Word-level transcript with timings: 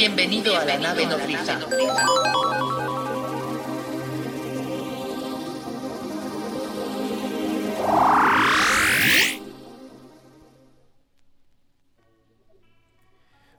Bienvenido 0.00 0.56
a 0.56 0.64
la 0.64 0.78
nave 0.78 1.04
nodriza. 1.04 1.60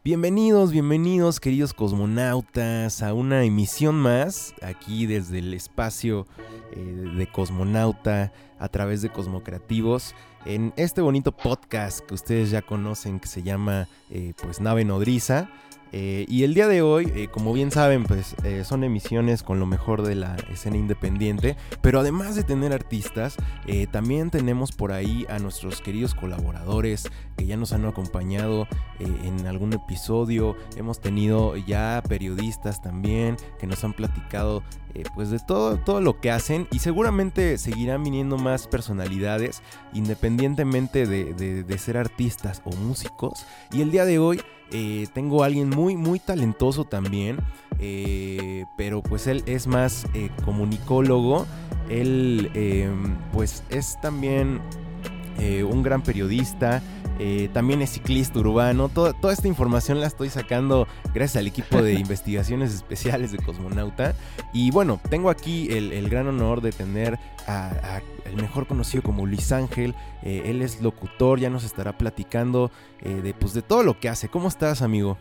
Bienvenidos, 0.04 0.72
bienvenidos 0.72 1.40
queridos 1.40 1.76
cosmonautas 1.76 3.04
a 3.04 3.14
una 3.14 3.44
emisión 3.44 3.94
más 3.98 4.56
aquí 4.64 5.06
desde 5.06 5.38
el 5.38 5.54
espacio 5.54 6.26
eh, 6.72 6.80
de 6.80 7.28
cosmonauta 7.28 8.34
a 8.58 8.68
través 8.68 9.04
de 9.04 9.12
Cosmocreativos 9.12 10.16
en 10.46 10.74
este 10.76 11.02
bonito 11.02 11.34
podcast 11.34 12.00
que 12.00 12.16
ustedes 12.16 12.50
ya 12.50 12.64
conocen 12.64 13.20
que 13.20 13.28
se 13.28 13.44
llama 13.44 13.88
eh, 14.10 14.34
pues 14.42 14.60
Nave 14.60 14.86
Nodriza. 14.86 15.52
Eh, 15.94 16.26
y 16.30 16.44
el 16.44 16.54
día 16.54 16.68
de 16.68 16.82
hoy, 16.82 17.12
eh, 17.16 17.28
como 17.30 17.54
bien 17.54 17.72
saben, 17.72 18.04
pues 18.04 18.36
eh, 18.44 18.64
son 18.64 18.84
emisiones 18.84 19.44
con 19.44 19.60
lo 19.60 19.66
mejor 19.66 20.04
de 20.04 20.16
la 20.16 20.38
escena 20.50 20.78
independiente, 20.78 21.58
pero 21.82 22.00
además 22.00 22.36
de 22.36 22.44
tener 22.44 22.74
artistas, 22.74 23.38
también 23.92 24.30
tenemos 24.30 24.72
por 24.72 24.92
ahí 24.92 25.26
a 25.30 25.40
nuestros 25.40 25.82
queridos 25.82 26.14
colaboradores 26.14 27.10
que 27.38 27.46
ya 27.46 27.58
nos 27.58 27.74
han 27.74 27.86
acompañado 27.86 28.68
en 29.00 29.48
algún 29.48 29.74
episodio, 29.74 30.56
hemos 30.76 31.00
tenido 31.00 31.56
ya 31.56 32.04
periodistas 32.08 32.82
también 32.82 33.38
que 33.60 33.68
nos 33.68 33.84
han 33.84 33.94
platicado 33.94 34.64
pues 35.16 35.30
de 35.30 35.40
todo, 35.40 35.78
todo 35.78 36.02
lo 36.02 36.20
que 36.20 36.32
hacen 36.32 36.68
y 36.72 36.80
seguramente 36.80 37.58
seguirán 37.58 38.04
viniendo 38.04 38.38
más 38.38 38.68
personalidades 38.68 39.64
independientemente 39.94 41.06
de 41.06 41.78
ser 41.78 41.98
artistas 41.98 42.62
o 42.66 42.76
músicos. 42.76 43.46
Y 43.72 43.82
el 43.82 43.92
día 43.92 44.06
de 44.06 44.20
hoy 44.20 44.42
eh, 44.72 45.08
tengo 45.14 45.44
a 45.44 45.48
alguien 45.48 45.70
muy, 45.70 45.96
muy 45.98 46.20
talentoso 46.20 46.86
también, 46.86 47.38
eh, 47.80 48.66
pero 48.78 49.02
pues 49.02 49.28
él 49.28 49.44
es 49.46 49.68
más 49.68 50.06
eh, 50.14 50.30
comunicólogo. 50.46 51.46
Él 51.90 52.50
em, 52.54 53.16
pues 53.34 53.64
es 53.70 54.00
también 54.02 54.62
un 55.68 55.82
gran 55.82 56.04
periodista. 56.04 56.84
También 57.54 57.82
es 57.82 57.92
ciclista 57.92 58.40
urbano. 58.40 58.90
Toda, 58.90 59.14
esta 59.32 59.48
información 59.48 60.00
la 60.00 60.08
estoy 60.08 60.30
sacando 60.30 60.88
gracias 61.14 61.38
al 61.38 61.48
equipo 61.48 61.82
de 61.82 61.94
investigaciones 62.00 62.74
especiales 62.74 63.32
de 63.32 63.38
Cosmonauta. 63.38 64.16
Y 64.54 64.72
bueno, 64.72 65.00
tengo 65.10 65.30
aquí 65.30 65.70
el, 65.72 66.10
gran 66.10 66.28
honor 66.28 66.62
de 66.62 66.72
tener 66.72 67.20
a 67.48 68.02
el 68.32 68.42
mejor 68.42 68.68
conocido 68.68 69.04
como 69.04 69.26
Luis 69.26 69.52
Ángel. 69.52 69.94
Eh, 70.24 70.44
él 70.46 70.62
es 70.62 70.82
locutor, 70.82 71.40
ya 71.40 71.50
nos 71.50 71.64
estará 71.64 71.98
platicando 71.98 72.72
eh, 73.02 73.10
de, 73.10 73.34
pues, 73.34 73.54
de 73.54 73.62
todo 73.62 73.84
lo 73.84 74.00
que 74.00 74.10
hace. 74.10 74.30
¿Cómo 74.30 74.48
estás, 74.48 74.82
amigo? 74.82 75.18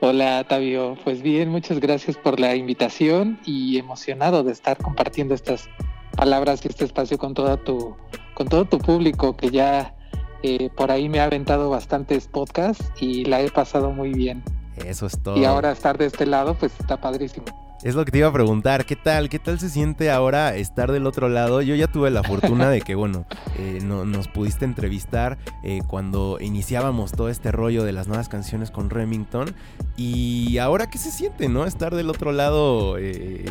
Hola, 0.00 0.44
Tavio. 0.44 0.96
Pues 1.04 1.22
bien, 1.22 1.48
muchas 1.48 1.80
gracias 1.80 2.16
por 2.16 2.38
la 2.38 2.54
invitación 2.54 3.38
y 3.44 3.78
emocionado 3.78 4.44
de 4.44 4.52
estar 4.52 4.76
compartiendo 4.76 5.34
estas 5.34 5.68
palabras 6.16 6.64
y 6.64 6.68
este 6.68 6.84
espacio 6.84 7.18
con, 7.18 7.34
toda 7.34 7.56
tu, 7.56 7.96
con 8.34 8.48
todo 8.48 8.66
tu 8.66 8.78
público 8.78 9.36
que 9.36 9.50
ya 9.50 9.94
eh, 10.42 10.70
por 10.76 10.90
ahí 10.90 11.08
me 11.08 11.20
ha 11.20 11.24
aventado 11.24 11.70
bastantes 11.70 12.26
podcasts 12.28 12.84
y 13.00 13.24
la 13.24 13.40
he 13.40 13.50
pasado 13.50 13.90
muy 13.92 14.12
bien. 14.12 14.42
Eso 14.84 15.06
es 15.06 15.18
todo. 15.22 15.38
Y 15.38 15.44
ahora 15.44 15.72
estar 15.72 15.96
de 15.98 16.06
este 16.06 16.26
lado, 16.26 16.54
pues 16.54 16.72
está 16.78 17.00
padrísimo. 17.00 17.46
Es 17.82 17.94
lo 17.94 18.04
que 18.04 18.10
te 18.10 18.18
iba 18.18 18.28
a 18.28 18.32
preguntar, 18.32 18.86
¿qué 18.86 18.96
tal? 18.96 19.28
¿Qué 19.28 19.38
tal 19.38 19.60
se 19.60 19.68
siente 19.68 20.10
ahora 20.10 20.56
estar 20.56 20.90
del 20.92 21.06
otro 21.06 21.28
lado? 21.28 21.60
Yo 21.60 21.74
ya 21.74 21.86
tuve 21.86 22.10
la 22.10 22.22
fortuna 22.22 22.70
de 22.70 22.80
que, 22.80 22.94
bueno, 22.94 23.26
eh, 23.58 23.80
nos 23.82 24.28
pudiste 24.28 24.64
entrevistar 24.64 25.36
eh, 25.62 25.82
cuando 25.86 26.38
iniciábamos 26.40 27.12
todo 27.12 27.28
este 27.28 27.52
rollo 27.52 27.84
de 27.84 27.92
las 27.92 28.08
nuevas 28.08 28.28
canciones 28.28 28.70
con 28.70 28.88
Remington. 28.88 29.54
Y 29.96 30.56
ahora, 30.58 30.88
¿qué 30.88 30.96
se 30.96 31.10
siente, 31.10 31.48
no? 31.48 31.66
Estar 31.66 31.94
del 31.94 32.08
otro 32.08 32.32
lado 32.32 32.96
eh, 32.98 33.44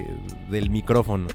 del 0.50 0.70
micrófono. 0.72 1.28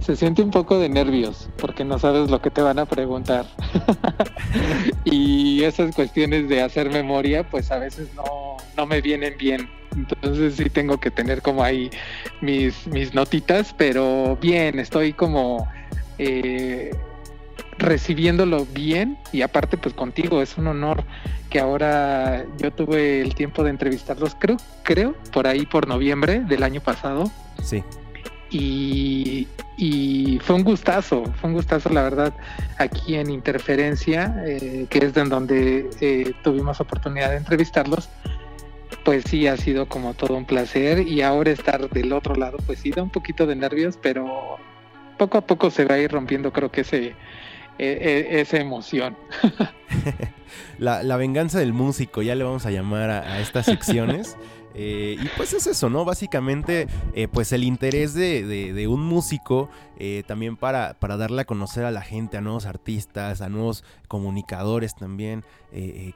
Se 0.00 0.16
siente 0.16 0.42
un 0.42 0.50
poco 0.50 0.78
de 0.78 0.88
nervios 0.88 1.48
porque 1.58 1.84
no 1.84 1.98
sabes 1.98 2.30
lo 2.30 2.40
que 2.40 2.50
te 2.50 2.62
van 2.62 2.78
a 2.78 2.86
preguntar. 2.86 3.46
y 5.04 5.62
esas 5.64 5.94
cuestiones 5.94 6.48
de 6.48 6.62
hacer 6.62 6.90
memoria, 6.90 7.48
pues 7.48 7.70
a 7.70 7.78
veces 7.78 8.08
no, 8.14 8.56
no 8.76 8.86
me 8.86 9.00
vienen 9.00 9.36
bien 9.38 9.68
entonces 9.98 10.54
sí 10.54 10.70
tengo 10.70 10.98
que 10.98 11.10
tener 11.10 11.42
como 11.42 11.62
ahí 11.62 11.90
mis, 12.40 12.86
mis 12.86 13.14
notitas, 13.14 13.74
pero 13.76 14.38
bien, 14.40 14.78
estoy 14.78 15.12
como 15.12 15.68
eh, 16.18 16.94
recibiéndolo 17.78 18.66
bien 18.66 19.18
y 19.32 19.42
aparte 19.42 19.76
pues 19.76 19.94
contigo, 19.94 20.42
es 20.42 20.56
un 20.58 20.66
honor 20.66 21.04
que 21.50 21.60
ahora 21.60 22.44
yo 22.58 22.70
tuve 22.70 23.20
el 23.20 23.34
tiempo 23.34 23.64
de 23.64 23.70
entrevistarlos, 23.70 24.36
creo, 24.38 24.58
creo, 24.82 25.14
por 25.32 25.46
ahí 25.46 25.64
por 25.66 25.88
noviembre 25.88 26.40
del 26.40 26.62
año 26.62 26.80
pasado. 26.80 27.30
Sí. 27.62 27.82
Y, 28.50 29.46
fue 30.42 30.56
un 30.56 30.64
gustazo, 30.64 31.24
fue 31.40 31.50
un 31.50 31.54
gustazo 31.54 31.90
la 31.90 32.02
verdad 32.02 32.34
aquí 32.78 33.16
en 33.16 33.30
Interferencia, 33.30 34.34
eh, 34.46 34.86
que 34.88 34.98
es 34.98 35.16
en 35.16 35.28
donde 35.28 35.90
eh, 36.00 36.32
tuvimos 36.42 36.80
oportunidad 36.80 37.30
de 37.30 37.36
entrevistarlos 37.36 38.08
pues 39.04 39.24
sí 39.26 39.46
ha 39.46 39.56
sido 39.56 39.88
como 39.88 40.14
todo 40.14 40.34
un 40.34 40.44
placer 40.44 41.06
y 41.06 41.22
ahora 41.22 41.50
estar 41.50 41.88
del 41.88 42.12
otro 42.12 42.34
lado 42.34 42.58
pues 42.66 42.80
sí 42.80 42.90
da 42.90 43.02
un 43.02 43.10
poquito 43.10 43.46
de 43.46 43.56
nervios, 43.56 43.98
pero 44.00 44.58
poco 45.16 45.38
a 45.38 45.40
poco 45.40 45.70
se 45.70 45.84
va 45.84 45.94
a 45.94 45.98
ir 45.98 46.10
rompiendo 46.10 46.52
creo 46.52 46.70
que 46.70 46.82
ese, 46.82 47.14
e, 47.78 47.86
e, 48.30 48.40
esa 48.40 48.58
emoción. 48.58 49.16
la, 50.78 51.16
venganza 51.16 51.58
del 51.58 51.72
músico, 51.72 52.22
ya 52.22 52.34
le 52.34 52.44
vamos 52.44 52.66
a 52.66 52.70
llamar 52.70 53.10
a 53.10 53.40
estas 53.40 53.66
secciones. 53.66 54.36
Eh, 54.74 55.16
y 55.20 55.28
pues 55.36 55.52
es 55.52 55.66
eso, 55.66 55.90
¿no? 55.90 56.04
Básicamente, 56.04 56.86
eh, 57.14 57.28
pues 57.28 57.52
el 57.52 57.64
interés 57.64 58.14
de, 58.14 58.86
un 58.88 59.02
músico 59.04 59.68
eh, 59.98 60.22
también 60.26 60.56
para, 60.56 60.94
para, 60.94 61.16
darle 61.16 61.42
a 61.42 61.44
conocer 61.44 61.84
a 61.84 61.90
la 61.90 62.02
gente, 62.02 62.36
a 62.36 62.40
nuevos 62.40 62.66
artistas, 62.66 63.40
a 63.40 63.48
nuevos 63.48 63.84
comunicadores 64.06 64.94
también, 64.94 65.44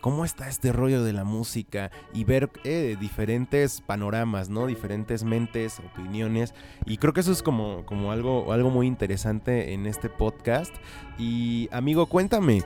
cómo 0.01 0.25
está 0.25 0.49
este 0.49 0.73
rollo 0.73 1.05
de 1.05 1.13
la 1.13 1.25
música 1.25 1.91
y 2.15 2.25
ver 2.25 2.51
diferentes 2.99 3.83
panoramas, 3.83 4.49
¿no? 4.49 4.67
Diferentes 4.67 5.25
mentes, 5.25 5.81
opiniones. 5.81 6.55
Y 6.87 6.97
creo 6.97 7.13
que 7.13 7.21
eso 7.21 7.33
es 7.33 7.43
como, 7.43 7.85
como 7.85 8.13
algo, 8.13 8.53
algo 8.53 8.71
muy 8.71 8.87
interesante 8.87 9.75
en 9.75 9.87
este 9.87 10.09
podcast. 10.09 10.75
Y 11.19 11.69
amigo, 11.71 12.07
cuéntame, 12.07 12.63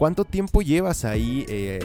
¿Cuánto 0.00 0.24
tiempo 0.24 0.62
llevas 0.62 1.04
ahí 1.04 1.44
eh, 1.50 1.78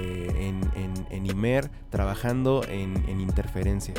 en, 1.12 1.26
IMER 1.26 1.70
trabajando 1.90 2.64
en, 2.66 3.20
interferencia? 3.20 3.94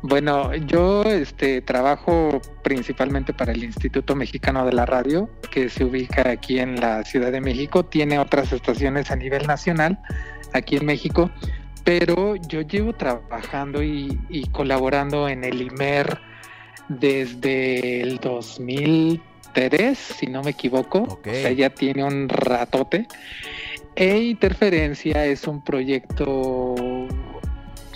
Bueno, 0.00 0.54
yo 0.54 1.02
este, 1.02 1.60
trabajo 1.60 2.40
principalmente 2.62 3.34
para 3.34 3.52
el 3.52 3.64
Instituto 3.64 4.16
Mexicano 4.16 4.64
de 4.64 4.72
la 4.72 4.86
Radio, 4.86 5.28
que 5.50 5.68
se 5.68 5.84
ubica 5.84 6.26
aquí 6.30 6.58
en 6.58 6.80
la 6.80 7.04
Ciudad 7.04 7.30
de 7.30 7.42
México. 7.42 7.84
Tiene 7.84 8.18
otras 8.18 8.50
estaciones 8.54 9.10
a 9.10 9.16
nivel 9.16 9.46
nacional 9.46 10.00
aquí 10.54 10.76
en 10.76 10.86
México, 10.86 11.30
pero 11.84 12.36
yo 12.36 12.62
llevo 12.62 12.94
trabajando 12.94 13.82
y, 13.82 14.18
y 14.30 14.46
colaborando 14.46 15.28
en 15.28 15.44
el 15.44 15.60
IMER 15.60 16.18
desde 16.88 18.00
el 18.00 18.16
2000 18.20 19.20
si 19.94 20.26
no 20.26 20.42
me 20.42 20.50
equivoco. 20.50 21.02
O 21.02 21.20
sea, 21.24 21.52
ya 21.52 21.70
tiene 21.70 22.04
un 22.04 22.28
ratote. 22.28 23.06
E 23.94 24.18
Interferencia 24.18 25.24
es 25.24 25.46
un 25.46 25.62
proyecto, 25.62 26.74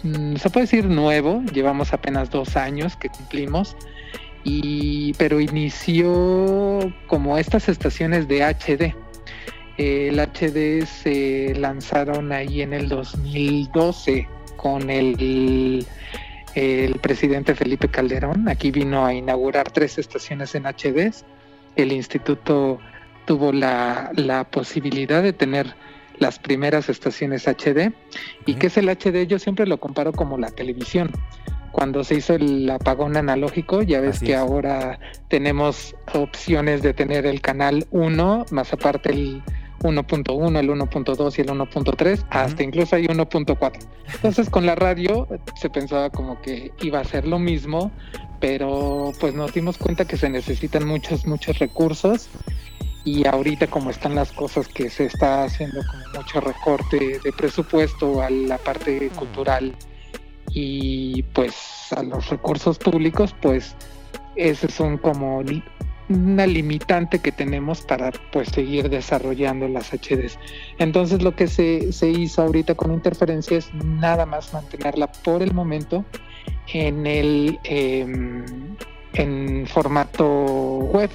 mm, 0.03 0.37
se 0.37 0.51
puede 0.51 0.65
decir 0.65 0.87
nuevo, 0.87 1.43
llevamos 1.53 1.93
apenas 1.93 2.31
dos 2.31 2.57
años 2.57 2.97
que 2.97 3.11
cumplimos, 3.11 3.77
y, 4.43 5.13
pero 5.19 5.41
inició 5.41 6.91
como 7.07 7.37
estas 7.37 7.69
estaciones 7.69 8.27
de 8.29 8.43
HD. 8.43 8.95
El 9.77 10.19
HD 10.19 10.87
se 10.87 11.55
lanzaron 11.57 12.33
ahí 12.33 12.63
en 12.63 12.73
el 12.73 12.89
2012 12.89 14.27
con 14.57 14.89
el, 14.89 15.87
el 16.55 16.99
presidente 17.01 17.55
Felipe 17.55 17.89
Calderón. 17.89 18.49
Aquí 18.49 18.71
vino 18.71 19.05
a 19.05 19.13
inaugurar 19.13 19.71
tres 19.71 19.99
estaciones 19.99 20.55
en 20.55 20.65
HD 20.65 21.13
el 21.77 21.93
instituto 21.93 22.79
tuvo 23.27 23.53
la, 23.53 24.47
posibilidad 24.51 25.23
de 25.23 25.33
tener 25.33 25.75
las 26.19 26.39
primeras 26.39 26.89
estaciones 26.89 27.47
HD. 27.47 27.93
¿Y 28.47 28.55
qué 28.55 28.67
es 28.67 28.77
el 28.77 28.89
HD? 28.89 29.27
Yo 29.27 29.39
siempre 29.39 29.67
lo 29.67 29.79
comparo 29.79 30.13
como 30.13 30.37
la 30.37 30.51
televisión. 30.51 31.11
Cuando 31.73 32.03
se 32.03 32.17
hizo 32.17 32.35
el 32.35 32.69
apagón 32.69 33.17
analógico, 33.17 33.83
ya 33.83 34.01
ves 34.01 34.21
que 34.21 34.35
ahora 34.35 34.99
tenemos 35.29 35.95
opciones 36.13 36.83
de 36.83 36.93
tener 36.93 37.27
el 37.27 37.41
canal 37.41 37.87
1, 37.93 38.47
más 38.51 38.73
aparte 38.73 39.11
el 39.11 39.43
1.1, 39.81 40.59
el 40.59 40.69
1.2 40.71 41.39
y 41.39 41.41
el 41.41 41.49
1.3, 41.49 42.25
hasta 42.31 42.63
incluso 42.63 42.97
hay 42.97 43.07
1.4. 43.07 43.73
Entonces 44.15 44.51
con 44.51 44.67
la 44.67 44.75
radio 44.75 45.27
se 45.61 45.71
pensaba 45.71 46.11
como 46.11 46.41
que 46.43 46.73
iba 46.83 47.01
a 47.01 47.05
ser 47.05 47.27
lo 47.27 47.39
mismo, 47.39 47.91
pero 48.41 49.13
pues 49.21 49.35
nos 49.35 49.53
dimos 49.53 49.79
cuenta 49.79 50.05
que 50.05 50.17
se 50.17 50.29
necesitan 50.29 50.87
muchos, 50.87 51.27
muchos 51.27 51.59
recursos 51.59 52.29
y 53.05 53.27
ahorita 53.27 53.67
como 53.67 53.91
están 53.91 54.15
las 54.15 54.33
cosas 54.33 54.69
que 54.69 54.91
se 54.91 55.07
está 55.07 55.45
haciendo 55.45 55.81
como 55.91 56.23
mucho 56.23 56.41
recorte 56.41 57.19
de 57.23 57.33
presupuesto 57.33 58.23
a 58.23 58.31
la 58.31 58.59
parte 58.59 59.09
cultural 59.11 59.75
y 60.53 61.23
pues 61.35 61.55
a 61.97 62.03
los 62.03 62.29
recursos 62.29 62.79
públicos, 62.79 63.35
pues 63.41 63.75
ese 64.37 64.69
son 64.69 64.99
como 64.99 65.43
una 66.11 66.47
limitante 66.47 67.21
que 67.21 67.33
tenemos 67.33 67.83
para 67.83 68.11
pues 68.33 68.49
seguir 68.49 68.91
desarrollando 68.91 69.69
las 69.69 69.91
HDs. 69.93 70.39
Entonces 70.79 71.23
lo 71.23 71.35
que 71.37 71.47
se, 71.47 71.89
hizo 72.11 72.43
ahorita 72.43 72.75
con 72.75 72.93
interferencia 72.93 73.57
es 73.57 73.73
nada 73.75 74.27
más 74.27 74.53
mantenerla 74.53 75.11
por 75.11 75.43
el 75.43 75.55
momento 75.55 76.05
en 76.73 77.07
el 77.07 77.59
em, 77.65 78.45
en 79.15 79.67
formato 79.67 80.27
web 80.93 81.11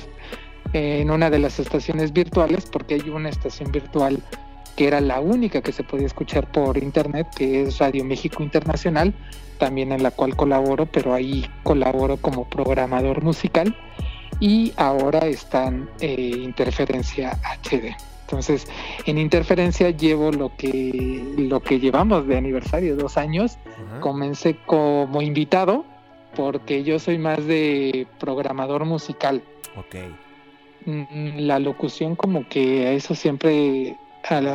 en 0.73 1.09
una 1.11 1.29
de 1.29 1.39
las 1.39 1.59
estaciones 1.59 2.11
virtuales 2.11 2.65
porque 2.65 2.95
hay 2.95 3.09
una 3.09 3.29
estación 3.29 3.71
virtual 3.71 4.21
que 4.75 4.87
era 4.87 4.99
la 4.99 5.21
única 5.21 5.61
que 5.61 5.71
se 5.71 5.83
podía 5.83 6.05
escuchar 6.05 6.51
por 6.51 6.77
internet 6.77 7.27
que 7.35 7.63
es 7.63 7.77
Radio 7.77 8.03
México 8.03 8.43
Internacional 8.43 9.13
también 9.57 9.93
en 9.93 10.03
la 10.03 10.11
cual 10.11 10.35
colaboro 10.35 10.85
pero 10.85 11.13
ahí 11.13 11.49
colaboro 11.63 12.17
como 12.17 12.49
programador 12.49 13.23
musical 13.23 13.75
y 14.39 14.73
ahora 14.77 15.27
están 15.27 15.89
eh, 15.99 16.31
interferencia 16.35 17.37
HD 17.63 17.95
entonces, 18.25 18.67
en 19.05 19.19
interferencia 19.19 19.91
llevo 19.91 20.31
lo 20.31 20.55
que 20.57 21.23
lo 21.37 21.59
que 21.59 21.79
llevamos 21.79 22.27
de 22.27 22.37
aniversario, 22.37 22.95
dos 22.95 23.17
años. 23.17 23.59
Comencé 23.99 24.57
como 24.65 25.21
invitado 25.21 25.85
porque 26.35 26.83
yo 26.83 26.97
soy 26.97 27.19
más 27.19 27.45
de 27.45 28.07
programador 28.19 28.83
musical. 28.85 29.43
Ok. 29.77 29.95
Mm, 30.85 31.39
la 31.41 31.59
locución 31.59 32.15
como 32.15 32.49
que 32.49 32.87
a 32.87 32.91
eso 32.93 33.13
siempre 33.13 33.95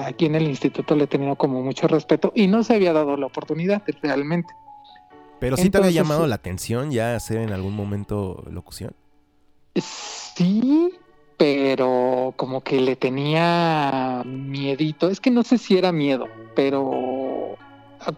aquí 0.04 0.26
en 0.26 0.34
el 0.34 0.48
instituto 0.48 0.96
le 0.96 1.04
he 1.04 1.06
tenido 1.06 1.36
como 1.36 1.62
mucho 1.62 1.86
respeto 1.86 2.32
y 2.34 2.48
no 2.48 2.64
se 2.64 2.74
había 2.74 2.92
dado 2.92 3.16
la 3.16 3.26
oportunidad 3.26 3.82
realmente. 4.02 4.52
Pero 5.38 5.56
sí 5.56 5.70
te 5.70 5.78
había 5.78 5.90
llamado 5.90 6.26
la 6.26 6.34
atención 6.34 6.90
ya 6.90 7.14
hacer 7.14 7.38
en 7.38 7.52
algún 7.52 7.74
momento 7.74 8.42
locución. 8.50 8.94
Sí, 9.74 10.92
pero 11.36 12.34
como 12.36 12.62
que 12.62 12.80
le 12.80 12.96
tenía 12.96 14.22
miedito. 14.24 15.08
Es 15.08 15.20
que 15.20 15.30
no 15.30 15.42
sé 15.42 15.58
si 15.58 15.78
era 15.78 15.92
miedo, 15.92 16.26
pero 16.54 17.56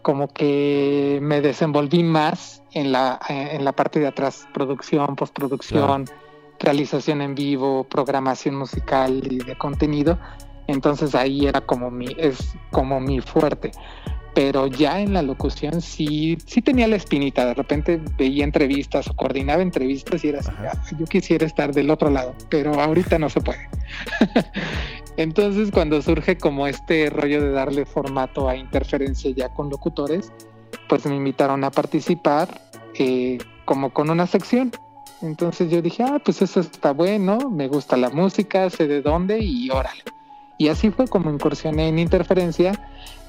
como 0.02 0.28
que 0.28 1.18
me 1.22 1.40
desenvolví 1.40 2.02
más 2.02 2.62
en 2.72 2.92
la, 2.92 3.20
en 3.28 3.64
la 3.64 3.72
parte 3.72 4.00
de 4.00 4.06
atrás, 4.06 4.48
producción, 4.54 5.16
postproducción, 5.16 6.06
realización 6.58 7.20
en 7.20 7.34
vivo, 7.34 7.84
programación 7.84 8.56
musical 8.56 9.22
y 9.30 9.38
de 9.38 9.56
contenido. 9.56 10.18
Entonces 10.68 11.14
ahí 11.14 11.46
era 11.46 11.60
como 11.60 11.90
mi, 11.90 12.06
es 12.16 12.54
como 12.70 13.00
mi 13.00 13.20
fuerte 13.20 13.72
pero 14.34 14.66
ya 14.66 15.00
en 15.00 15.12
la 15.12 15.22
locución 15.22 15.82
sí, 15.82 16.38
sí 16.46 16.62
tenía 16.62 16.88
la 16.88 16.96
espinita. 16.96 17.46
De 17.46 17.54
repente 17.54 18.00
veía 18.16 18.44
entrevistas 18.44 19.08
o 19.08 19.14
coordinaba 19.14 19.62
entrevistas 19.62 20.24
y 20.24 20.28
era 20.28 20.40
así, 20.40 20.50
ah, 20.60 20.80
yo 20.98 21.04
quisiera 21.06 21.46
estar 21.46 21.72
del 21.72 21.90
otro 21.90 22.10
lado, 22.10 22.34
pero 22.48 22.80
ahorita 22.80 23.18
no 23.18 23.28
se 23.28 23.40
puede. 23.40 23.68
Entonces 25.16 25.70
cuando 25.70 26.00
surge 26.00 26.38
como 26.38 26.66
este 26.66 27.10
rollo 27.10 27.42
de 27.42 27.50
darle 27.50 27.84
formato 27.84 28.48
a 28.48 28.56
interferencia 28.56 29.30
ya 29.30 29.50
con 29.50 29.68
locutores, 29.68 30.32
pues 30.88 31.04
me 31.04 31.14
invitaron 31.14 31.64
a 31.64 31.70
participar 31.70 32.48
eh, 32.98 33.38
como 33.66 33.90
con 33.90 34.08
una 34.08 34.26
sección. 34.26 34.72
Entonces 35.20 35.70
yo 35.70 35.82
dije, 35.82 36.02
ah, 36.02 36.20
pues 36.24 36.42
eso 36.42 36.60
está 36.60 36.92
bueno, 36.92 37.50
me 37.50 37.68
gusta 37.68 37.96
la 37.96 38.10
música, 38.10 38.68
sé 38.70 38.88
de 38.88 39.02
dónde 39.02 39.38
y 39.40 39.70
órale. 39.70 40.02
Y 40.58 40.68
así 40.68 40.90
fue 40.90 41.06
como 41.06 41.30
incursioné 41.30 41.88
en 41.88 41.98
interferencia. 41.98 42.72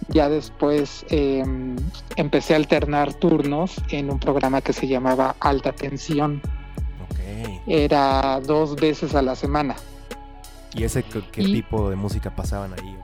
Ya 0.10 0.30
después 0.30 1.06
em, 1.10 1.76
empecé 2.16 2.54
a 2.54 2.58
alternar 2.58 3.14
turnos 3.14 3.76
en 3.90 4.10
un 4.10 4.20
programa 4.20 4.62
que 4.62 4.74
se 4.74 4.88
llamaba 4.88 5.36
Alta 5.40 5.72
Tensión. 5.72 6.42
Era 7.66 8.42
dos 8.42 8.76
veces 8.76 9.16
a 9.16 9.22
la 9.22 9.36
semana. 9.36 9.76
¿Y 10.76 10.84
ese 10.84 11.04
qué, 11.04 11.22
tipo 11.44 11.90
de 11.90 11.96
música 11.96 12.36
pasaban 12.36 12.74
ahí? 12.74 12.98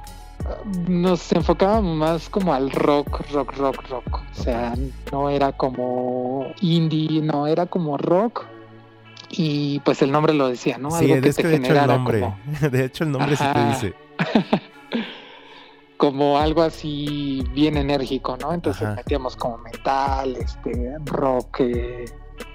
Nos 0.88 1.31
enfocábamos 1.31 1.96
más 1.96 2.30
como 2.30 2.54
al 2.54 2.72
rock, 2.72 3.22
rock, 3.31 3.56
rock, 3.56 3.90
rock. 3.90 4.22
O 4.38 4.44
sea, 4.44 4.74
no 5.12 5.30
era 5.30 5.54
como 5.54 6.48
indie, 6.60 7.22
no, 7.22 7.48
era 7.48 7.68
como 7.68 7.98
rock, 7.98 8.46
y 9.30 9.80
pues 9.81 10.01
el 10.01 10.12
nombre 10.12 10.34
lo 10.34 10.48
decía, 10.48 10.78
¿no? 10.78 10.92
Sí, 10.92 11.12
Algo 11.12 11.22
que, 11.22 11.34
te 11.34 11.48
de 11.48 11.56
hecho 11.56 11.74
el 11.74 11.88
nombre, 11.88 12.34
de 12.72 12.86
hecho 12.86 13.04
el 13.04 13.12
nombre 13.12 13.36
sí 13.36 13.44
te 13.54 13.66
dice. 13.68 13.94
como 16.00 16.38
algo 16.38 16.62
así 16.62 17.44
bien 17.54 17.75
enérgico, 17.75 18.38
¿no? 18.38 18.54
Entonces 18.54 18.88
metíamos 18.96 19.36
como 19.36 19.57
metal, 19.57 20.34
este, 20.38 20.96
rock 21.04 21.60
eh, 21.60 22.06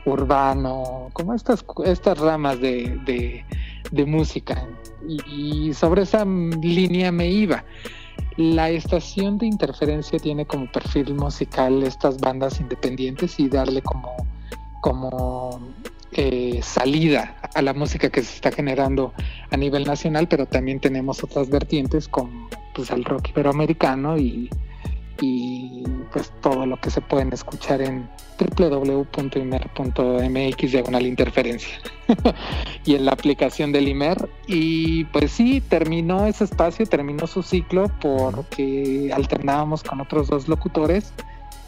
urbano, 0.07 1.11
como 1.13 1.35
estas, 1.35 1.63
estas 1.85 2.19
ramas 2.19 2.59
de, 2.59 3.45
de, 3.93 4.07
música. 4.07 4.67
Y, 5.29 5.75
sobre 5.75 6.05
esa 6.05 6.25
línea 6.25 7.13
me 7.13 7.29
iba. 7.29 7.63
La 8.39 8.71
estación 8.71 9.37
de 9.37 9.45
interferencia 9.45 10.19
tiene 10.19 10.47
como 10.47 10.73
perfil 10.73 11.13
musical 11.15 11.83
estas 11.83 12.17
bandas 12.17 12.59
independientes 12.61 13.39
y 13.39 13.51
darle 13.51 13.83
como, 13.83 14.27
como 14.81 15.61
eh, 16.15 16.61
salida 16.63 17.37
a 17.55 17.61
la 17.63 17.75
música 17.75 18.09
que 18.09 18.23
se 18.23 18.35
está 18.35 18.53
generando 18.53 19.13
a 19.51 19.57
nivel 19.57 19.85
nacional, 19.85 20.29
pero 20.29 20.47
también 20.47 20.81
tenemos 20.81 21.25
otras 21.25 21.51
vertientes 21.51 22.09
como 22.09 22.49
pues 22.75 22.91
el 22.91 23.05
rock 23.05 23.31
iberoamericano 23.31 24.17
y, 24.17 24.49
y 25.21 25.83
pues 26.13 26.33
todo 26.41 26.67
lo 26.67 26.81
que 26.81 26.91
se 26.91 27.01
pueden 27.01 27.33
escuchar 27.33 27.83
en 27.83 28.09
www.imer.mx 28.39 29.13
diagonal 30.73 31.07
interferencia 31.07 31.75
y 32.85 32.95
en 32.95 33.07
la 33.07 33.13
aplicación 33.13 33.73
del 33.73 33.89
IMER. 33.89 34.29
Y 34.47 35.05
pues 35.07 35.33
sí 35.33 35.61
terminó 35.61 36.27
ese 36.27 36.45
espacio 36.45 36.87
terminó 36.87 37.27
su 37.27 37.43
ciclo 37.43 37.91
porque 38.01 39.11
alternábamos 39.13 39.83
con 39.83 40.01
otros 40.01 40.29
dos 40.29 40.47
locutores 40.49 41.13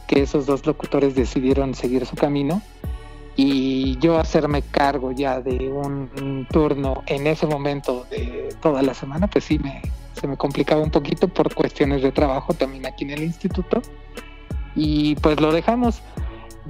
que 0.07 0.23
esos 0.23 0.47
dos 0.47 0.65
locutores 0.67 1.17
decidieron 1.17 1.75
seguir 1.75 2.07
su 2.07 2.15
camino 2.15 2.63
y 3.37 3.99
yo 3.99 4.19
hacerme 4.19 4.63
cargo 4.63 5.13
ya 5.13 5.41
de 5.41 5.69
un 5.71 6.47
turno 6.51 7.03
en 7.07 7.27
ese 7.27 7.47
momento 7.47 8.07
de 8.11 8.55
toda 8.61 8.83
la 8.83 8.95
semana, 8.95 9.29
pues 9.29 9.45
sí 9.45 9.59
me, 9.59 9.83
se 10.19 10.27
me 10.27 10.37
complicaba 10.37 10.83
un 10.83 10.91
poquito 10.91 11.29
por 11.29 11.55
cuestiones 11.55 12.03
de 12.03 12.13
trabajo 12.13 12.55
también 12.55 12.87
aquí 12.87 13.05
en 13.05 13.11
el 13.11 13.23
instituto. 13.23 13.83
Y 14.75 15.15
pues 15.17 15.41
lo 15.41 15.53
dejamos 15.53 16.03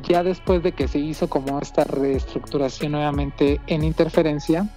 ya 0.02 0.22
después 0.22 0.62
de 0.62 0.72
que 0.72 0.88
se 0.88 0.98
hizo 0.98 1.28
como 1.28 1.58
esta 1.60 1.84
reestructuración 1.84 2.92
nuevamente 2.92 3.60
en 3.66 3.84
interferencia, 3.84 4.68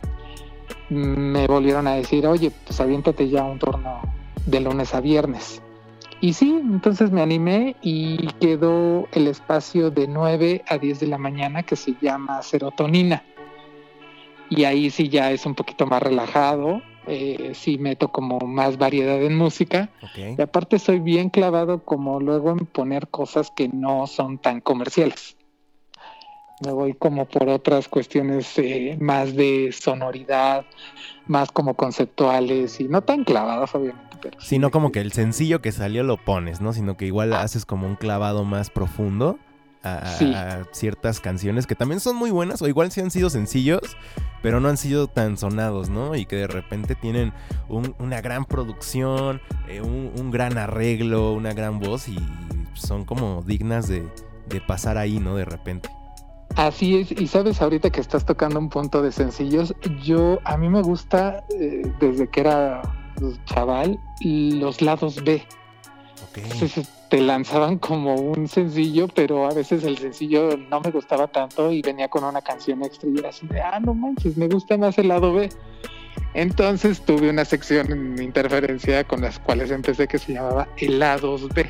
me 0.89 1.47
volvieron 1.47 1.87
a 1.87 1.93
decir, 1.93 2.25
oye, 2.25 2.51
pues 2.65 2.79
aviéntate 2.79 3.29
ya 3.29 3.43
un 3.43 3.59
turno 3.59 4.01
de 4.45 4.59
lunes 4.59 4.93
a 4.93 5.01
viernes. 5.01 5.61
Y 6.21 6.33
sí, 6.33 6.49
entonces 6.49 7.11
me 7.11 7.21
animé 7.21 7.77
y 7.81 8.27
quedó 8.41 9.07
el 9.13 9.27
espacio 9.27 9.89
de 9.89 10.05
9 10.07 10.63
a 10.67 10.77
10 10.77 10.99
de 10.99 11.07
la 11.07 11.17
mañana 11.17 11.63
que 11.63 11.77
se 11.77 11.95
llama 12.01 12.41
serotonina. 12.41 13.23
Y 14.49 14.65
ahí 14.65 14.89
sí 14.89 15.07
ya 15.07 15.31
es 15.31 15.45
un 15.45 15.55
poquito 15.55 15.85
más 15.85 16.03
relajado, 16.03 16.81
eh, 17.07 17.51
sí 17.53 17.77
meto 17.77 18.09
como 18.09 18.39
más 18.39 18.77
variedad 18.77 19.21
en 19.23 19.37
música. 19.37 19.89
Y 20.15 20.41
aparte 20.41 20.77
soy 20.77 20.99
bien 20.99 21.29
clavado 21.29 21.85
como 21.85 22.19
luego 22.19 22.51
en 22.51 22.65
poner 22.65 23.07
cosas 23.07 23.49
que 23.49 23.69
no 23.69 24.05
son 24.05 24.39
tan 24.39 24.59
comerciales. 24.59 25.37
Me 26.65 26.73
voy 26.73 26.95
como 26.95 27.25
por 27.25 27.47
otras 27.47 27.87
cuestiones 27.87 28.57
eh, 28.57 28.97
más 28.99 29.33
de 29.33 29.71
sonoridad, 29.71 30.65
más 31.27 31.49
como 31.49 31.75
conceptuales 31.75 32.81
y 32.81 32.89
no 32.89 33.01
tan 33.01 33.23
clavadas 33.23 33.73
obviamente 33.73 34.08
Sino 34.39 34.71
como 34.71 34.91
que 34.91 35.01
el 35.01 35.11
sencillo 35.11 35.61
que 35.61 35.71
salió 35.71 36.03
lo 36.03 36.17
pones, 36.17 36.61
¿no? 36.61 36.73
Sino 36.73 36.97
que 36.97 37.05
igual 37.05 37.33
ah. 37.33 37.41
haces 37.41 37.65
como 37.65 37.87
un 37.87 37.95
clavado 37.95 38.45
más 38.45 38.69
profundo 38.69 39.39
a, 39.83 40.63
ciertas 40.71 41.19
canciones 41.19 41.65
que 41.65 41.75
también 41.75 41.99
son 41.99 42.15
muy 42.15 42.31
buenas 42.31 42.61
o 42.61 42.67
igual 42.67 42.91
sí 42.91 43.01
han 43.01 43.11
sido 43.11 43.29
sencillos, 43.29 43.81
pero 44.41 44.59
no 44.59 44.69
han 44.69 44.77
sido 44.77 45.07
tan 45.07 45.37
sonados, 45.37 45.89
¿no? 45.89 46.15
Y 46.15 46.25
que 46.25 46.35
de 46.35 46.47
repente 46.47 46.95
tienen 46.95 47.33
una 47.67 48.21
gran 48.21 48.45
producción, 48.45 49.41
eh, 49.67 49.81
un, 49.81 50.31
gran 50.31 50.57
arreglo, 50.57 51.33
una 51.33 51.53
gran 51.53 51.79
voz 51.79 52.07
y 52.09 52.17
son 52.73 53.05
como 53.05 53.41
dignas 53.43 53.87
de, 53.87 54.07
pasar 54.67 54.97
ahí, 54.97 55.19
¿no? 55.19 55.35
De 55.35 55.45
repente. 55.45 55.89
Así 56.55 56.97
es, 56.97 57.11
y 57.11 57.27
sabes 57.27 57.61
ahorita 57.61 57.91
que 57.91 58.01
estás 58.01 58.25
tocando 58.25 58.59
un 58.59 58.69
punto 58.69 59.01
de 59.01 59.11
sencillos, 59.11 59.73
yo 60.03 60.39
a 60.43 60.57
mí 60.57 60.67
me 60.67 60.81
gusta 60.81 61.43
eh, 61.55 61.83
desde 61.99 62.27
que 62.27 62.41
era 62.41 62.81
chaval 63.45 63.99
los 64.21 64.81
lados 64.81 65.23
B. 65.23 65.45
Entonces 66.35 66.87
te 67.09 67.21
lanzaban 67.21 67.79
como 67.79 68.15
un 68.15 68.47
sencillo, 68.47 69.07
pero 69.07 69.49
a 69.49 69.53
veces 69.53 69.83
el 69.83 69.97
sencillo 69.97 70.57
no 70.57 70.79
me 70.81 70.91
gustaba 70.91 71.27
tanto 71.27 71.71
y 71.71 71.81
venía 71.81 72.07
con 72.07 72.23
una 72.23 72.41
canción 72.41 72.83
extra 72.83 73.09
y 73.09 73.17
era 73.17 73.29
así 73.29 73.47
de, 73.47 73.61
ah, 73.61 73.79
no 73.79 73.93
manches, 73.93 74.37
me 74.37 74.47
gusta 74.47 74.77
más 74.77 74.97
el 74.97 75.07
lado 75.07 75.33
B. 75.33 75.49
Entonces 76.33 77.01
tuve 77.01 77.29
una 77.29 77.45
sección 77.45 77.91
en 77.91 78.21
interferencia 78.21 79.03
con 79.03 79.21
las 79.21 79.39
cuales 79.39 79.71
empecé 79.71 80.07
que 80.07 80.19
se 80.19 80.33
llamaba 80.33 80.67
Helados 80.77 81.47
B. 81.49 81.67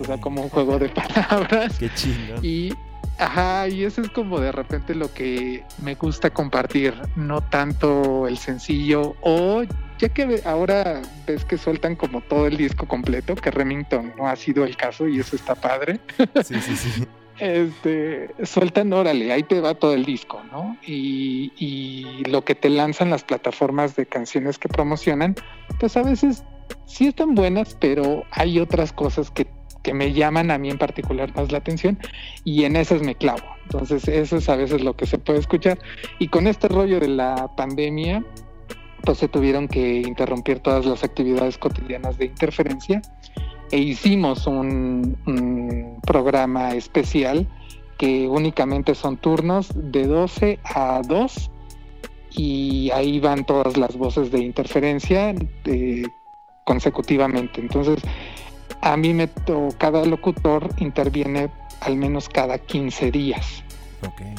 O 0.00 0.04
sea, 0.04 0.20
como 0.20 0.42
un 0.42 0.48
juego 0.48 0.78
de 0.78 0.88
palabras. 0.88 1.78
Qué 1.78 1.92
chido. 1.94 2.36
Y, 2.42 2.72
ajá, 3.18 3.68
y 3.68 3.84
eso 3.84 4.00
es 4.00 4.10
como 4.10 4.38
de 4.38 4.52
repente 4.52 4.94
lo 4.94 5.12
que 5.12 5.64
me 5.82 5.96
gusta 5.96 6.30
compartir, 6.30 6.94
no 7.16 7.40
tanto 7.40 8.28
el 8.28 8.38
sencillo 8.38 9.16
o 9.22 9.64
ya 10.02 10.08
que 10.08 10.40
ahora 10.44 11.00
ves 11.28 11.44
que 11.44 11.56
sueltan 11.56 11.94
como 11.94 12.20
todo 12.22 12.48
el 12.48 12.56
disco 12.56 12.88
completo, 12.88 13.36
que 13.36 13.52
Remington 13.52 14.12
no 14.18 14.26
ha 14.26 14.34
sido 14.34 14.64
el 14.64 14.76
caso 14.76 15.06
y 15.06 15.20
eso 15.20 15.36
está 15.36 15.54
padre. 15.54 16.00
Sí, 16.44 16.60
sí, 16.60 16.76
sí. 16.76 17.06
este, 17.38 18.28
sueltan, 18.44 18.92
órale, 18.92 19.32
ahí 19.32 19.44
te 19.44 19.60
va 19.60 19.74
todo 19.74 19.94
el 19.94 20.04
disco, 20.04 20.42
¿no? 20.50 20.76
Y, 20.84 21.52
y, 21.56 22.24
lo 22.24 22.44
que 22.44 22.56
te 22.56 22.68
lanzan 22.68 23.10
las 23.10 23.22
plataformas 23.22 23.94
de 23.94 24.06
canciones 24.06 24.58
que 24.58 24.68
promocionan, 24.68 25.36
pues 25.78 25.96
a 25.96 26.02
veces 26.02 26.42
sí 26.84 27.06
están 27.06 27.36
buenas, 27.36 27.76
pero 27.78 28.24
hay 28.32 28.58
otras 28.58 28.92
cosas 28.92 29.30
que, 29.30 29.46
que 29.84 29.94
me 29.94 30.12
llaman 30.12 30.50
a 30.50 30.58
mí 30.58 30.68
en 30.68 30.78
particular 30.78 31.32
más 31.36 31.52
la 31.52 31.58
atención 31.58 31.96
y 32.42 32.64
en 32.64 32.74
esas 32.74 33.02
me 33.02 33.14
clavo. 33.14 33.44
Entonces 33.64 34.08
eso 34.08 34.38
es 34.38 34.48
a 34.48 34.56
veces 34.56 34.82
lo 34.82 34.96
que 34.96 35.06
se 35.06 35.18
puede 35.18 35.38
escuchar. 35.38 35.78
Y 36.18 36.26
con 36.26 36.48
este 36.48 36.66
rollo 36.66 36.98
de 36.98 37.08
la 37.08 37.54
pandemia, 37.56 38.24
pues 39.04 39.18
se 39.18 39.28
tuvieron 39.28 39.68
que 39.68 40.00
interrumpir 40.00 40.60
todas 40.60 40.86
las 40.86 41.04
actividades 41.04 41.58
cotidianas 41.58 42.18
de 42.18 42.26
interferencia 42.26 43.02
e 43.70 43.78
hicimos 43.78 44.46
un, 44.46 45.16
programa 46.06 46.74
especial 46.74 47.48
que 47.96 48.28
únicamente 48.28 48.94
son 48.94 49.16
turnos 49.16 49.70
de 49.74 50.06
12 50.06 50.58
a 50.64 51.00
2 51.06 51.50
y 52.32 52.90
ahí 52.90 53.20
van 53.20 53.44
todas 53.44 53.76
las 53.76 53.96
voces 53.96 54.30
de 54.30 54.40
interferencia 54.40 55.34
eh, 55.64 56.02
consecutivamente. 56.64 57.60
Entonces, 57.60 58.00
a 58.80 58.96
mí 58.96 59.14
me 59.14 59.28
cada 59.78 60.04
locutor 60.04 60.68
interviene 60.78 61.50
al 61.80 61.96
menos 61.96 62.28
cada 62.28 62.58
15 62.58 63.10
días. 63.10 63.64
Okay. 64.06 64.34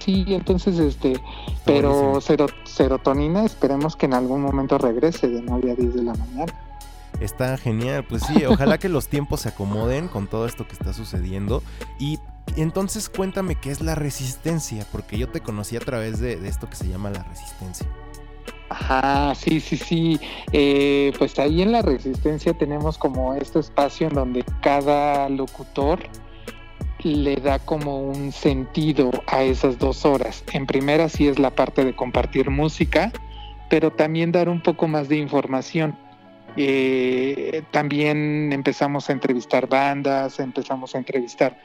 Sí, 0.00 0.24
entonces, 0.28 0.78
este, 0.78 1.20
pero 1.64 2.20
ser, 2.20 2.44
serotonina 2.64 3.44
esperemos 3.44 3.96
que 3.96 4.06
en 4.06 4.14
algún 4.14 4.42
momento 4.42 4.78
regrese 4.78 5.28
de 5.28 5.42
9 5.42 5.70
a 5.70 5.74
10 5.74 5.94
de 5.94 6.02
la 6.02 6.14
mañana. 6.14 6.52
Está 7.20 7.56
genial, 7.56 8.04
pues 8.04 8.22
sí, 8.24 8.44
ojalá 8.44 8.78
que 8.78 8.88
los 8.88 9.08
tiempos 9.08 9.40
se 9.40 9.48
acomoden 9.48 10.08
con 10.08 10.26
todo 10.26 10.46
esto 10.46 10.66
que 10.66 10.74
está 10.74 10.92
sucediendo. 10.92 11.62
Y 11.98 12.18
entonces 12.56 13.08
cuéntame 13.08 13.54
qué 13.54 13.70
es 13.70 13.80
la 13.80 13.94
resistencia, 13.94 14.86
porque 14.92 15.16
yo 15.16 15.28
te 15.28 15.40
conocí 15.40 15.76
a 15.76 15.80
través 15.80 16.20
de, 16.20 16.36
de 16.36 16.48
esto 16.48 16.68
que 16.68 16.76
se 16.76 16.88
llama 16.88 17.10
la 17.10 17.22
resistencia. 17.22 17.86
Ajá, 18.68 19.34
sí, 19.34 19.60
sí, 19.60 19.76
sí. 19.76 20.20
Eh, 20.52 21.12
pues 21.18 21.38
ahí 21.38 21.62
en 21.62 21.72
la 21.72 21.82
resistencia 21.82 22.52
tenemos 22.52 22.98
como 22.98 23.34
este 23.34 23.60
espacio 23.60 24.08
en 24.08 24.14
donde 24.14 24.44
cada 24.60 25.28
locutor 25.28 26.00
le 27.14 27.36
da 27.36 27.58
como 27.58 28.00
un 28.00 28.32
sentido 28.32 29.10
a 29.28 29.42
esas 29.42 29.78
dos 29.78 30.04
horas. 30.04 30.42
En 30.52 30.66
primera 30.66 31.08
sí 31.08 31.28
es 31.28 31.38
la 31.38 31.50
parte 31.50 31.84
de 31.84 31.94
compartir 31.94 32.50
música, 32.50 33.12
pero 33.70 33.92
también 33.92 34.32
dar 34.32 34.48
un 34.48 34.60
poco 34.60 34.88
más 34.88 35.08
de 35.08 35.16
información. 35.16 35.96
Eh, 36.56 37.62
también 37.70 38.52
empezamos 38.52 39.08
a 39.08 39.12
entrevistar 39.12 39.68
bandas, 39.68 40.40
empezamos 40.40 40.94
a 40.94 40.98
entrevistar 40.98 41.60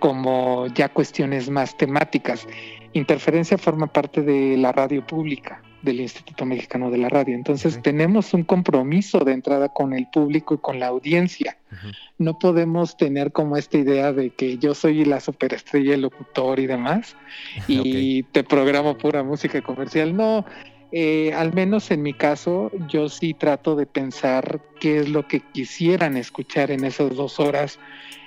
como 0.00 0.66
ya 0.68 0.88
cuestiones 0.88 1.50
más 1.50 1.76
temáticas. 1.76 2.48
Interferencia 2.92 3.58
forma 3.58 3.86
parte 3.86 4.22
de 4.22 4.56
la 4.56 4.72
radio 4.72 5.06
pública 5.06 5.62
del 5.82 6.00
Instituto 6.00 6.44
Mexicano 6.44 6.90
de 6.90 6.98
la 6.98 7.08
Radio. 7.08 7.34
Entonces 7.34 7.80
tenemos 7.82 8.34
un 8.34 8.44
compromiso 8.44 9.20
de 9.20 9.32
entrada 9.32 9.68
con 9.68 9.92
el 9.92 10.06
público 10.12 10.54
y 10.54 10.58
con 10.58 10.78
la 10.78 10.88
audiencia. 10.88 11.56
Uh 11.70 11.74
-huh. 11.74 11.96
No 12.18 12.38
podemos 12.38 12.96
tener 12.96 13.32
como 13.32 13.56
esta 13.56 13.78
idea 13.78 14.12
de 14.12 14.30
que 14.30 14.58
yo 14.58 14.74
soy 14.74 15.04
la 15.04 15.20
superestrella, 15.20 15.94
el 15.94 16.02
locutor 16.02 16.60
y 16.60 16.66
demás, 16.66 17.16
y 17.68 17.78
okay. 17.78 18.22
te 18.32 18.44
programo 18.44 18.96
pura 18.98 19.22
música 19.22 19.60
comercial. 19.62 20.16
No, 20.16 20.44
eh, 20.92 21.32
al 21.34 21.52
menos 21.52 21.90
en 21.90 22.02
mi 22.02 22.12
caso, 22.12 22.70
yo 22.88 23.08
sí 23.08 23.32
trato 23.34 23.76
de 23.76 23.86
pensar 23.86 24.60
qué 24.80 24.98
es 24.98 25.08
lo 25.08 25.28
que 25.28 25.40
quisieran 25.40 26.16
escuchar 26.16 26.72
en 26.72 26.84
esas 26.84 27.14
dos 27.14 27.38
horas, 27.38 27.78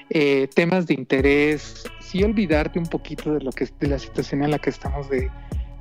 eh, 0.10 0.48
temas 0.54 0.88
de 0.88 0.94
interés, 0.94 1.84
sí 2.00 2.24
olvidarte 2.24 2.80
un 2.80 2.86
poquito 2.86 3.34
de 3.34 3.42
lo 3.42 3.52
que 3.52 3.68
de 3.80 3.88
la 3.88 4.00
situación 4.00 4.44
en 4.44 4.52
la 4.52 4.60
que 4.60 4.70
estamos 4.70 5.10
de 5.10 5.30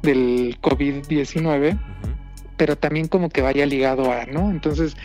del 0.03 0.59
COVID-19, 0.61 1.75
uh 1.75 1.77
-huh. 1.77 1.79
pero 2.57 2.77
también 2.77 3.09
como 3.09 3.29
que 3.29 3.43
vaya 3.43 3.67
ligado 3.67 4.11
a, 4.13 4.27
¿no? 4.27 4.51
Entonces 4.51 4.97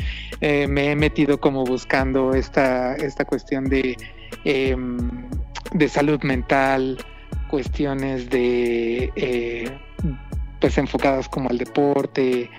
eh, 0.42 0.68
me 0.68 0.92
he 0.92 0.96
metido 0.96 1.40
como 1.40 1.64
buscando 1.64 2.34
esta, 2.34 2.96
esta 2.96 3.26
cuestión 3.26 3.66
de, 3.66 3.98
eh, 4.44 4.76
de 5.74 5.90
salud 5.90 6.22
mental, 6.24 6.98
cuestiones 7.48 8.30
de, 8.30 9.12
eh, 9.16 9.72
pues 10.60 10.78
enfocadas 10.78 11.28
como 11.30 11.50
al 11.50 11.58
deporte, 11.58 12.50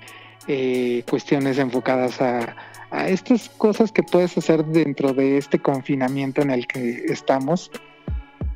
eh, 0.47 1.03
cuestiones 1.09 1.57
enfocadas 1.57 2.21
a, 2.21 2.55
a 2.91 3.07
estas 3.07 3.49
cosas 3.49 3.91
que 3.91 4.03
puedes 4.03 4.37
hacer 4.37 4.65
dentro 4.65 5.13
de 5.13 5.37
este 5.37 5.59
confinamiento 5.59 6.41
en 6.41 6.51
el 6.51 6.67
que 6.67 7.03
estamos. 7.07 7.71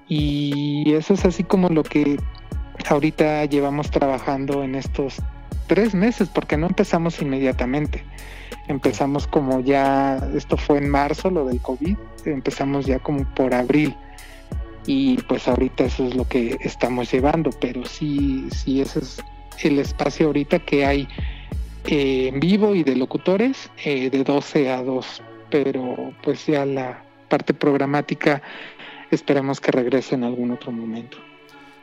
Y 0.07 0.93
eso 0.93 1.13
es 1.13 1.25
así 1.25 1.43
como 1.43 1.69
lo 1.69 1.83
que 1.83 2.17
ahorita 2.87 3.45
llevamos 3.45 3.91
trabajando 3.91 4.63
en 4.63 4.75
estos 4.75 5.17
tres 5.67 5.93
meses, 5.93 6.29
porque 6.29 6.57
no 6.57 6.67
empezamos 6.67 7.21
inmediatamente. 7.21 8.03
Empezamos 8.67 9.27
como 9.27 9.59
ya, 9.59 10.17
esto 10.35 10.57
fue 10.57 10.77
en 10.77 10.89
marzo, 10.89 11.29
lo 11.29 11.45
del 11.45 11.59
COVID, 11.59 11.97
empezamos 12.25 12.85
ya 12.85 12.99
como 12.99 13.25
por 13.33 13.53
abril. 13.53 13.95
Y 14.85 15.17
pues 15.23 15.47
ahorita 15.47 15.85
eso 15.85 16.07
es 16.07 16.15
lo 16.15 16.27
que 16.27 16.57
estamos 16.61 17.11
llevando, 17.11 17.51
pero 17.59 17.85
sí, 17.85 18.47
sí, 18.51 18.81
ese 18.81 18.99
es 18.99 19.17
el 19.63 19.79
espacio 19.79 20.27
ahorita 20.27 20.59
que 20.59 20.85
hay 20.85 21.07
eh, 21.85 22.29
en 22.33 22.39
vivo 22.39 22.75
y 22.75 22.83
de 22.83 22.95
locutores 22.95 23.69
eh, 23.83 24.09
de 24.09 24.23
12 24.23 24.71
a 24.71 24.83
2, 24.83 25.21
pero 25.49 26.13
pues 26.21 26.45
ya 26.45 26.65
la 26.65 27.03
parte 27.29 27.53
programática 27.53 28.41
esperamos 29.11 29.59
que 29.61 29.71
regrese 29.71 30.15
en 30.15 30.23
algún 30.23 30.51
otro 30.51 30.71
momento. 30.71 31.17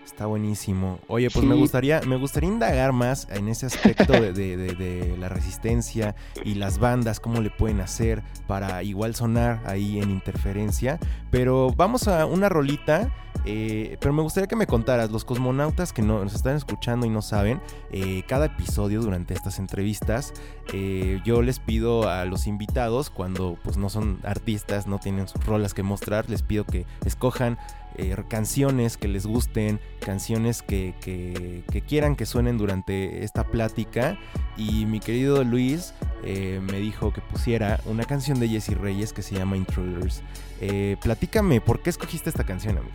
Está 0.05 0.27
buenísimo. 0.27 0.99
Oye, 1.09 1.31
pues 1.31 1.43
sí. 1.43 1.47
me 1.47 1.55
gustaría, 1.55 2.01
me 2.03 2.17
gustaría 2.17 2.49
indagar 2.51 2.93
más 2.93 3.29
en 3.31 3.49
ese 3.49 3.67
aspecto 3.67 4.13
de, 4.13 4.33
de, 4.33 4.57
de, 4.57 4.75
de, 4.75 5.17
la 5.17 5.29
resistencia 5.29 6.15
y 6.45 6.55
las 6.55 6.79
bandas, 6.79 7.21
cómo 7.21 7.41
le 7.41 7.51
pueden 7.51 7.81
hacer 7.81 8.23
para 8.47 8.83
igual 8.83 9.15
sonar 9.15 9.63
ahí 9.67 9.99
en 10.01 10.11
interferencia. 10.11 10.99
Pero 11.31 11.73
vamos 11.77 12.09
a 12.09 12.27
una 12.27 12.49
rolita. 12.49 13.11
Eh, 13.47 13.97
pero 14.01 14.13
me 14.13 14.21
gustaría 14.21 14.49
que 14.49 14.57
me 14.57 14.67
contaras, 14.67 15.11
los 15.11 15.25
cosmonautas 15.25 15.95
que 15.95 16.03
no, 16.03 16.23
nos 16.23 16.35
están 16.35 16.57
escuchando 16.57 17.07
y 17.07 17.09
no 17.09 17.23
saben, 17.23 17.61
eh, 17.91 18.23
cada 18.29 18.47
episodio 18.47 19.01
durante 19.01 19.33
estas 19.33 19.59
entrevistas, 19.59 20.35
eh, 20.75 21.21
yo 21.25 21.41
les 21.41 21.59
pido 21.59 22.07
a 22.07 22.27
los 22.27 22.47
invitados, 22.47 23.09
cuando 23.09 23.57
pues 23.63 23.79
no 23.79 23.89
son 23.89 24.19
artistas, 24.25 24.87
no 24.87 24.99
tienen 24.99 25.27
sus 25.27 25.43
rolas 25.47 25.73
que 25.73 25.83
mostrar, 25.83 26.29
les 26.29 26.43
pido 26.43 26.65
que 26.65 26.85
escojan 27.07 27.57
eh, 27.97 28.15
canciones 28.29 28.97
que 28.97 29.09
les 29.09 29.27
gusten, 29.27 29.81
canciones 30.01 30.63
que, 30.63 30.95
que, 31.01 31.83
quieran 31.83 32.17
que 32.17 32.27
suenen 32.27 32.59
durante 32.59 33.25
esta 33.25 33.45
plática. 33.45 34.19
Y 34.57 34.87
mi 34.87 35.01
querido 35.01 35.45
Luis 35.45 35.95
eh, 36.25 36.61
me 36.63 36.79
dijo 36.79 37.13
que 37.13 37.21
pusiera 37.21 37.81
una 37.87 38.05
canción 38.05 38.41
de 38.41 38.49
Jesse 38.49 38.77
Reyes 38.77 39.13
que 39.13 39.23
se 39.23 39.37
llama 39.37 39.57
Intruders. 39.57 40.23
Eh, 40.61 40.97
platícame, 41.03 41.61
¿por 41.61 41.83
qué 41.83 41.91
escogiste 41.91 42.31
esta 42.31 42.45
canción, 42.45 42.79
amigo? 42.79 42.95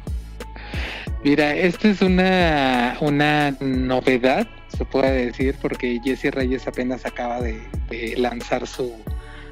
Mira, 1.24 1.56
esta 1.56 1.90
es 1.90 2.02
una, 2.02 2.98
una 3.02 3.52
novedad, 3.60 4.48
se 4.68 4.86
puede 4.86 5.28
decir, 5.28 5.56
porque 5.62 6.00
Jesse 6.04 6.32
Reyes 6.32 6.68
apenas 6.68 7.06
acaba 7.06 7.42
de 7.42 7.60
lanzar 8.18 8.68
su, 8.68 8.94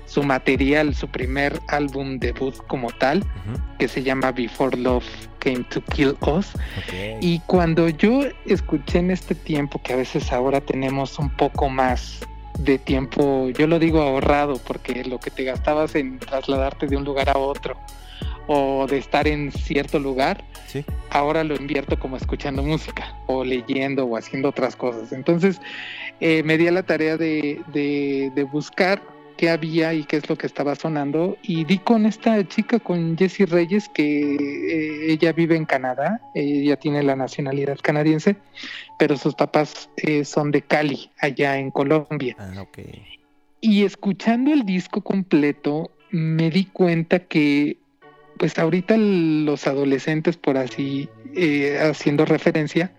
su 0.06 0.24
material, 0.24 0.94
su 0.96 1.08
primer 1.08 1.60
álbum 1.68 2.20
debut 2.20 2.56
como 2.68 2.92
tal, 2.92 3.20
uh 3.20 3.22
-huh. 3.22 3.78
que 3.78 3.88
se 3.88 4.04
llama 4.04 4.32
Before 4.32 4.78
Love 4.78 5.06
Came 5.40 5.64
to 5.70 5.82
Kill 5.94 6.16
Us. 6.22 6.52
Okay. 6.86 7.18
Y 7.22 7.40
cuando 7.48 7.90
yo 7.90 8.22
escuché 8.46 9.00
en 9.00 9.12
este 9.12 9.36
tiempo, 9.36 9.82
que 9.82 9.94
a 9.94 9.96
veces 9.98 10.32
ahora 10.32 10.62
tenemos 10.62 11.20
un 11.20 11.30
poco 11.30 11.70
más 11.70 12.20
de 12.60 12.78
tiempo, 12.78 13.50
yo 13.50 13.68
lo 13.68 13.80
digo 13.80 14.02
ahorrado, 14.02 14.60
porque 14.66 15.04
lo 15.04 15.20
que 15.20 15.32
te 15.32 15.44
gastabas 15.44 15.96
en 15.96 16.20
trasladarte 16.20 16.88
de 16.88 16.98
un 16.98 17.04
lugar 17.04 17.30
a 17.30 17.38
otro 17.38 17.76
o 18.48 18.86
de 18.88 18.98
estar 18.98 19.28
en 19.28 19.52
cierto 19.52 20.00
lugar, 20.00 20.44
¿Sí? 20.68 20.86
ahora 21.10 21.44
lo 21.44 21.56
invierto 21.56 21.98
como 21.98 22.18
escuchando 22.18 22.62
música 22.62 23.16
o 23.28 23.44
leyendo 23.44 24.06
o 24.06 24.18
haciendo 24.18 24.50
otras 24.50 24.76
cosas. 24.76 25.14
Entonces 25.14 25.62
eh, 26.20 26.44
me 26.44 26.58
di 26.58 26.68
a 26.68 26.72
la 26.72 26.84
tarea 26.84 27.18
de, 27.18 27.62
de, 27.74 28.32
de 28.36 28.44
buscar 28.44 29.02
qué 29.38 29.50
había 29.50 29.94
y 29.94 30.04
qué 30.04 30.18
es 30.18 30.30
lo 30.30 30.38
que 30.38 30.48
estaba 30.48 30.76
sonando 30.76 31.38
y 31.44 31.66
di 31.66 31.78
con 31.80 32.06
esta 32.06 32.48
chica, 32.48 32.80
con 32.80 33.18
Jessie 33.18 33.46
Reyes, 33.46 33.90
que 33.94 34.36
eh, 34.36 35.12
ella 35.12 35.32
vive 35.34 35.56
en 35.56 35.66
Canadá, 35.66 36.22
ella 36.34 36.76
tiene 36.78 37.04
la 37.04 37.16
nacionalidad 37.16 37.78
canadiense, 37.82 38.36
pero 38.98 39.18
sus 39.18 39.36
papás 39.36 39.90
eh, 39.98 40.26
son 40.26 40.52
de 40.52 40.62
Cali, 40.62 41.12
allá 41.20 41.58
en 41.58 41.72
Colombia. 41.72 42.36
Ah, 42.40 42.62
ok. 42.62 42.80
Y 43.62 43.84
escuchando 43.84 44.52
el 44.52 44.66
disco 44.66 45.02
completo, 45.02 45.92
me 46.12 46.50
di 46.50 46.66
cuenta 46.66 47.20
que, 47.20 47.78
pues 48.38 48.58
ahorita 48.58 48.96
los 48.98 49.68
adolescentes, 49.68 50.38
por 50.38 50.58
así, 50.58 51.10
eh, 51.36 51.80
haciendo 51.82 52.26
referencia, 52.26 52.94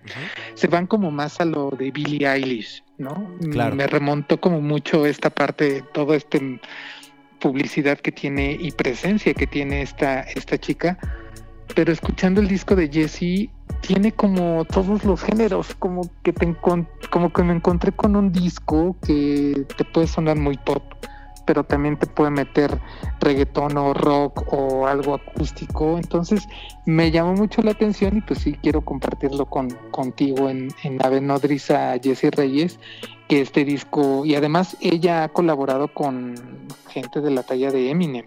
se 0.55 0.67
van 0.67 0.87
como 0.87 1.11
más 1.11 1.41
a 1.41 1.45
lo 1.45 1.71
de 1.71 1.91
Billie 1.91 2.27
Eilish, 2.27 2.84
¿no? 2.99 3.37
Claro. 3.51 3.77
Me 3.77 3.87
remontó 3.87 4.41
como 4.41 4.61
mucho 4.61 5.07
esta 5.07 5.31
parte, 5.31 5.73
de 5.73 5.83
toda 5.83 6.17
esta 6.17 6.39
publicidad 7.41 7.99
que 7.99 8.13
tiene 8.13 8.57
y 8.59 8.71
presencia 8.73 9.35
que 9.35 9.47
tiene 9.47 9.83
esta, 9.83 10.21
esta 10.21 10.59
chica. 10.59 10.99
Pero 11.75 11.93
escuchando 11.93 12.41
el 12.41 12.49
disco 12.49 12.77
de 12.77 12.89
Jessie, 12.89 13.51
tiene 13.81 14.13
como 14.13 14.65
todos 14.65 15.05
los 15.05 15.23
géneros, 15.23 15.75
como 15.79 16.03
que 16.23 16.33
te 16.33 16.55
como 17.11 17.33
que 17.33 17.43
me 17.43 17.55
encontré 17.55 17.93
con 17.93 18.17
un 18.17 18.33
disco 18.33 18.97
que 19.05 19.67
te 19.77 19.85
puede 19.85 20.07
sonar 20.07 20.37
muy 20.37 20.57
pop, 20.57 20.83
pero 21.47 21.65
también 21.65 21.99
te 21.99 22.07
puede 22.07 22.31
meter 22.31 22.79
reggaetón 23.21 23.77
o 23.77 23.95
rock 23.95 24.53
o 24.53 24.87
algo 24.87 25.15
acústico. 25.15 25.99
Entonces 25.99 26.49
me 26.87 27.11
llamó 27.11 27.35
mucho 27.35 27.63
la 27.63 27.73
atención 27.73 28.17
y 28.17 28.21
pues 28.21 28.41
sí 28.41 28.59
quiero 28.63 28.83
compartirlo 28.83 29.47
con, 29.47 29.71
contigo 29.91 30.49
en, 30.49 30.69
en 30.83 31.05
Ave 31.05 31.21
Nodriza 31.21 31.95
Jessie 32.03 32.31
Reyes, 32.31 32.79
que 33.29 33.41
este 33.41 33.65
disco, 33.65 34.25
y 34.25 34.35
además 34.35 34.77
ella 34.81 35.25
ha 35.25 35.29
colaborado 35.29 35.89
con 35.89 36.35
gente 36.89 37.21
de 37.21 37.31
la 37.31 37.43
talla 37.43 37.71
de 37.71 37.91
Eminem 37.91 38.27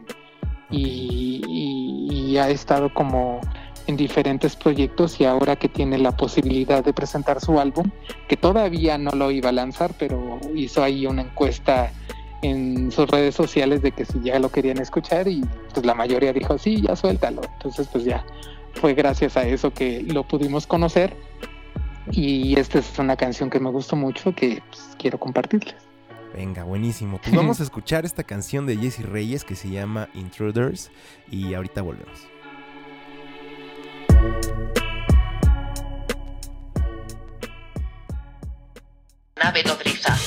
y, 0.69 2.37
ha 2.37 2.49
estado 2.49 2.93
como 2.93 3.41
en 3.87 3.97
diferentes 3.97 4.55
proyectos 4.55 5.19
y 5.19 5.25
ahora 5.25 5.55
que 5.55 5.69
tiene 5.69 5.97
la 5.97 6.15
posibilidad 6.15 6.83
de 6.83 6.93
presentar 6.93 7.41
su 7.41 7.59
álbum, 7.59 7.89
que 8.27 8.37
todavía 8.37 8.97
no 8.99 9.09
lo 9.11 9.31
iba 9.31 9.49
a 9.49 9.53
lanzar, 9.53 9.93
pero 9.97 10.39
hizo 10.53 10.83
ahí 10.83 11.07
una 11.07 11.23
encuesta 11.23 11.91
en 12.41 12.91
sus 12.91 13.09
redes 13.09 13.35
sociales 13.35 13.81
de 13.81 13.91
que 13.91 14.05
si 14.05 14.19
ya 14.21 14.39
lo 14.39 14.49
querían 14.49 14.77
escuchar 14.77 15.27
y 15.27 15.43
pues 15.73 15.85
la 15.85 15.93
mayoría 15.93 16.33
dijo 16.33 16.57
sí, 16.57 16.81
ya 16.81 16.95
suéltalo. 16.95 17.41
Entonces 17.53 17.87
pues 17.87 18.03
ya 18.03 18.25
fue 18.75 18.93
gracias 18.93 19.37
a 19.37 19.47
eso 19.47 19.73
que 19.73 20.01
lo 20.03 20.23
pudimos 20.27 20.67
conocer 20.67 21.15
y 22.11 22.57
esta 22.59 22.79
es 22.79 22.97
una 22.99 23.15
canción 23.15 23.49
que 23.49 23.59
me 23.59 23.69
gustó 23.69 23.95
mucho 23.95 24.33
que 24.33 24.61
pues, 24.69 24.95
quiero 24.97 25.19
compartirles. 25.19 25.75
Venga, 26.33 26.63
buenísimo. 26.63 27.19
Pues 27.23 27.35
vamos 27.35 27.59
a 27.59 27.63
escuchar 27.63 28.05
esta 28.05 28.23
canción 28.23 28.65
de 28.65 28.77
Jesse 28.77 29.03
Reyes 29.03 29.43
que 29.43 29.55
se 29.55 29.69
llama 29.69 30.09
Intruders 30.13 30.91
y 31.31 31.53
ahorita 31.53 31.81
volvemos. 31.81 32.27
Nave 39.35 39.63
nodriza. 39.63 40.17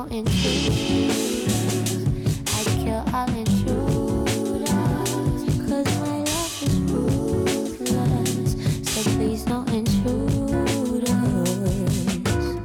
No 0.00 0.06
intruders. 0.16 1.92
I'd 2.56 2.66
kill 2.82 3.04
all 3.14 3.28
intruders. 3.28 4.70
Cause 5.68 5.90
my 6.00 6.18
love 6.30 6.62
is 6.62 6.76
ruthless. 6.90 8.50
So 8.92 9.00
please, 9.16 9.42
no 9.46 9.58
intruders. 9.64 11.10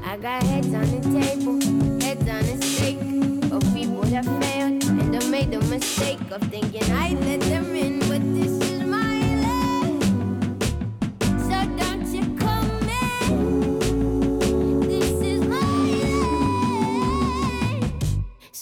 I 0.05 0.17
got 0.17 0.43
heads 0.43 0.73
on 0.73 0.87
the 0.91 1.01
table, 1.19 1.59
heads 2.05 2.29
on 2.29 2.43
the 2.45 2.65
stake. 2.65 2.99
Of 3.51 3.63
people 3.73 4.01
that 4.03 4.25
failed 4.25 4.83
and 4.83 5.13
that 5.13 5.27
made 5.27 5.51
the 5.51 5.61
mistake 5.61 6.19
of 6.31 6.41
thinking 6.49 6.83
I 6.91 7.13
let 7.21 7.39
them 7.41 7.74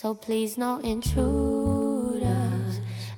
So 0.03 0.13
please, 0.13 0.57
no 0.57 0.79
intruders. 0.79 2.27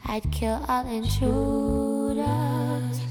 I'd 0.06 0.32
kill 0.32 0.64
all 0.68 0.86
intruders. 0.86 2.28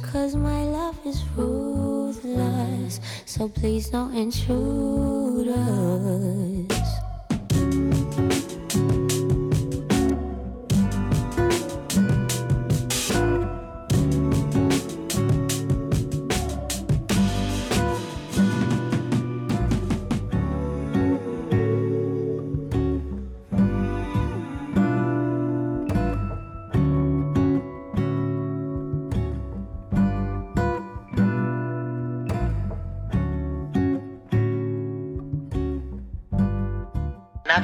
Cause 0.00 0.36
my 0.36 0.62
love 0.62 0.96
is 1.04 1.24
ruthless. 1.36 3.00
So 3.26 3.48
please, 3.48 3.92
no 3.92 4.10
intruders. 4.10 5.54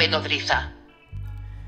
Nave 0.00 0.12
nodriza. 0.12 0.72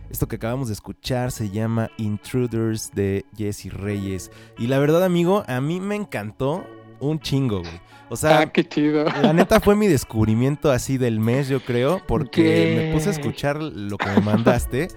Esto 0.09 0.27
que 0.27 0.37
acabamos 0.37 0.69
de 0.69 0.73
escuchar 0.73 1.33
se 1.33 1.51
llama 1.51 1.91
Intruders 1.99 2.91
de 2.95 3.27
Jesse 3.37 3.71
Reyes. 3.71 4.31
Y 4.59 4.69
la 4.69 4.79
verdad, 4.79 5.05
amigo, 5.05 5.45
a 5.47 5.61
mí 5.61 5.81
me 5.81 5.97
encantó 5.97 6.67
un 6.99 7.21
chingo, 7.21 7.61
güey. 7.61 7.81
O 8.09 8.17
sea, 8.17 8.39
ah, 8.39 8.47
qué 8.47 8.67
chido. 8.67 9.05
la 9.05 9.35
neta 9.35 9.61
fue 9.61 9.77
mi 9.77 9.87
descubrimiento 9.87 10.71
así 10.71 10.97
del 10.97 11.21
mes, 11.21 11.49
yo 11.49 11.63
creo, 11.63 12.01
porque 12.09 12.43
¿Qué? 12.43 12.75
me 12.75 12.95
puse 12.95 13.11
a 13.11 13.13
escuchar 13.13 13.61
lo 13.61 13.99
que 13.99 14.09
me 14.09 14.21
mandaste 14.23 14.89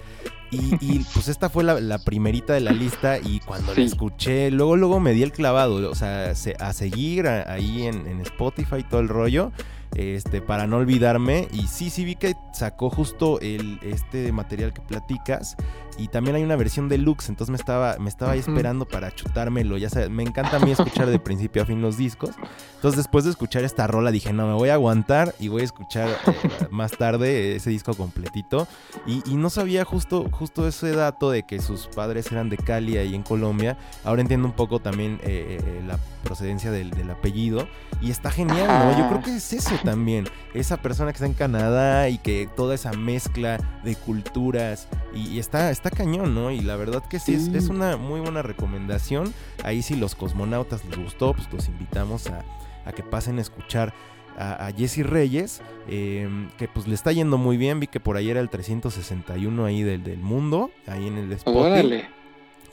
Y, 0.51 0.99
pues 1.13 1.27
esta 1.27 1.49
fue 1.49 1.65
la, 1.65 1.97
primerita 1.99 2.53
de 2.53 2.61
la 2.61 2.71
lista 2.71 3.17
y 3.17 3.41
cuando 3.41 3.73
la 3.73 3.81
escuché, 3.81 4.49
luego 4.49 4.77
luego 4.77 5.01
me 5.01 5.11
di 5.11 5.23
el 5.23 5.33
clavado, 5.33 5.91
o 5.91 5.95
sea, 5.95 6.31
a 6.31 6.73
seguir 6.73 7.27
ahí 7.27 7.85
en, 7.85 8.07
en 8.07 8.21
Spotify 8.21 8.81
todo 8.89 9.01
el 9.01 9.09
rollo 9.09 9.51
este, 9.95 10.41
para 10.41 10.67
no 10.67 10.77
olvidarme. 10.77 11.47
Y 11.51 11.67
sí, 11.67 11.89
sí 11.89 12.05
vi 12.05 12.15
que 12.15 12.35
sacó 12.53 12.89
justo 12.89 13.39
el, 13.39 13.79
este 13.81 14.31
material 14.31 14.73
que 14.73 14.81
platicas. 14.81 15.55
Y 15.97 16.09
también 16.09 16.35
hay 16.35 16.43
una 16.43 16.55
versión 16.55 16.89
deluxe, 16.89 17.29
entonces 17.29 17.51
me 17.51 17.57
estaba, 17.57 17.97
me 17.99 18.09
estaba 18.09 18.33
ahí 18.33 18.39
esperando 18.39 18.85
para 18.85 19.13
chutármelo. 19.13 19.77
Ya 19.77 19.89
sabes, 19.89 20.09
me 20.09 20.23
encanta 20.23 20.57
a 20.57 20.59
mí 20.59 20.71
escuchar 20.71 21.07
de 21.07 21.19
principio 21.19 21.61
a 21.61 21.65
fin 21.65 21.81
los 21.81 21.97
discos. 21.97 22.31
Entonces 22.75 22.97
después 22.97 23.23
de 23.23 23.31
escuchar 23.31 23.63
esta 23.63 23.87
rola 23.87 24.11
dije, 24.11 24.33
no, 24.33 24.45
me 24.47 24.53
voy 24.53 24.69
a 24.69 24.73
aguantar 24.73 25.33
y 25.39 25.47
voy 25.47 25.61
a 25.61 25.65
escuchar 25.65 26.09
eh, 26.09 26.67
más 26.69 26.91
tarde 26.91 27.55
ese 27.55 27.69
disco 27.69 27.93
completito. 27.93 28.67
Y, 29.05 29.35
no 29.35 29.49
sabía 29.49 29.85
justo, 29.85 30.27
justo 30.31 30.67
ese 30.67 30.91
dato 30.91 31.29
de 31.29 31.43
que 31.43 31.59
sus 31.61 31.87
padres 31.87 32.31
eran 32.31 32.49
de 32.49 32.57
Cali 32.57 32.97
ahí 32.97 33.15
en 33.15 33.23
Colombia. 33.23 33.77
Ahora 34.03 34.21
entiendo 34.21 34.47
un 34.47 34.53
poco 34.53 34.79
también 34.79 35.19
eh, 35.23 35.59
eh, 35.61 35.83
la 35.85 35.99
procedencia 36.23 36.71
del, 36.71 36.91
apellido. 37.09 37.67
Y 38.01 38.11
está 38.11 38.31
genial, 38.31 38.67
¿no? 38.67 38.97
Yo 38.97 39.07
creo 39.09 39.21
que 39.21 39.35
es 39.37 39.53
eso 39.53 39.75
también. 39.83 40.27
Esa 40.53 40.77
persona 40.77 41.11
que 41.11 41.17
está 41.17 41.25
en 41.25 41.33
Canadá 41.33 42.09
y 42.09 42.17
que 42.17 42.49
toda 42.55 42.75
esa 42.75 42.91
mezcla 42.93 43.59
de 43.83 43.95
culturas. 43.95 44.87
Y, 45.15 45.39
está, 45.39 45.71
está 45.71 45.89
cañón, 45.89 46.35
¿no? 46.35 46.51
Y 46.51 46.59
la 46.59 46.75
verdad 46.75 47.03
que 47.07 47.19
sí, 47.19 47.33
Es, 47.33 47.69
una 47.69 47.97
muy 47.97 48.19
buena 48.19 48.41
recomendación. 48.41 49.33
Ahí 49.63 49.81
si 49.81 49.95
los 49.95 50.13
cosmonautas 50.13 50.83
les 50.85 50.97
gustó, 50.97 51.33
pues 51.33 51.51
los 51.51 51.67
invitamos 51.67 52.27
a, 52.27 52.43
que 52.91 53.01
pasen 53.01 53.39
a 53.39 53.41
escuchar 53.41 53.93
a, 54.37 54.69
Jesse 54.75 55.05
Reyes, 55.05 55.61
em, 55.87 56.49
que 56.57 56.67
pues 56.67 56.87
le 56.87 56.95
está 56.95 57.13
yendo 57.13 57.37
muy 57.37 57.55
bien, 57.55 57.79
vi 57.79 57.87
que 57.87 58.01
por 58.01 58.17
ahí 58.17 58.29
era 58.29 58.41
el 58.41 58.49
361 58.49 59.65
ahí 59.65 59.81
del, 59.81 60.03
del 60.03 60.19
mundo, 60.19 60.69
ahí 60.85 61.07
en 61.07 61.17
el 61.17 61.31
Spotify. 61.31 62.03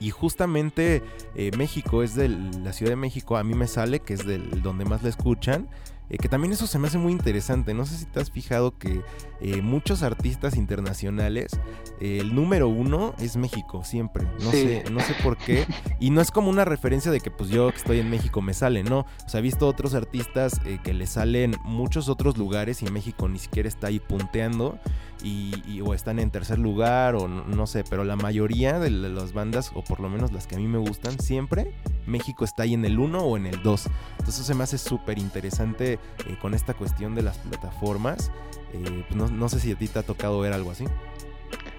Y 0.03 0.11
justamente 0.11 1.01
eh, 1.37 1.53
México 1.57 2.03
es 2.03 2.17
de 2.17 2.29
la 2.29 2.73
Ciudad 2.73 2.91
de 2.91 2.97
México, 2.97 3.37
a 3.37 3.45
mí 3.45 3.55
me 3.55 3.69
sale 3.69 4.01
que 4.01 4.15
es 4.15 4.27
del 4.27 4.61
donde 4.61 4.85
más 4.85 5.05
la 5.05 5.09
escuchan. 5.09 5.69
Eh, 6.13 6.19
que 6.19 6.29
también 6.29 6.53
eso 6.53 6.67
se 6.67 6.79
me 6.79 6.89
hace 6.89 6.99
muy 6.99 7.11
interesante. 7.11 7.73
No 7.73 7.87
sé 7.87 7.97
si 7.97 8.05
te 8.05 8.21
has 8.21 8.31
fijado 8.31 8.77
que 8.77 9.01
eh, 9.41 9.63
muchos 9.63 10.03
artistas 10.03 10.57
internacionales, 10.57 11.59
el 12.01 12.35
número 12.35 12.69
uno 12.69 13.15
es 13.19 13.39
México, 13.39 13.83
siempre. 13.83 14.27
No, 14.41 14.51
sé, 14.51 14.85
no 14.93 15.01
sé 15.01 15.15
por 15.23 15.39
qué. 15.39 15.67
Y 16.01 16.11
no 16.11 16.21
es 16.21 16.31
como 16.31 16.51
una 16.51 16.67
referencia 16.67 17.11
de 17.11 17.21
que 17.21 17.31
pues 17.31 17.49
yo 17.49 17.71
que 17.71 17.79
estoy 17.79 17.99
en 18.01 18.11
México 18.11 18.43
me 18.43 18.53
sale, 18.53 18.85
no. 18.85 19.01
O 19.25 19.29
sea, 19.29 19.41
he 19.41 19.43
visto 19.43 19.67
otros 19.67 19.95
artistas 19.95 20.61
que 20.83 20.93
le 20.93 21.07
salen 21.07 21.57
muchos 21.65 22.11
otros 22.11 22.37
lugares 22.37 22.83
y 22.83 22.91
México 22.91 23.27
ni 23.29 23.39
siquiera 23.39 23.69
está 23.69 23.87
ahí 23.87 23.99
punteando 23.99 24.79
y, 25.23 25.81
o 25.81 25.95
están 25.95 26.19
en 26.19 26.31
tercer 26.31 26.59
lugar 26.59 27.15
o 27.15 27.29
no, 27.29 27.67
sé, 27.67 27.85
pero 27.89 28.05
la 28.05 28.17
mayoría 28.17 28.79
de 28.79 28.91
las 28.91 29.33
bandas, 29.33 29.73
o 29.75 29.83
por 29.83 30.01
lo 30.01 30.09
menos 30.09 30.33
las 30.33 30.47
que 30.47 30.57
a 30.57 30.59
mí 30.59 30.67
me 30.67 30.79
gustan, 30.79 31.19
siempre 31.19 31.73
México 32.07 32.45
está 32.45 32.65
ahí 32.65 32.75
en 32.75 32.85
el 32.85 32.99
1 32.99 33.19
o 33.19 33.37
en 33.37 33.47
el 33.47 33.63
2. 33.63 33.87
Entonces 34.13 34.35
eso 34.35 34.45
se 34.45 34.55
me 34.55 34.65
hace 34.65 34.79
súper 34.79 35.19
interesante 35.19 35.95
eh, 35.95 35.99
con 36.41 36.55
esta 36.55 36.75
cuestión 36.75 37.15
de 37.15 37.23
las 37.23 37.39
plataformas. 37.39 38.33
Eh, 38.73 39.05
pues 39.09 39.31
no, 39.31 39.49
sé 39.49 39.61
si 39.61 39.73
a 39.73 39.77
ti 39.77 39.89
te 39.89 39.99
ha 39.99 40.03
tocado 40.03 40.41
ver 40.41 40.53
algo 40.53 40.71
así. 40.71 40.85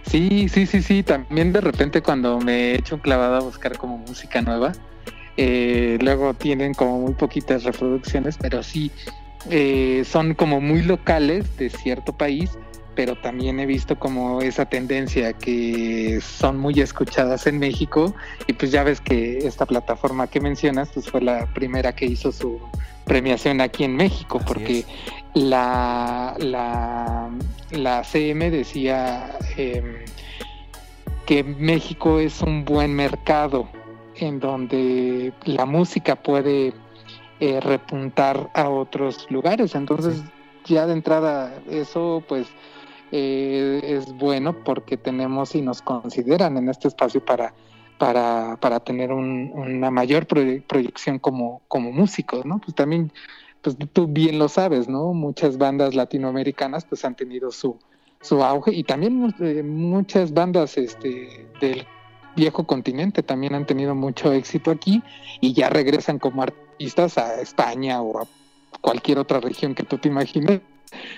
Sí, 0.06 0.48
sí, 0.50 0.66
sí, 0.66 0.82
sí. 0.82 1.04
También 1.04 1.52
de 1.52 1.62
repente 1.62 2.02
cuando 2.02 2.40
me 2.40 2.72
he 2.72 2.76
hecho 2.76 2.96
un 2.96 3.02
clavado 3.02 3.36
a 3.36 3.40
buscar 3.40 3.78
como 3.78 3.98
música 3.98 4.42
nueva, 4.42 4.74
eh, 5.38 5.98
luego 6.02 6.34
tienen 6.34 6.74
como 6.74 7.00
muy 7.00 7.14
poquitas 7.14 7.64
reproducciones, 7.64 8.38
pero 8.38 8.64
sí 8.64 8.92
son 10.06 10.36
como 10.36 10.62
muy 10.62 10.84
locales 10.84 11.58
de 11.58 11.70
cierto 11.70 12.14
país 12.14 12.58
pero 12.96 13.16
también 13.16 13.60
he 13.60 13.66
visto 13.66 13.98
como 13.98 14.42
esa 14.42 14.66
tendencia 14.66 15.34
que 15.34 16.20
son 16.22 16.58
muy 16.58 16.80
escuchadas 16.80 17.48
en 17.48 17.60
México 17.60 18.14
y 18.48 18.54
pues 18.54 18.72
ya 18.72 18.84
ves 18.84 19.02
que 19.02 19.40
esta 19.40 19.66
plataforma 19.66 20.28
que 20.28 20.40
mencionas 20.40 20.90
pues 20.94 21.10
fue 21.10 21.22
la 21.22 21.46
primera 21.54 21.96
que 21.96 22.06
hizo 22.06 22.32
su 22.32 22.60
premiación 23.06 23.62
aquí 23.62 23.84
en 23.84 23.96
México 23.96 24.40
porque 24.46 24.86
la, 25.34 26.36
la, 26.40 27.30
la 27.72 28.04
CM 28.04 28.50
decía 28.52 29.38
em, 29.58 30.06
que 31.26 31.44
México 31.44 32.20
es 32.20 32.42
un 32.42 32.66
buen 32.66 32.94
mercado 32.96 33.68
en 34.16 34.40
donde 34.40 35.34
la 35.46 35.66
música 35.66 36.16
puede 36.16 36.74
eh, 37.40 37.60
repuntar 37.60 38.50
a 38.54 38.70
otros 38.70 39.26
lugares. 39.30 39.76
Entonces 39.76 40.22
ya 40.66 40.86
de 40.86 40.94
entrada 40.94 41.54
eso 41.70 42.24
pues 42.28 42.48
eh, 43.16 43.80
es 43.84 44.12
bueno 44.18 44.64
porque 44.64 44.98
tenemos 44.98 45.54
y 45.54 45.62
nos 45.62 45.84
consideran 45.84 46.58
en 46.58 46.68
este 46.68 46.88
espacio 46.88 47.24
para, 47.24 47.54
para, 48.00 48.58
para 48.60 48.80
tener 48.80 49.14
una 49.14 49.92
mayor 49.92 50.26
proyección 50.26 51.20
como, 51.20 51.62
como 51.68 51.92
músicos, 51.92 52.44
¿no? 52.44 52.58
Pues 52.58 52.74
también, 52.74 53.12
pues 53.62 53.78
tú 53.94 54.08
bien 54.08 54.40
lo 54.40 54.50
sabes, 54.50 54.90
¿no? 54.90 55.14
Muchas 55.14 55.60
bandas 55.60 55.94
latinoamericanas 55.94 56.86
pues 56.86 57.06
han 57.06 57.14
tenido 57.14 57.52
su, 57.52 57.78
su 58.20 58.44
auge 58.44 58.74
y 58.74 58.84
también 58.84 59.32
eh, 59.42 59.62
muchas 59.62 60.34
bandas 60.34 60.76
este, 60.80 61.48
del 61.62 61.86
viejo 62.36 62.66
continente 62.66 63.22
también 63.22 63.54
han 63.54 63.68
tenido 63.68 63.94
mucho 63.94 64.34
éxito 64.34 64.72
aquí 64.72 65.04
y 65.40 65.54
ya 65.54 65.70
regresan 65.70 66.18
como 66.18 66.42
artistas 66.42 67.20
a 67.20 67.40
España 67.40 68.02
o 68.02 68.22
a 68.24 68.28
cualquier 68.82 69.20
otra 69.20 69.40
región 69.40 69.76
que 69.76 69.84
tú 69.84 70.00
te 70.00 70.08
imagines, 70.08 70.62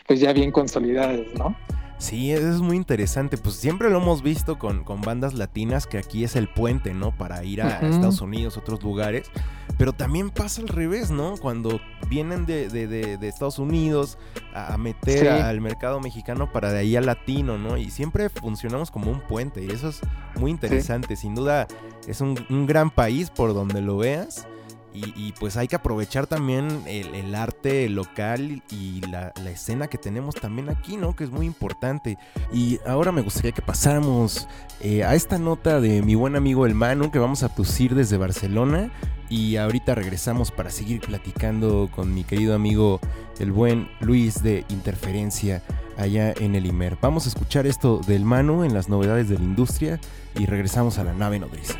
pues 0.05 0.19
ya 0.19 0.33
bien 0.33 0.51
consolidadas, 0.51 1.21
¿no? 1.37 1.55
Sí, 1.97 2.31
es 2.31 2.59
muy 2.59 2.75
interesante. 2.75 3.37
Pues 3.37 3.55
siempre 3.55 3.89
lo 3.89 3.97
hemos 3.97 4.21
visto 4.21 4.59
con, 4.59 4.83
bandas 5.01 5.33
latinas, 5.33 5.87
que 5.87 5.97
aquí 5.97 6.23
es 6.23 6.35
el 6.35 6.49
puente, 6.49 6.93
¿no? 6.93 7.15
Para 7.17 7.43
ir 7.43 7.61
a 7.61 7.79
Estados 7.79 8.21
Unidos, 8.21 8.57
otros 8.57 8.83
lugares. 8.83 9.31
Pero 9.77 9.93
también 9.93 10.29
pasa 10.29 10.61
al 10.61 10.67
revés, 10.67 11.11
¿no? 11.11 11.35
Cuando 11.37 11.79
vienen 12.09 12.45
de, 12.45 12.69
de, 12.69 13.27
Estados 13.27 13.59
Unidos 13.59 14.17
a, 14.53 14.77
meter 14.77 15.29
al 15.29 15.61
mercado 15.61 15.99
mexicano 15.99 16.51
para 16.51 16.71
de 16.71 16.79
ahí 16.79 16.95
al 16.95 17.05
latino, 17.05 17.57
¿no? 17.57 17.77
Y 17.77 17.89
siempre 17.91 18.29
funcionamos 18.29 18.91
como 18.91 19.11
un 19.11 19.21
puente. 19.21 19.63
Y 19.63 19.71
eso 19.71 19.89
es 19.89 20.01
muy 20.37 20.51
interesante. 20.51 21.15
Sin 21.15 21.33
duda, 21.33 21.67
es 22.07 22.21
un, 22.21 22.37
un 22.49 22.65
gran 22.65 22.89
país 22.89 23.29
por 23.29 23.53
donde 23.53 23.81
lo 23.81 23.97
veas. 23.97 24.47
Y, 24.95 25.33
pues 25.33 25.57
hay 25.57 25.67
que 25.67 25.75
aprovechar 25.75 26.25
también 26.25 26.83
el, 26.87 27.35
arte 27.35 27.89
local 27.89 28.63
y 28.71 29.01
la, 29.01 29.33
escena 29.49 29.87
que 29.87 29.97
tenemos 29.97 30.35
también 30.35 30.69
aquí, 30.69 30.95
¿no? 30.95 31.15
Que 31.15 31.25
es 31.25 31.31
muy 31.31 31.45
importante. 31.45 32.17
Y 32.53 32.79
ahora 32.85 33.11
me 33.11 33.21
gustaría 33.21 33.51
que 33.51 33.61
pasáramos 33.61 34.47
eh, 34.79 35.03
a 35.03 35.15
esta 35.15 35.37
nota 35.37 35.81
de 35.81 36.01
mi 36.01 36.15
buen 36.15 36.35
amigo 36.35 36.65
el 36.65 36.75
Manu, 36.75 37.11
que 37.11 37.19
vamos 37.19 37.43
a 37.43 37.53
pusir 37.53 37.93
desde 37.93 38.17
Barcelona. 38.17 38.91
Y 39.29 39.57
ahorita 39.57 39.95
regresamos 39.95 40.51
para 40.51 40.69
seguir 40.69 41.01
platicando 41.01 41.89
con 41.93 42.13
mi 42.13 42.23
querido 42.23 42.55
amigo 42.55 42.99
el 43.39 43.51
buen 43.51 43.89
Luis 43.99 44.43
de 44.43 44.65
Interferencia 44.69 45.61
allá 45.97 46.31
en 46.33 46.55
el 46.55 46.65
Imer. 46.65 46.97
Vamos 47.01 47.25
a 47.25 47.29
escuchar 47.29 47.65
esto 47.67 48.01
del 48.07 48.23
Manu 48.23 48.63
en 48.63 48.73
las 48.73 48.87
novedades 48.87 49.29
de 49.29 49.37
la 49.37 49.43
industria 49.43 49.99
y 50.37 50.45
regresamos 50.45 50.99
a 50.99 51.03
la 51.03 51.13
nave 51.13 51.39
nodriza. 51.39 51.75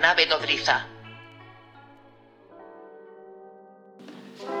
Nave 0.00 0.26
nodriza. 0.26 0.86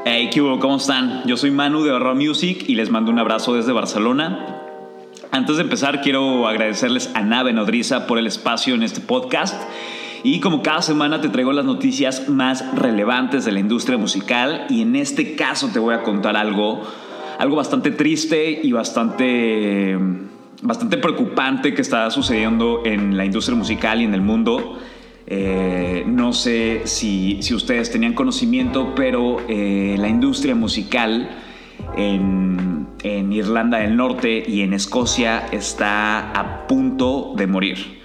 Hey, 0.04 0.30
¿qué 0.32 0.40
¿Cómo 0.40 0.76
están? 0.76 1.22
Yo 1.26 1.36
soy 1.36 1.52
Manu 1.52 1.84
de 1.84 1.92
Horror 1.92 2.16
Music 2.16 2.64
y 2.66 2.74
les 2.74 2.90
mando 2.90 3.12
un 3.12 3.20
abrazo 3.20 3.54
desde 3.54 3.70
Barcelona. 3.72 4.64
Antes 5.30 5.56
de 5.56 5.62
empezar, 5.62 6.00
quiero 6.00 6.48
agradecerles 6.48 7.12
a 7.14 7.22
Nave 7.22 7.52
Nodriza 7.52 8.08
por 8.08 8.18
el 8.18 8.26
espacio 8.26 8.74
en 8.74 8.82
este 8.82 9.00
podcast. 9.00 9.62
Y 10.24 10.40
como 10.40 10.60
cada 10.64 10.82
semana 10.82 11.20
te 11.20 11.28
traigo 11.28 11.52
las 11.52 11.64
noticias 11.64 12.28
más 12.28 12.64
relevantes 12.74 13.44
de 13.44 13.52
la 13.52 13.60
industria 13.60 13.96
musical 13.96 14.66
y 14.68 14.82
en 14.82 14.96
este 14.96 15.36
caso 15.36 15.70
te 15.72 15.78
voy 15.78 15.94
a 15.94 16.02
contar 16.02 16.36
algo, 16.36 16.82
algo 17.38 17.54
bastante 17.54 17.92
triste 17.92 18.60
y 18.60 18.72
bastante, 18.72 19.96
bastante 20.62 20.96
preocupante 20.96 21.74
que 21.74 21.82
está 21.82 22.10
sucediendo 22.10 22.82
en 22.84 23.16
la 23.16 23.24
industria 23.24 23.56
musical 23.56 24.00
y 24.00 24.04
en 24.04 24.14
el 24.14 24.20
mundo. 24.20 24.80
Eh, 25.30 26.04
no 26.06 26.32
sé 26.32 26.82
si, 26.86 27.38
ustedes 27.52 27.90
tenían 27.90 28.14
conocimiento, 28.14 28.94
pero 28.94 29.42
eh, 29.46 29.94
la 29.98 30.08
industria 30.08 30.54
musical 30.54 31.28
en, 31.96 32.78
Irlanda 33.30 33.78
del 33.78 33.94
Norte 33.94 34.42
y 34.46 34.62
en 34.62 34.72
Escocia 34.72 35.46
está 35.52 36.32
a 36.32 36.66
punto 36.66 37.34
de 37.36 37.46
morir. 37.46 37.98